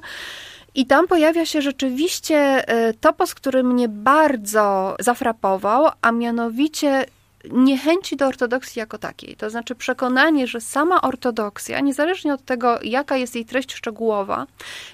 I 0.76 0.86
tam 0.86 1.06
pojawia 1.06 1.46
się 1.46 1.62
rzeczywiście 1.62 2.36
e, 2.36 2.94
topos, 2.94 3.34
który 3.34 3.64
mnie 3.64 3.88
bardzo 3.88 4.96
zafrapował, 5.00 5.90
a 6.02 6.12
mianowicie 6.12 7.06
niechęci 7.50 8.16
do 8.16 8.26
ortodoksji 8.26 8.80
jako 8.80 8.98
takiej. 8.98 9.36
To 9.36 9.50
znaczy 9.50 9.74
przekonanie, 9.74 10.46
że 10.46 10.60
sama 10.60 11.00
ortodoksja, 11.00 11.80
niezależnie 11.80 12.34
od 12.34 12.44
tego, 12.44 12.78
jaka 12.82 13.16
jest 13.16 13.34
jej 13.34 13.44
treść 13.44 13.74
szczegółowa, 13.74 14.46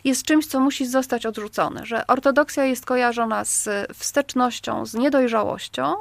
jest 0.05 0.23
czymś, 0.23 0.47
co 0.47 0.61
musi 0.61 0.87
zostać 0.87 1.27
odrzucone. 1.27 1.87
Że 1.87 2.07
ortodoksja 2.07 2.65
jest 2.65 2.87
kojarzona 2.87 3.45
z 3.45 3.69
wstecznością, 3.95 4.87
z 4.87 4.95
niedojrzałością, 4.95 5.95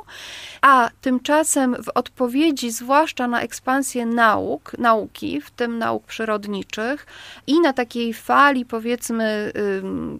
a 0.62 0.90
tymczasem 1.02 1.76
w 1.84 1.90
odpowiedzi, 1.96 2.72
zwłaszcza 2.72 3.28
na 3.28 3.42
ekspansję 3.42 4.06
nauk, 4.06 4.72
nauki, 4.78 5.42
w 5.42 5.52
tym 5.52 5.78
nauk 5.78 6.04
przyrodniczych 6.04 7.06
i 7.48 7.62
na 7.62 7.74
takiej 7.74 8.14
fali, 8.14 8.66
powiedzmy, 8.66 9.52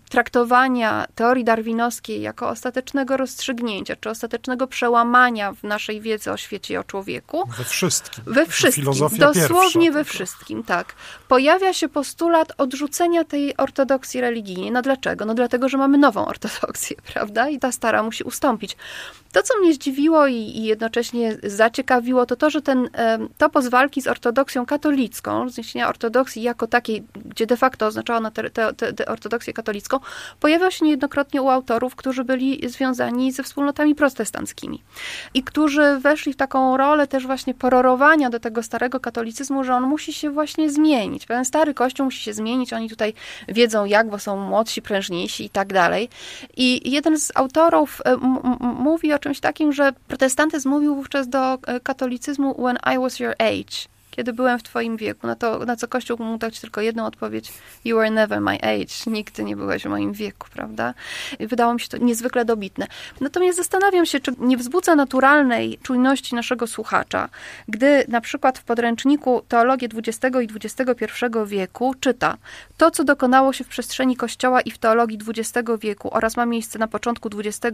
traktowania 0.10 1.06
teorii 1.16 1.44
darwinowskiej 1.44 2.22
jako 2.22 2.50
ostatecznego 2.50 3.18
rozstrzygnięcia, 3.18 3.96
czy 3.96 4.10
ostatecznego 4.10 4.68
przełamania 4.68 5.54
w 5.54 5.64
naszej 5.64 6.02
wiedzy, 6.02 6.21
wiedzy 6.22 6.32
o 6.32 6.38
świecie 6.38 6.74
i 6.74 6.78
o 6.78 6.84
człowieku. 6.84 7.50
We 7.58 7.64
wszystkim. 7.64 8.24
We 8.28 8.46
wszystkim. 8.46 8.84
Filozofia 8.84 9.18
dosłownie 9.18 9.92
pierwsza, 9.92 10.00
we 10.00 10.04
wszystkim, 10.04 10.64
tak. 10.64 10.96
Pojawia 11.28 11.74
się 11.74 11.90
postulat 11.90 12.52
odrzucenia 12.58 13.24
tej 13.24 13.58
ortodoksji 13.58 14.22
religijnej. 14.22 14.72
No 14.72 14.82
dlaczego? 14.82 15.26
No 15.26 15.34
dlatego, 15.34 15.70
że 15.70 15.78
mamy 15.78 15.98
nową 15.98 16.26
ortodoksję, 16.26 16.98
prawda? 17.14 17.50
I 17.50 17.60
ta 17.60 17.72
stara 17.72 18.04
musi 18.04 18.24
ustąpić. 18.24 18.78
To, 19.32 19.44
co 19.44 19.60
mnie 19.60 19.74
zdziwiło 19.74 20.28
i, 20.28 20.36
i 20.36 20.64
jednocześnie 20.64 21.38
zaciekawiło, 21.44 22.26
to 22.26 22.36
to, 22.36 22.50
że 22.50 22.62
ten 22.62 22.90
topos 23.38 23.68
walki 23.68 24.02
z 24.02 24.08
ortodoksją 24.08 24.66
katolicką, 24.66 25.50
zniesienia 25.50 25.90
ortodoksji 25.90 26.42
jako 26.42 26.68
takiej, 26.68 27.04
gdzie 27.26 27.46
de 27.46 27.58
facto 27.58 27.86
oznaczała 27.86 28.18
ona 28.20 28.32
te, 28.32 28.52
ortodoksję 29.08 29.54
katolicką, 29.54 30.00
pojawiał 30.40 30.72
się 30.72 30.86
niejednokrotnie 30.86 31.42
u 31.42 31.50
autorów, 31.50 31.96
którzy 31.96 32.24
byli 32.24 32.70
związani 32.70 33.32
ze 33.32 33.44
wspólnotami 33.44 33.96
protestanckimi 33.96 34.84
i 35.34 35.44
którzy 35.44 35.98
weszli 36.00 36.34
w 36.34 36.36
taką 36.36 36.78
rolę 36.78 37.08
też 37.08 37.28
właśnie 37.28 37.54
pororowania 37.54 38.30
do 38.30 38.40
tego 38.40 38.64
starego 38.64 39.00
katolicyzmu, 39.00 39.64
że 39.64 39.74
on 39.76 39.84
musi 39.84 40.14
się 40.14 40.30
właśnie 40.30 40.70
zmienić. 40.70 41.26
Ten 41.26 41.46
stary 41.46 41.74
kościół 41.74 42.06
musi 42.06 42.24
się 42.24 42.34
zmienić, 42.34 42.74
oni 42.74 42.90
tutaj 42.90 43.14
wiedzą 43.48 43.86
jak, 43.86 44.10
bo 44.10 44.20
są 44.20 44.38
młodsi, 44.38 44.82
prężniejsi 44.82 45.46
i 45.46 45.50
tak 45.50 45.74
dalej. 45.74 46.10
I 46.58 46.92
jeden 46.92 47.20
z 47.20 47.32
autorów 47.36 48.02
mówi 48.62 49.14
o 49.14 49.20
czymś 49.22 49.40
takim, 49.40 49.74
że 49.74 49.94
protestantyzm 50.08 50.70
mówił 50.70 50.96
wówczas 50.96 51.30
do 51.30 51.54
e, 51.54 51.80
katolicyzmu 51.80 52.56
when 52.64 52.78
I 52.96 53.00
was 53.00 53.20
your 53.20 53.36
age 53.40 53.88
kiedy 54.12 54.34
byłem 54.34 54.60
w 54.60 54.64
twoim 54.64 54.98
wieku. 54.98 55.28
Na, 55.28 55.36
to, 55.36 55.66
na 55.66 55.76
co 55.76 55.88
Kościół 55.88 56.18
mógł 56.20 56.38
dać 56.38 56.60
tylko 56.60 56.82
jedną 56.82 57.06
odpowiedź, 57.06 57.54
you 57.86 57.98
were 57.98 58.12
never 58.12 58.42
my 58.42 58.56
age. 58.62 58.94
Nigdy 59.08 59.44
nie 59.44 59.56
byłeś 59.56 59.84
w 59.84 59.90
moim 59.90 60.14
wieku, 60.14 60.48
prawda? 60.54 60.94
I 61.40 61.48
wydało 61.48 61.74
mi 61.74 61.80
się 61.80 61.88
to 61.88 61.98
niezwykle 61.98 62.46
dobitne. 62.46 62.88
Natomiast 63.22 63.58
zastanawiam 63.58 64.06
się, 64.06 64.20
czy 64.20 64.32
nie 64.40 64.58
wzbudza 64.58 64.96
naturalnej 64.96 65.80
czujności 65.84 66.36
naszego 66.36 66.68
słuchacza, 66.68 67.30
gdy 67.68 68.06
na 68.08 68.22
przykład 68.22 68.60
w 68.60 68.64
podręczniku 68.64 69.42
Teologię 69.48 69.88
XX 69.98 70.36
i 70.42 70.48
XXI 70.56 71.06
wieku 71.46 71.96
czyta 72.00 72.38
to, 72.78 72.92
co 72.92 73.04
dokonało 73.04 73.54
się 73.54 73.64
w 73.64 73.68
przestrzeni 73.68 74.16
Kościoła 74.16 74.62
i 74.62 74.72
w 74.72 74.78
teologii 74.78 75.20
XX 75.28 75.70
wieku 75.80 76.10
oraz 76.14 76.38
ma 76.38 76.46
miejsce 76.46 76.80
na 76.80 76.88
początku 76.88 77.30
XXI 77.40 77.72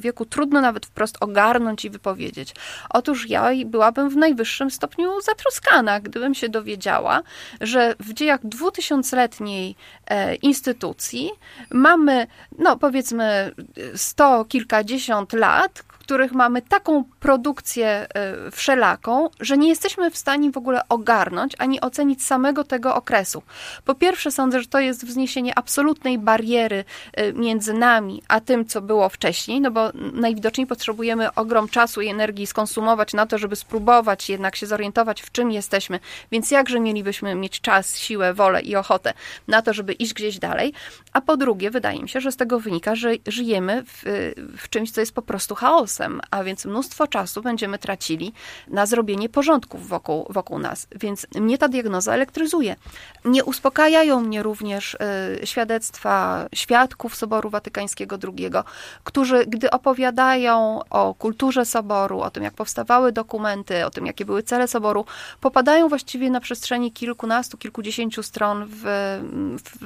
wieku, 0.00 0.24
trudno 0.24 0.60
nawet 0.60 0.86
wprost 0.86 1.16
ogarnąć 1.20 1.84
i 1.84 1.90
wypowiedzieć. 1.90 2.54
Otóż 2.90 3.28
ja 3.28 3.48
byłabym 3.66 4.10
w 4.10 4.16
najwyższym 4.16 4.70
stopniu 4.70 5.20
zatroskana 5.20 5.71
gdybym 6.02 6.34
się 6.34 6.48
dowiedziała, 6.48 7.22
że 7.60 7.94
w 8.00 8.12
dziejach 8.12 8.40
dwutysiącletniej 8.46 9.76
e, 10.06 10.34
instytucji 10.34 11.30
mamy, 11.70 12.26
no 12.58 12.76
powiedzmy, 12.76 13.54
sto 13.96 14.44
kilkadziesiąt 14.44 15.32
lat, 15.32 15.82
których 16.02 16.32
mamy 16.32 16.62
taką 16.62 17.04
produkcję 17.20 17.86
e, 17.86 18.06
wszelaką, 18.50 19.28
że 19.40 19.58
nie 19.58 19.68
jesteśmy 19.68 20.10
w 20.10 20.16
stanie 20.16 20.50
w 20.50 20.56
ogóle 20.56 20.88
ogarnąć 20.88 21.54
ani 21.58 21.80
ocenić 21.80 22.24
samego 22.24 22.64
tego 22.64 22.94
okresu. 22.94 23.42
Po 23.84 23.94
pierwsze, 23.94 24.30
sądzę, 24.30 24.60
że 24.60 24.66
to 24.66 24.80
jest 24.80 25.06
wzniesienie 25.06 25.58
absolutnej 25.58 26.18
bariery 26.18 26.84
e, 27.12 27.32
między 27.32 27.74
nami 27.74 28.22
a 28.28 28.40
tym, 28.40 28.64
co 28.66 28.82
było 28.82 29.08
wcześniej, 29.08 29.60
no 29.60 29.70
bo 29.70 29.90
najwidoczniej 30.12 30.66
potrzebujemy 30.66 31.34
ogrom 31.34 31.68
czasu 31.68 32.00
i 32.00 32.08
energii 32.08 32.46
skonsumować 32.46 33.14
na 33.14 33.26
to, 33.26 33.38
żeby 33.38 33.56
spróbować 33.56 34.30
jednak 34.30 34.56
się 34.56 34.66
zorientować, 34.66 35.22
w 35.22 35.32
czym 35.32 35.50
jesteśmy. 35.50 36.00
Więc 36.32 36.50
jakże 36.50 36.80
mielibyśmy 36.80 37.34
mieć 37.34 37.60
czas, 37.60 37.98
siłę, 37.98 38.34
wolę 38.34 38.60
i 38.60 38.76
ochotę 38.76 39.14
na 39.48 39.62
to, 39.62 39.72
żeby 39.72 39.92
iść 39.92 40.14
gdzieś 40.14 40.38
dalej. 40.38 40.72
A 41.12 41.20
po 41.20 41.36
drugie, 41.36 41.70
wydaje 41.70 42.02
mi 42.02 42.08
się, 42.08 42.20
że 42.20 42.32
z 42.32 42.36
tego 42.36 42.60
wynika, 42.60 42.94
że 42.94 43.12
żyjemy 43.26 43.82
w, 43.86 44.02
w 44.58 44.68
czymś, 44.68 44.90
co 44.90 45.00
jest 45.00 45.14
po 45.14 45.22
prostu 45.22 45.54
a 46.30 46.44
więc 46.44 46.64
mnóstwo 46.64 47.06
czasu 47.06 47.42
będziemy 47.42 47.78
tracili 47.78 48.32
na 48.68 48.86
zrobienie 48.86 49.28
porządków 49.28 49.88
wokół, 49.88 50.26
wokół 50.30 50.58
nas. 50.58 50.86
Więc 50.96 51.26
mnie 51.34 51.58
ta 51.58 51.68
diagnoza 51.68 52.14
elektryzuje. 52.14 52.76
Nie 53.24 53.44
uspokajają 53.44 54.20
mnie 54.20 54.42
również 54.42 54.94
y, 54.94 55.46
świadectwa 55.46 56.46
świadków 56.54 57.16
Soboru 57.16 57.50
Watykańskiego 57.50 58.18
II, 58.24 58.50
którzy, 59.04 59.46
gdy 59.46 59.70
opowiadają 59.70 60.80
o 60.90 61.14
kulturze 61.14 61.64
Soboru, 61.64 62.20
o 62.20 62.30
tym, 62.30 62.42
jak 62.42 62.54
powstawały 62.54 63.12
dokumenty, 63.12 63.86
o 63.86 63.90
tym, 63.90 64.06
jakie 64.06 64.24
były 64.24 64.42
cele 64.42 64.68
Soboru, 64.68 65.04
po 65.40 65.52
popadają 65.52 65.88
właściwie 65.88 66.30
na 66.30 66.40
przestrzeni 66.40 66.92
kilkunastu, 66.92 67.58
kilkudziesięciu 67.58 68.22
stron 68.22 68.66
w, 68.66 68.82
w, 69.64 69.78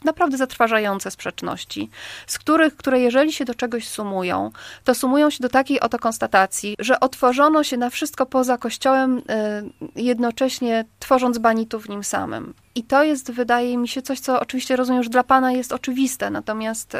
w 0.00 0.04
naprawdę 0.04 0.36
zatrważające 0.36 1.10
sprzeczności, 1.10 1.90
z 2.26 2.38
których, 2.38 2.76
które 2.76 3.00
jeżeli 3.00 3.32
się 3.32 3.44
do 3.44 3.54
czegoś 3.54 3.88
sumują, 3.88 4.50
to 4.84 4.94
sumują 4.94 5.30
się 5.30 5.42
do 5.42 5.48
takiej 5.54 5.80
oto 5.80 5.98
konstatacji, 5.98 6.74
że 6.78 7.00
otworzono 7.00 7.64
się 7.64 7.76
na 7.76 7.90
wszystko 7.90 8.26
poza 8.26 8.58
Kościołem, 8.58 9.18
y, 9.18 9.22
jednocześnie 10.02 10.84
tworząc 10.98 11.38
banitów 11.38 11.84
w 11.84 11.88
nim 11.88 12.04
samym. 12.04 12.54
I 12.74 12.84
to 12.84 13.04
jest, 13.04 13.30
wydaje 13.30 13.78
mi 13.78 13.88
się, 13.88 14.02
coś, 14.02 14.20
co 14.20 14.40
oczywiście 14.40 14.76
rozumiem, 14.76 15.02
że 15.02 15.10
dla 15.10 15.22
Pana 15.22 15.52
jest 15.52 15.72
oczywiste, 15.72 16.30
natomiast 16.30 16.96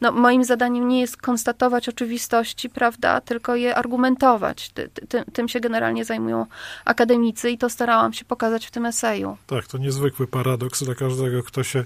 no, 0.00 0.12
moim 0.12 0.44
zadaniem 0.44 0.88
nie 0.88 1.00
jest 1.00 1.16
konstatować 1.16 1.88
oczywistości, 1.88 2.70
prawda, 2.70 3.20
tylko 3.20 3.56
je 3.56 3.74
argumentować. 3.74 4.70
Ty, 4.70 4.88
ty, 5.08 5.24
tym 5.32 5.48
się 5.48 5.60
generalnie 5.60 6.04
zajmują 6.04 6.46
akademicy 6.84 7.50
i 7.50 7.58
to 7.58 7.70
starałam 7.70 8.12
się 8.12 8.24
pokazać 8.24 8.66
w 8.66 8.70
tym 8.70 8.86
eseju. 8.86 9.36
Tak, 9.46 9.66
to 9.66 9.78
niezwykły 9.78 10.26
paradoks 10.26 10.82
dla 10.84 10.94
każdego, 10.94 11.42
kto 11.42 11.64
się 11.64 11.84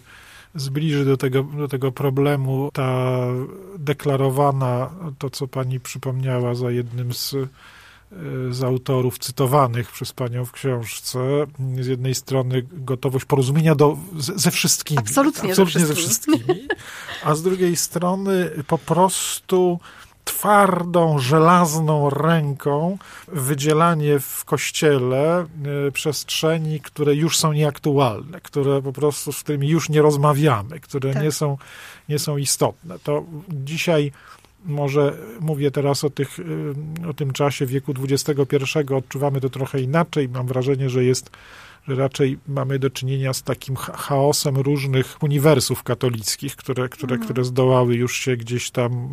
zbliży 0.55 1.05
do 1.05 1.17
tego, 1.17 1.43
do 1.43 1.69
tego 1.69 1.93
problemu. 1.93 2.71
Ta 2.73 3.19
deklarowana, 3.79 4.91
to 5.19 5.31
co 5.31 5.49
pani 5.49 5.81
przypomniała 5.81 6.55
za 6.55 6.71
jednym 6.71 7.15
z 7.15 7.37
z 8.51 8.63
autorów 8.63 9.19
cytowanych 9.19 9.93
przez 9.93 10.13
panią 10.13 10.45
w 10.45 10.53
książce. 10.53 11.19
Z 11.81 11.87
jednej 11.87 12.15
strony 12.15 12.63
gotowość 12.73 13.25
porozumienia 13.25 13.75
do, 13.75 13.99
ze 14.17 14.51
wszystkimi. 14.51 14.99
Absolutnie, 14.99 15.51
absolutnie 15.51 15.87
ze, 15.87 15.95
wszystkimi. 15.95 16.39
ze 16.39 16.45
wszystkimi. 16.45 16.69
A 17.25 17.35
z 17.35 17.43
drugiej 17.43 17.77
strony 17.77 18.51
po 18.67 18.79
prostu 18.79 19.79
twardą, 20.25 21.19
żelazną 21.19 22.11
ręką 22.11 22.99
wydzielanie 23.29 24.21
w 24.21 24.45
kościele 24.45 25.41
e, 25.89 25.93
przestrzeni, 25.93 26.81
które 26.81 27.15
już 27.15 27.39
są 27.39 27.53
nieaktualne, 27.53 28.41
które 28.41 28.83
po 28.83 28.93
prostu 28.93 29.33
z 29.33 29.43
którymi 29.43 29.69
już 29.69 29.89
nie 29.89 30.03
rozmawiamy, 30.03 30.81
które 30.81 31.15
tak. 31.15 31.23
nie, 31.23 31.33
są, 31.33 31.59
nie 32.09 32.19
są 32.19 32.37
istotne. 32.37 32.99
To 32.99 33.25
dzisiaj 33.49 34.13
może 34.65 35.19
mówię 35.41 35.71
teraz 35.71 36.05
o, 36.05 36.11
tych, 36.11 36.39
y, 36.39 36.75
o 37.09 37.15
tym 37.15 37.33
czasie 37.33 37.67
wieku 37.67 37.95
XXI, 38.11 38.95
odczuwamy 38.95 39.41
to 39.41 39.51
trochę 39.51 39.81
inaczej. 39.81 40.29
Mam 40.29 40.47
wrażenie, 40.47 40.91
że 40.91 41.05
jest 41.05 41.31
że 41.89 41.95
raczej 41.95 42.39
mamy 42.49 42.79
do 42.79 42.91
czynienia 42.91 43.33
z 43.33 43.43
takim 43.43 43.77
chaosem 43.77 44.57
różnych 44.57 45.23
uniwersów 45.23 45.83
katolickich, 45.83 46.57
które, 46.57 46.89
które, 46.89 47.15
mhm. 47.15 47.25
które 47.25 47.45
zdołały 47.45 47.95
już 47.95 48.17
się 48.17 48.37
gdzieś 48.37 48.71
tam 48.71 49.13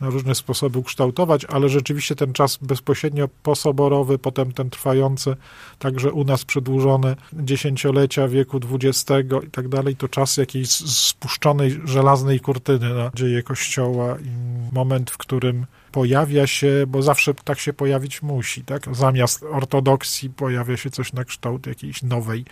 na 0.00 0.10
różne 0.10 0.34
sposoby 0.34 0.78
ukształtować, 0.78 1.44
ale 1.44 1.68
rzeczywiście 1.68 2.14
ten 2.14 2.32
czas 2.32 2.56
bezpośrednio 2.56 3.28
posoborowy, 3.42 4.18
potem 4.18 4.52
ten 4.52 4.70
trwający, 4.70 5.36
także 5.78 6.12
u 6.12 6.24
nas 6.24 6.44
przedłużone 6.44 7.16
dziesięciolecia 7.32 8.28
wieku 8.28 8.60
XX 8.72 9.04
i 9.46 9.50
tak 9.50 9.68
dalej, 9.68 9.96
to 9.96 10.08
czas 10.08 10.36
jakiejś 10.36 10.70
spuszczonej 10.70 11.80
żelaznej 11.84 12.40
kurtyny 12.40 12.94
na 12.94 13.10
dzieje 13.14 13.42
Kościoła 13.42 14.16
i 14.18 14.30
moment, 14.74 15.10
w 15.10 15.18
którym 15.18 15.66
pojawia 15.92 16.46
się, 16.46 16.84
bo 16.88 17.02
zawsze 17.02 17.34
tak 17.34 17.58
się 17.58 17.72
pojawić 17.72 18.22
musi, 18.22 18.64
tak? 18.64 18.96
Zamiast 18.96 19.42
ortodoksji 19.42 20.30
pojawia 20.30 20.76
się 20.76 20.90
coś 20.90 21.12
na 21.12 21.24
kształt 21.24 21.66
jakiejś 21.66 22.02
nowej 22.02 22.44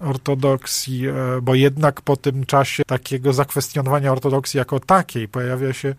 ortodoksji, 0.00 1.08
e, 1.08 1.12
bo 1.42 1.54
jednak 1.54 2.02
po 2.02 2.16
tym 2.16 2.46
czasie 2.46 2.82
takiego 2.86 3.32
zakwestionowania 3.32 4.12
ortodoksji 4.12 4.58
jako 4.58 4.80
takiej 4.80 5.28
pojawia 5.28 5.72
się 5.72 5.94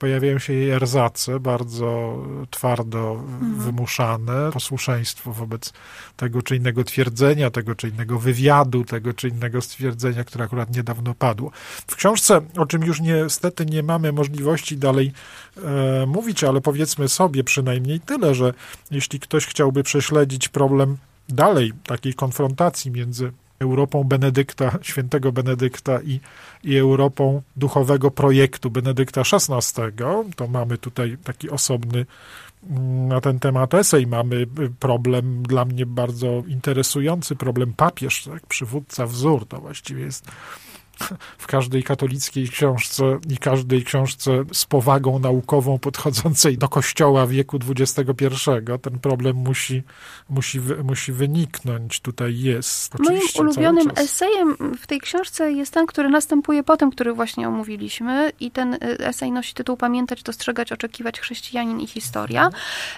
pojawiają 0.00 0.38
się 0.38 0.52
jej 0.52 0.70
erzace, 0.70 1.40
bardzo 1.40 2.18
twardo 2.50 3.12
mhm. 3.12 3.54
wymuszane, 3.54 4.50
posłuszeństwo 4.52 5.32
wobec 5.32 5.72
tego 6.16 6.42
czy 6.42 6.56
innego 6.56 6.84
twierdzenia, 6.84 7.50
tego 7.50 7.74
czy 7.74 7.88
innego 7.88 8.18
wywiadu, 8.18 8.84
tego 8.84 9.14
czy 9.14 9.28
innego 9.28 9.60
stwierdzenia, 9.60 10.24
które 10.24 10.44
akurat 10.44 10.76
niedawno 10.76 11.14
padło. 11.14 11.50
W 11.86 11.96
książce, 11.96 12.40
o 12.56 12.66
czym 12.66 12.84
już 12.84 13.00
niestety 13.00 13.66
nie 13.66 13.82
mamy 13.82 14.12
możliwości 14.12 14.76
dalej 14.76 15.12
e, 15.56 16.06
mówić, 16.06 16.44
ale 16.44 16.60
powiedzmy 16.60 17.08
sobie 17.08 17.44
przynajmniej 17.44 18.00
tyle, 18.00 18.34
że 18.34 18.54
jeśli 18.90 19.20
ktoś 19.20 19.46
chciałby 19.46 19.82
prześledzić 19.82 20.48
problem 20.48 20.96
dalej, 21.28 21.72
takiej 21.86 22.14
konfrontacji 22.14 22.90
między 22.90 23.32
Europą 23.60 24.04
Benedykta, 24.04 24.78
świętego 24.82 25.32
Benedykta 25.32 26.00
i, 26.02 26.20
i 26.64 26.76
Europą 26.76 27.42
duchowego 27.56 28.10
projektu 28.10 28.70
Benedykta 28.70 29.20
XVI, 29.20 29.92
to 30.36 30.46
mamy 30.46 30.78
tutaj 30.78 31.16
taki 31.24 31.50
osobny 31.50 32.06
mm, 32.70 33.08
na 33.08 33.20
ten 33.20 33.38
temat 33.38 33.74
esej. 33.74 34.06
Mamy 34.06 34.36
y, 34.36 34.46
problem 34.78 35.42
dla 35.42 35.64
mnie 35.64 35.86
bardzo 35.86 36.42
interesujący, 36.48 37.36
problem 37.36 37.72
papież, 37.72 38.24
tak? 38.24 38.46
przywódca 38.46 39.06
wzór, 39.06 39.46
to 39.48 39.60
właściwie 39.60 40.02
jest 40.02 40.30
w 41.38 41.46
każdej 41.46 41.82
katolickiej 41.82 42.48
książce 42.48 43.18
i 43.30 43.38
każdej 43.38 43.84
książce 43.84 44.44
z 44.52 44.64
powagą 44.64 45.18
naukową 45.18 45.78
podchodzącej 45.78 46.58
do 46.58 46.68
kościoła 46.68 47.26
wieku 47.26 47.58
XXI, 47.68 48.50
ten 48.82 48.98
problem 48.98 49.36
musi, 49.36 49.82
musi, 50.28 50.60
musi 50.84 51.12
wyniknąć. 51.12 52.00
Tutaj 52.00 52.38
jest. 52.38 52.94
Oczywiście, 52.94 53.42
Moim 53.42 53.50
ulubionym 53.50 53.90
esejem 53.96 54.56
w 54.78 54.86
tej 54.86 55.00
książce 55.00 55.52
jest 55.52 55.74
ten, 55.74 55.86
który 55.86 56.08
następuje 56.08 56.62
po 56.62 56.76
tym, 56.76 56.90
który 56.90 57.12
właśnie 57.12 57.48
omówiliśmy 57.48 58.32
i 58.40 58.50
ten 58.50 58.74
y, 58.74 58.78
esej 58.98 59.32
nosi 59.32 59.54
tytuł 59.54 59.76
Pamiętać, 59.76 60.22
dostrzegać, 60.22 60.72
oczekiwać 60.72 61.20
chrześcijanin 61.20 61.80
i 61.80 61.86
historia. 61.86 62.50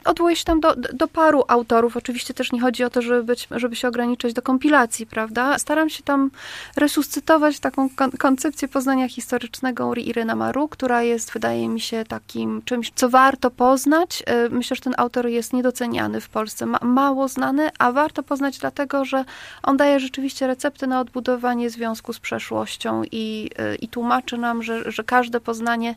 Odwołuję 0.05 0.36
się 0.36 0.44
tam 0.44 0.61
do, 0.61 0.76
do 0.76 1.09
paru 1.09 1.44
autorów. 1.48 1.96
Oczywiście 1.96 2.34
też 2.34 2.53
nie 2.53 2.61
chodzi 2.61 2.84
o 2.84 2.90
to, 2.90 3.03
żeby, 3.03 3.24
być, 3.24 3.48
żeby 3.50 3.76
się 3.76 3.88
ograniczyć 3.88 4.32
do 4.32 4.42
kompilacji, 4.42 5.07
prawda? 5.07 5.59
Staram 5.59 5.90
się 5.90 6.03
tam 6.03 6.30
resuscytować 6.76 7.61
taką 7.61 7.88
koncepcję 8.18 8.68
poznania 8.68 9.09
historycznego 9.09 9.95
Iryna 9.95 10.34
Maru, 10.34 10.68
która 10.68 11.03
jest, 11.03 11.32
wydaje 11.32 11.68
mi 11.68 11.80
się, 11.80 12.05
takim 12.05 12.62
czymś, 12.64 12.93
co 12.95 13.09
warto 13.09 13.51
poznać. 13.51 14.22
E, 14.26 14.49
myślę, 14.49 14.76
że 14.76 14.82
ten 14.82 14.95
autor 14.97 15.26
jest 15.26 15.53
niedoceniany 15.53 16.20
w 16.20 16.28
Polsce, 16.28 16.66
ma, 16.66 16.78
mało 16.82 17.28
znany, 17.28 17.70
a 17.78 17.93
warto 17.93 18.22
poznać 18.22 18.59
dlatego, 18.59 19.05
że 19.05 19.24
on 19.62 19.76
daje 19.76 20.01
rzeczywiście 20.01 20.47
recepty 20.47 20.86
na 20.86 21.01
odbudowanie 21.01 21.70
związku 21.70 22.12
z 22.12 22.20
przeszłością 22.20 23.03
i, 23.12 23.51
e, 23.59 23.74
i 23.74 23.88
tłumaczy 23.88 24.38
nam, 24.38 24.62
że, 24.62 24.93
że 24.93 25.05
każde 25.05 25.40
poznanie 25.40 25.95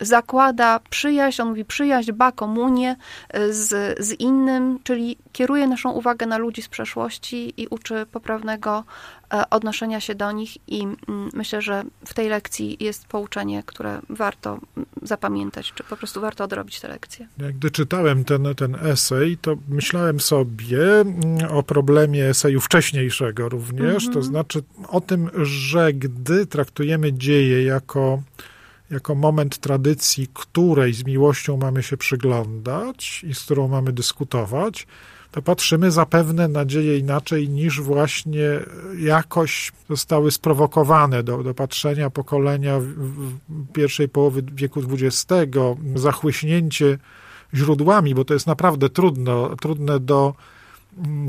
zakłada 0.00 0.80
przyjaźń, 0.90 1.42
on 1.42 1.48
mówi 1.48 1.64
przyjaźń, 1.64 2.12
ba, 2.12 2.32
komunię 2.32 2.96
e, 3.28 3.52
z, 3.52 3.98
z 4.04 4.12
innym, 4.20 4.78
czyli 4.84 5.18
kieruje 5.32 5.66
naszą 5.66 5.90
uwagę 5.90 6.26
na 6.26 6.38
ludzi 6.38 6.62
z 6.62 6.68
przeszłości 6.68 7.54
i 7.56 7.66
uczy 7.66 8.06
poprawnego 8.12 8.84
odnoszenia 9.50 10.00
się 10.00 10.14
do 10.14 10.32
nich 10.32 10.56
i 10.66 10.82
mm, 10.82 10.96
myślę, 11.34 11.62
że 11.62 11.84
w 12.04 12.14
tej 12.14 12.28
lekcji 12.28 12.76
jest 12.80 13.06
pouczenie, 13.06 13.62
które 13.66 14.00
warto 14.08 14.50
mm, 14.50 14.88
zapamiętać, 15.02 15.72
czy 15.72 15.84
po 15.84 15.96
prostu 15.96 16.20
warto 16.20 16.44
odrobić 16.44 16.80
tę 16.80 16.88
lekcję. 16.88 17.28
Gdy 17.38 17.70
czytałem 17.70 18.24
ten, 18.24 18.54
ten 18.56 18.74
esej, 18.74 19.38
to 19.38 19.56
myślałem 19.68 20.20
sobie 20.20 21.00
mm, 21.00 21.16
o 21.50 21.62
problemie 21.62 22.28
eseju 22.28 22.60
wcześniejszego 22.60 23.48
również, 23.48 24.04
to 24.04 24.08
mhm. 24.08 24.24
znaczy 24.24 24.62
o 24.88 25.00
tym, 25.00 25.30
że 25.42 25.92
gdy 25.92 26.46
traktujemy 26.46 27.12
dzieje 27.12 27.64
jako 27.64 28.22
jako 28.90 29.14
moment 29.14 29.58
tradycji, 29.58 30.28
której 30.34 30.94
z 30.94 31.04
miłością 31.04 31.56
mamy 31.56 31.82
się 31.82 31.96
przyglądać 31.96 33.24
i 33.24 33.34
z 33.34 33.42
którą 33.44 33.68
mamy 33.68 33.92
dyskutować, 33.92 34.86
to 35.30 35.42
patrzymy 35.42 35.90
zapewne 35.90 36.48
na 36.48 36.64
dzieje 36.64 36.98
inaczej 36.98 37.48
niż 37.48 37.80
właśnie 37.80 38.60
jakoś 38.98 39.72
zostały 39.88 40.30
sprowokowane 40.30 41.22
do, 41.22 41.42
do 41.42 41.54
patrzenia 41.54 42.10
pokolenia 42.10 42.80
pierwszej 43.72 44.08
połowy 44.08 44.42
wieku 44.52 44.80
XX, 44.92 45.26
zachłyśnięcie 45.94 46.98
źródłami, 47.54 48.14
bo 48.14 48.24
to 48.24 48.34
jest 48.34 48.46
naprawdę 48.46 48.88
trudno, 48.88 49.56
trudne 49.56 50.00
do 50.00 50.34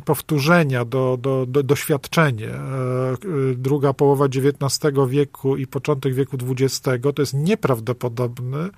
powtórzenia, 0.05 0.85
do, 0.85 1.17
do, 1.21 1.45
do, 1.45 1.63
doświadczenie. 1.63 2.47
E, 2.47 3.17
druga 3.55 3.93
połowa 3.93 4.25
XIX 4.25 4.95
wieku 5.07 5.57
i 5.57 5.67
początek 5.67 6.13
wieku 6.13 6.37
XX 6.49 6.81
to 7.15 7.21
jest 7.21 7.33
nieprawdopodobny 7.33 8.69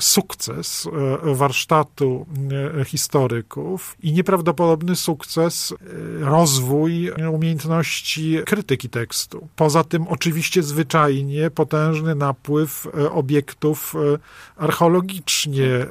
sukces 0.00 0.88
e, 1.26 1.34
warsztatu 1.34 2.26
e, 2.80 2.84
historyków 2.84 3.96
i 4.02 4.12
nieprawdopodobny 4.12 4.96
sukces, 4.96 5.74
rozwój 6.20 7.10
umiejętności 7.32 8.38
krytyki 8.46 8.88
tekstu. 8.88 9.48
Poza 9.56 9.84
tym 9.84 10.08
oczywiście 10.08 10.62
zwyczajnie 10.62 11.50
potężny 11.50 12.14
napływ 12.14 12.86
obiektów 13.10 13.94
archeologicznie 14.56 15.86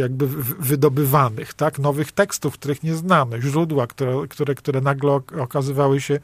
jakby 0.00 0.26
wydobywanych, 0.58 1.54
tak, 1.54 1.78
nowych 1.78 2.12
tekstów, 2.12 2.54
których 2.54 2.82
nie 2.82 2.94
znamy, 2.94 3.42
źródła 3.42 3.81
które, 3.86 4.28
które, 4.28 4.54
które 4.54 4.80
nagle 4.80 5.20
okazywały 5.40 6.00
się 6.00 6.20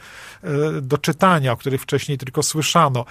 do 0.82 0.98
czytania, 0.98 1.52
o 1.52 1.56
których 1.56 1.82
wcześniej 1.82 2.18
tylko 2.18 2.42
słyszano. 2.42 3.04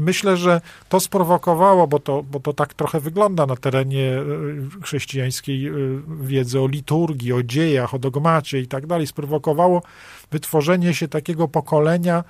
Myślę, 0.00 0.36
że 0.36 0.60
to 0.88 1.00
sprowokowało, 1.00 1.86
bo 1.86 1.98
to, 1.98 2.22
bo 2.22 2.40
to 2.40 2.52
tak 2.52 2.74
trochę 2.74 3.00
wygląda 3.00 3.46
na 3.46 3.56
terenie 3.56 4.12
chrześcijańskiej 4.82 5.72
wiedzy 6.20 6.60
o 6.60 6.66
liturgii, 6.66 7.32
o 7.32 7.42
dziejach, 7.42 7.94
o 7.94 7.98
dogmacie 7.98 8.60
i 8.60 8.66
tak 8.66 8.86
dalej, 8.86 9.06
sprowokowało 9.06 9.82
wytworzenie 10.30 10.94
się 10.94 11.08
takiego 11.08 11.48
pokolenia, 11.48 12.24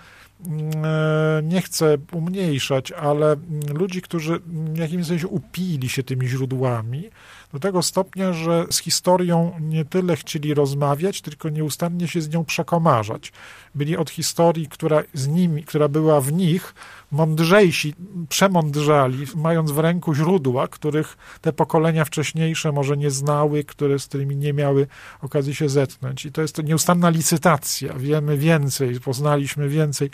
mm, 0.47 0.85
e, 0.85 1.43
nie 1.43 1.62
chcę 1.62 1.99
umniejszać, 2.12 2.93
ale 2.93 3.37
ludzi, 3.75 4.03
którzy 4.03 4.41
w 4.47 4.79
jakimś 4.79 5.07
sensie 5.07 5.29
upili 5.29 5.89
się 5.89 6.03
tymi 6.03 6.29
źródłami, 6.29 7.11
do 7.53 7.59
tego 7.61 7.83
stopnia, 7.83 8.33
że 8.33 8.67
z 8.71 8.79
historią 8.79 9.53
nie 9.61 9.85
tyle 9.85 10.17
chcieli 10.17 10.55
rozmawiać, 10.55 11.21
tylko 11.21 11.49
nieustannie 11.49 12.09
się 12.09 12.21
z 12.21 12.29
nią 12.29 12.45
przekomarzać. 12.45 13.33
Byli 13.75 13.97
od 13.97 14.11
historii, 14.11 14.68
która 14.68 15.03
z 15.14 15.29
nimi, 15.29 15.64
która 15.64 15.89
była 15.89 16.20
w 16.20 16.33
nich, 16.33 16.75
mądrzejsi, 17.11 17.95
przemądrzali, 18.29 19.27
mając 19.37 19.70
w 19.70 19.79
ręku 19.79 20.14
źródła, 20.14 20.68
których 20.68 21.16
te 21.41 21.53
pokolenia 21.53 22.05
wcześniejsze 22.05 22.73
może 22.73 22.97
nie 22.97 23.11
znały, 23.11 23.64
które, 23.64 23.99
z 23.99 24.07
którymi 24.07 24.37
nie 24.37 24.53
miały 24.53 24.87
okazji 25.23 25.55
się 25.55 25.68
zetknąć. 25.68 26.27
I 26.27 26.33
to 26.33 26.43
jest 26.43 26.57
to 26.57 26.62
nieustanna 26.62 27.11
licytacja. 27.11 27.95
Wiemy 27.95 28.37
więcej, 28.37 29.01
poznaliśmy 29.01 29.68
więcej. 29.68 30.11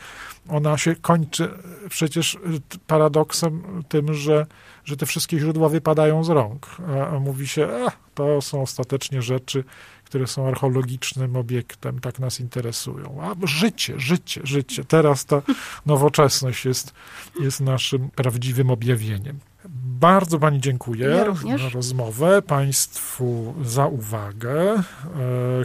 Ona 0.48 0.78
się 0.78 0.96
kończy 0.96 1.50
przecież 1.88 2.38
paradoksem 2.86 3.62
tym, 3.88 4.14
że 4.14 4.46
że 4.88 4.96
te 4.96 5.06
wszystkie 5.06 5.38
źródła 5.38 5.68
wypadają 5.68 6.24
z 6.24 6.28
rąk. 6.28 6.66
A 7.12 7.18
mówi 7.18 7.48
się, 7.48 7.68
a, 7.86 7.90
to 8.14 8.40
są 8.40 8.62
ostatecznie 8.62 9.22
rzeczy, 9.22 9.64
które 10.08 10.26
są 10.26 10.48
archeologicznym 10.48 11.36
obiektem, 11.36 12.00
tak 12.00 12.18
nas 12.18 12.40
interesują. 12.40 13.18
A 13.22 13.46
życie, 13.46 14.00
życie, 14.00 14.40
życie. 14.44 14.84
Teraz 14.84 15.24
ta 15.24 15.42
nowoczesność 15.86 16.64
jest, 16.64 16.94
jest 17.40 17.60
naszym 17.60 18.10
prawdziwym 18.10 18.70
objawieniem. 18.70 19.38
Bardzo 20.00 20.38
Pani 20.38 20.60
dziękuję 20.60 21.06
ja 21.44 21.58
za 21.58 21.68
rozmowę, 21.68 22.42
Państwu 22.42 23.54
za 23.64 23.86
uwagę. 23.86 24.72
E, 24.72 24.82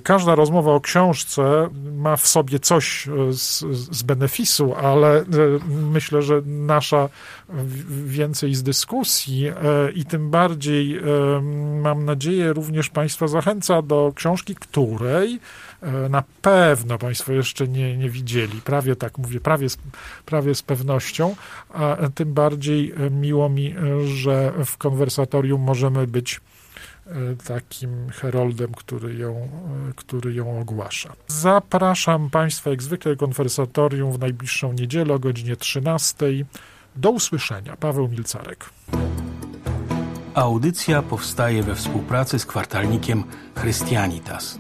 każda 0.03 0.35
rozmowa 0.35 0.71
o 0.71 0.81
książce 0.81 1.69
ma 1.95 2.15
w 2.15 2.27
sobie 2.27 2.59
coś 2.59 3.07
e, 3.07 3.33
z, 3.33 3.59
z 3.91 4.03
benefisu, 4.03 4.75
ale 4.75 5.19
e, 5.19 5.25
myślę, 5.69 6.21
że 6.21 6.41
nasza 6.45 7.09
więcej 8.05 8.55
z 8.55 8.63
dyskusji 8.63 9.51
i 9.95 10.05
tym 10.05 10.29
bardziej 10.29 11.01
mam 11.81 12.05
nadzieję 12.05 12.53
również 12.53 12.89
Państwa 12.89 13.27
zachęca 13.27 13.81
do 13.81 14.13
książki, 14.15 14.55
której 14.55 15.39
na 16.09 16.23
pewno 16.41 16.97
Państwo 16.97 17.33
jeszcze 17.33 17.67
nie, 17.67 17.97
nie 17.97 18.09
widzieli. 18.09 18.61
Prawie 18.61 18.95
tak 18.95 19.17
mówię, 19.17 19.39
prawie, 19.39 19.67
prawie 20.25 20.55
z 20.55 20.61
pewnością, 20.61 21.35
a 21.73 21.97
tym 22.15 22.33
bardziej 22.33 22.91
e, 22.91 23.09
miło 23.09 23.49
mi, 23.49 23.75
e, 23.77 24.07
że 24.07 24.53
w 24.65 24.77
konwersatorium 24.77 25.61
możemy 25.61 26.07
być 26.07 26.41
takim 27.47 28.09
heroldem, 28.09 28.71
który 28.73 29.15
ją, 29.15 29.49
który 29.95 30.33
ją 30.33 30.59
ogłasza. 30.59 31.13
Zapraszam 31.27 32.29
Państwa 32.29 32.69
jak 32.69 32.83
zwykle 32.83 33.15
konwersatorium 33.15 34.11
w 34.11 34.19
najbliższą 34.19 34.73
niedzielę 34.73 35.13
o 35.13 35.19
godzinie 35.19 35.55
13. 35.55 36.25
Do 36.95 37.11
usłyszenia. 37.11 37.77
Paweł 37.77 38.07
Milcarek. 38.07 38.69
Audycja 40.33 41.01
powstaje 41.01 41.63
we 41.63 41.75
współpracy 41.75 42.39
z 42.39 42.45
kwartalnikiem 42.45 43.23
Christianitas. 43.61 44.59